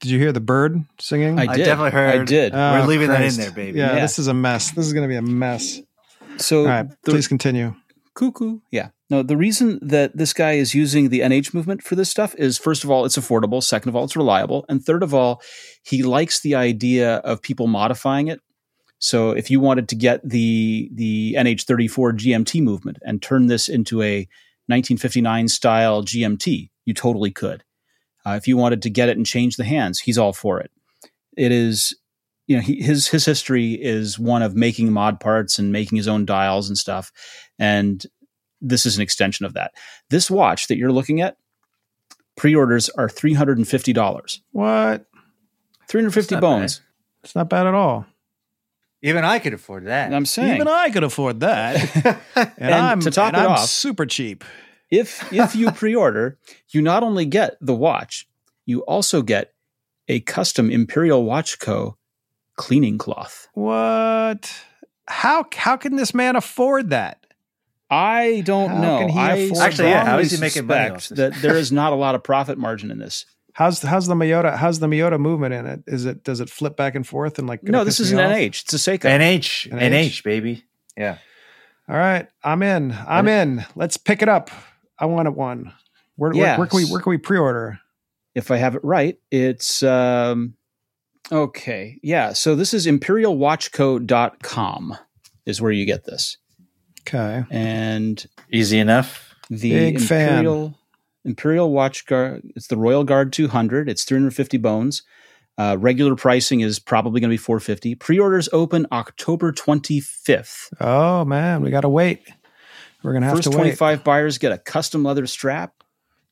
Did 0.00 0.10
you 0.10 0.18
hear 0.18 0.32
the 0.32 0.40
bird 0.40 0.82
singing? 0.98 1.38
I 1.38 1.42
I 1.42 1.56
definitely 1.56 1.90
heard- 1.90 2.20
I 2.20 2.24
did. 2.24 2.54
Oh, 2.54 2.72
We're 2.80 2.86
leaving 2.86 3.08
that 3.08 3.22
in 3.22 3.34
there, 3.36 3.50
baby. 3.50 3.78
Yeah, 3.78 3.94
Yeah. 3.96 4.00
this 4.00 4.18
is 4.18 4.26
a 4.28 4.34
mess. 4.34 4.70
This 4.70 4.86
is 4.86 4.92
going 4.92 5.04
to 5.04 5.08
be 5.08 5.16
a 5.16 5.22
mess. 5.22 5.80
so 6.38 6.60
All 6.60 6.66
right, 6.66 6.88
the- 7.04 7.10
please 7.12 7.28
continue. 7.28 7.74
cuckoo. 8.14 8.60
Yeah. 8.70 8.88
No, 9.10 9.22
the 9.22 9.36
reason 9.36 9.78
that 9.82 10.16
this 10.16 10.32
guy 10.32 10.52
is 10.52 10.74
using 10.74 11.08
the 11.10 11.20
NH 11.20 11.52
movement 11.52 11.82
for 11.82 11.96
this 11.96 12.08
stuff 12.08 12.34
is 12.38 12.56
first 12.58 12.84
of 12.84 12.90
all, 12.90 13.04
it's 13.04 13.18
affordable. 13.18 13.62
Second 13.62 13.88
of 13.90 13.96
all, 13.96 14.04
it's 14.04 14.16
reliable. 14.16 14.64
And 14.68 14.82
third 14.84 15.02
of 15.02 15.12
all, 15.12 15.42
he 15.82 16.02
likes 16.02 16.40
the 16.40 16.54
idea 16.54 17.16
of 17.16 17.42
people 17.42 17.66
modifying 17.66 18.28
it. 18.28 18.40
So 18.98 19.30
if 19.32 19.50
you 19.50 19.58
wanted 19.60 19.88
to 19.88 19.96
get 19.96 20.26
the 20.28 20.90
the 20.94 21.34
NH34 21.38 22.12
GMT 22.12 22.62
movement 22.62 22.98
and 23.02 23.20
turn 23.20 23.46
this 23.48 23.68
into 23.68 24.00
a 24.02 24.28
1959 24.66 25.48
style 25.48 26.02
GMT, 26.04 26.70
you 26.84 26.94
totally 26.94 27.30
could. 27.30 27.64
Uh, 28.30 28.36
if 28.36 28.46
you 28.46 28.56
wanted 28.56 28.82
to 28.82 28.90
get 28.90 29.08
it 29.08 29.16
and 29.16 29.26
change 29.26 29.56
the 29.56 29.64
hands, 29.64 30.00
he's 30.00 30.18
all 30.18 30.32
for 30.32 30.60
it. 30.60 30.70
It 31.36 31.52
is, 31.52 31.96
you 32.46 32.56
know, 32.56 32.62
he, 32.62 32.82
his 32.82 33.08
his 33.08 33.24
history 33.24 33.72
is 33.74 34.18
one 34.18 34.42
of 34.42 34.54
making 34.54 34.92
mod 34.92 35.20
parts 35.20 35.58
and 35.58 35.72
making 35.72 35.96
his 35.96 36.08
own 36.08 36.24
dials 36.24 36.68
and 36.68 36.76
stuff, 36.78 37.12
and 37.58 38.04
this 38.60 38.86
is 38.86 38.96
an 38.96 39.02
extension 39.02 39.46
of 39.46 39.54
that. 39.54 39.72
This 40.10 40.30
watch 40.30 40.68
that 40.68 40.76
you're 40.76 40.92
looking 40.92 41.20
at, 41.20 41.36
pre-orders 42.36 42.88
are 42.90 43.08
three 43.08 43.34
hundred 43.34 43.58
and 43.58 43.66
fifty 43.66 43.92
dollars. 43.92 44.42
What? 44.52 45.06
Three 45.88 46.00
hundred 46.02 46.12
fifty 46.12 46.34
That's 46.34 46.42
not 46.42 46.58
bones. 46.58 46.80
It's 47.24 47.34
not 47.34 47.48
bad 47.48 47.66
at 47.66 47.74
all. 47.74 48.06
Even 49.02 49.24
I 49.24 49.38
could 49.38 49.54
afford 49.54 49.86
that. 49.86 50.12
I'm 50.12 50.26
saying 50.26 50.56
Even 50.56 50.68
I 50.68 50.90
could 50.90 51.04
afford 51.04 51.40
that. 51.40 52.20
and, 52.36 52.52
And 52.58 52.74
I'm 52.74 53.00
to 53.00 53.10
top 53.10 53.28
and 53.28 53.36
it 53.36 53.40
I'm 53.40 53.52
off- 53.52 53.68
super 53.68 54.04
cheap. 54.04 54.44
If 54.90 55.32
if 55.32 55.54
you 55.54 55.70
pre-order, 55.72 56.38
you 56.70 56.82
not 56.82 57.02
only 57.02 57.24
get 57.26 57.56
the 57.60 57.74
watch, 57.74 58.28
you 58.66 58.80
also 58.82 59.22
get 59.22 59.52
a 60.08 60.20
custom 60.20 60.70
Imperial 60.70 61.24
Watch 61.24 61.58
Co. 61.58 61.96
cleaning 62.56 62.98
cloth. 62.98 63.48
What? 63.54 64.52
How 65.06 65.44
how 65.54 65.76
can 65.76 65.96
this 65.96 66.14
man 66.14 66.36
afford 66.36 66.90
that? 66.90 67.24
I 67.92 68.42
don't 68.44 68.70
How 68.70 68.80
know. 68.80 68.98
can 69.00 69.08
he 69.08 69.18
I 69.18 69.34
afford 69.34 69.60
Actually, 69.62 69.88
yeah, 69.88 69.98
how 69.98 70.04
strongly 70.04 70.22
is 70.22 70.30
he 70.32 70.38
making 70.40 70.66
money 70.66 70.90
off 70.90 71.08
this? 71.08 71.18
that 71.18 71.34
there 71.42 71.56
is 71.56 71.72
not 71.80 71.92
a 71.92 71.96
lot 71.96 72.14
of 72.14 72.22
profit 72.22 72.56
margin 72.58 72.90
in 72.92 72.98
this. 72.98 73.26
How's 73.52 73.82
how's 73.82 74.06
the 74.06 74.14
Miyota 74.14 74.56
how's 74.56 74.78
the 74.78 74.86
Miyota 74.86 75.18
movement 75.18 75.54
in 75.54 75.66
it? 75.66 75.82
Is 75.88 76.04
it 76.06 76.22
does 76.22 76.38
it 76.38 76.48
flip 76.48 76.76
back 76.76 76.94
and 76.94 77.04
forth 77.06 77.38
and 77.40 77.48
like 77.48 77.64
No, 77.64 77.82
this 77.82 77.98
is 77.98 78.12
me 78.12 78.20
an 78.20 78.30
off? 78.30 78.36
NH. 78.36 78.62
It's 78.62 78.74
a 78.74 78.76
Seiko. 78.76 79.00
NH, 79.10 79.70
NH. 79.72 79.80
NH, 79.90 80.22
baby. 80.22 80.64
Yeah. 80.96 81.18
All 81.88 81.96
right, 81.96 82.28
I'm 82.44 82.62
in. 82.62 82.92
I'm 83.08 83.26
in. 83.26 83.64
Let's 83.74 83.96
pick 83.96 84.22
it 84.22 84.28
up. 84.28 84.50
I 85.00 85.06
wanted 85.06 85.32
one. 85.32 85.72
Where, 86.16 86.32
where, 86.32 86.58
where 86.58 86.66
can 86.66 86.76
we 86.76 86.84
where 86.84 87.00
can 87.00 87.10
we 87.10 87.18
pre-order? 87.18 87.80
if 88.34 88.50
I 88.50 88.56
have 88.56 88.74
it 88.74 88.84
right, 88.84 89.18
it's 89.30 89.82
um, 89.82 90.54
okay. 91.30 91.98
Yeah. 92.02 92.32
So 92.32 92.54
this 92.54 92.72
is 92.74 92.86
imperialwatchco.com 92.86 94.96
is 95.46 95.60
where 95.60 95.72
you 95.72 95.86
get 95.86 96.04
this. 96.04 96.36
Okay. 97.00 97.44
And 97.50 98.24
Easy 98.52 98.78
enough. 98.78 99.34
the 99.48 99.70
Big 99.70 100.00
fan. 100.00 100.38
Imperial 100.38 100.74
Imperial 101.24 101.72
Watch 101.72 102.06
Guard. 102.06 102.42
It's 102.56 102.68
the 102.68 102.76
Royal 102.76 103.04
Guard 103.04 103.32
200. 103.32 103.88
It's 103.88 104.04
350 104.04 104.58
bones. 104.58 105.02
Uh, 105.58 105.76
regular 105.78 106.16
pricing 106.16 106.60
is 106.60 106.78
probably 106.78 107.20
going 107.20 107.28
to 107.28 107.34
be 107.34 107.36
450. 107.36 107.96
Pre-orders 107.96 108.48
open 108.52 108.86
October 108.92 109.52
25th. 109.52 110.72
Oh 110.80 111.24
man, 111.26 111.60
we 111.60 111.70
got 111.70 111.82
to 111.82 111.88
wait. 111.88 112.26
We're 113.02 113.12
gonna 113.14 113.26
have 113.26 113.36
First 113.36 113.44
to 113.50 113.56
wait. 113.56 113.76
25 113.76 114.04
buyers 114.04 114.38
get 114.38 114.52
a 114.52 114.58
custom 114.58 115.02
leather 115.04 115.26
strap. 115.26 115.74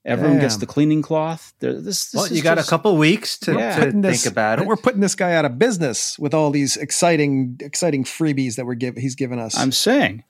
Everyone 0.04 0.38
gets 0.38 0.56
the 0.56 0.64
cleaning 0.66 1.02
cloth. 1.02 1.52
This, 1.58 1.82
this 1.82 2.14
Well, 2.14 2.24
is 2.26 2.30
you 2.32 2.42
got 2.42 2.56
just- 2.56 2.68
a 2.68 2.70
couple 2.70 2.96
weeks 2.96 3.36
to, 3.40 3.52
Yeah. 3.52 3.74
to 3.74 3.80
Putting 3.80 4.02
think 4.02 4.14
this- 4.14 4.26
about 4.26 4.58
it. 4.60 4.66
We're 4.66 4.76
putting 4.76 5.00
this 5.00 5.14
guy 5.14 5.34
out 5.34 5.44
of 5.44 5.58
business 5.58 6.18
with 6.18 6.32
all 6.32 6.50
these 6.50 6.76
exciting 6.76 7.56
exciting 7.60 8.04
freebies 8.04 8.56
that 8.56 8.64
we're 8.64 8.74
give 8.74 8.96
he's 8.96 9.14
given 9.14 9.38
us. 9.38 9.56
I'm 9.58 9.72
saying. 9.72 10.24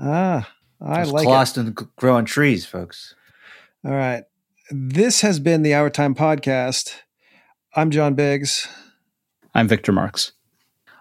ah, 0.00 0.48
I 0.80 0.96
There's 0.96 1.12
like 1.12 1.24
it. 1.24 1.26
cost 1.26 1.56
and 1.58 1.74
growing 1.96 2.24
trees, 2.24 2.64
folks. 2.64 3.14
All 3.84 3.92
right. 3.92 4.24
This 4.70 5.20
has 5.20 5.38
been 5.38 5.62
the 5.62 5.74
Hour 5.74 5.90
Time 5.90 6.14
Podcast. 6.14 6.94
I'm 7.74 7.90
John 7.90 8.14
Biggs, 8.14 8.66
I'm 9.54 9.68
Victor 9.68 9.92
Marks. 9.92 10.32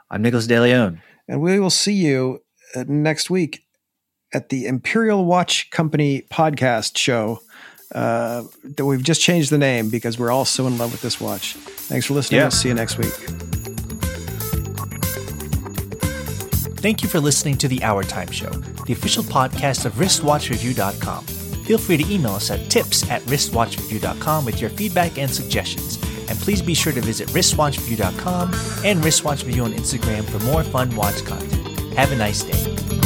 I'm 0.09 0.21
Nicholas 0.21 0.47
Deleon. 0.47 1.01
and 1.27 1.39
we 1.41 1.59
will 1.59 1.69
see 1.69 1.93
you 1.93 2.41
uh, 2.75 2.83
next 2.87 3.29
week 3.29 3.63
at 4.33 4.49
the 4.49 4.67
Imperial 4.67 5.25
Watch 5.25 5.69
Company 5.71 6.23
podcast 6.29 6.97
show. 6.97 7.41
Uh, 7.93 8.43
that 8.63 8.85
we've 8.85 9.03
just 9.03 9.19
changed 9.21 9.49
the 9.49 9.57
name 9.57 9.89
because 9.89 10.17
we're 10.17 10.31
all 10.31 10.45
so 10.45 10.65
in 10.65 10.77
love 10.77 10.93
with 10.93 11.01
this 11.01 11.19
watch. 11.19 11.55
Thanks 11.55 12.05
for 12.05 12.13
listening. 12.13 12.37
Yeah. 12.37 12.45
We'll 12.45 12.51
see 12.51 12.69
you 12.69 12.73
next 12.73 12.97
week. 12.97 13.11
Thank 16.81 17.03
you 17.03 17.09
for 17.09 17.19
listening 17.19 17.57
to 17.57 17.67
The 17.67 17.83
Hour 17.83 18.03
Time 18.03 18.31
Show, 18.31 18.49
the 18.87 18.93
official 18.93 19.23
podcast 19.23 19.85
of 19.85 19.93
wristwatchreview.com. 19.95 21.25
Feel 21.25 21.77
free 21.77 21.97
to 21.97 22.11
email 22.11 22.31
us 22.31 22.49
at 22.49 22.71
tips 22.71 23.07
at 23.09 23.21
wristwatchreview.com 23.23 24.45
with 24.45 24.59
your 24.59 24.69
feedback 24.71 25.17
and 25.17 25.29
suggestions. 25.29 25.97
And 26.27 26.39
please 26.39 26.61
be 26.61 26.73
sure 26.73 26.93
to 26.93 27.01
visit 27.01 27.27
wristwatchreview.com 27.29 28.53
and 28.83 29.01
wristwatchreview 29.01 29.65
on 29.65 29.73
Instagram 29.73 30.23
for 30.23 30.39
more 30.45 30.63
fun 30.63 30.95
watch 30.95 31.23
content. 31.25 31.93
Have 31.95 32.11
a 32.11 32.15
nice 32.15 32.41
day. 32.43 33.00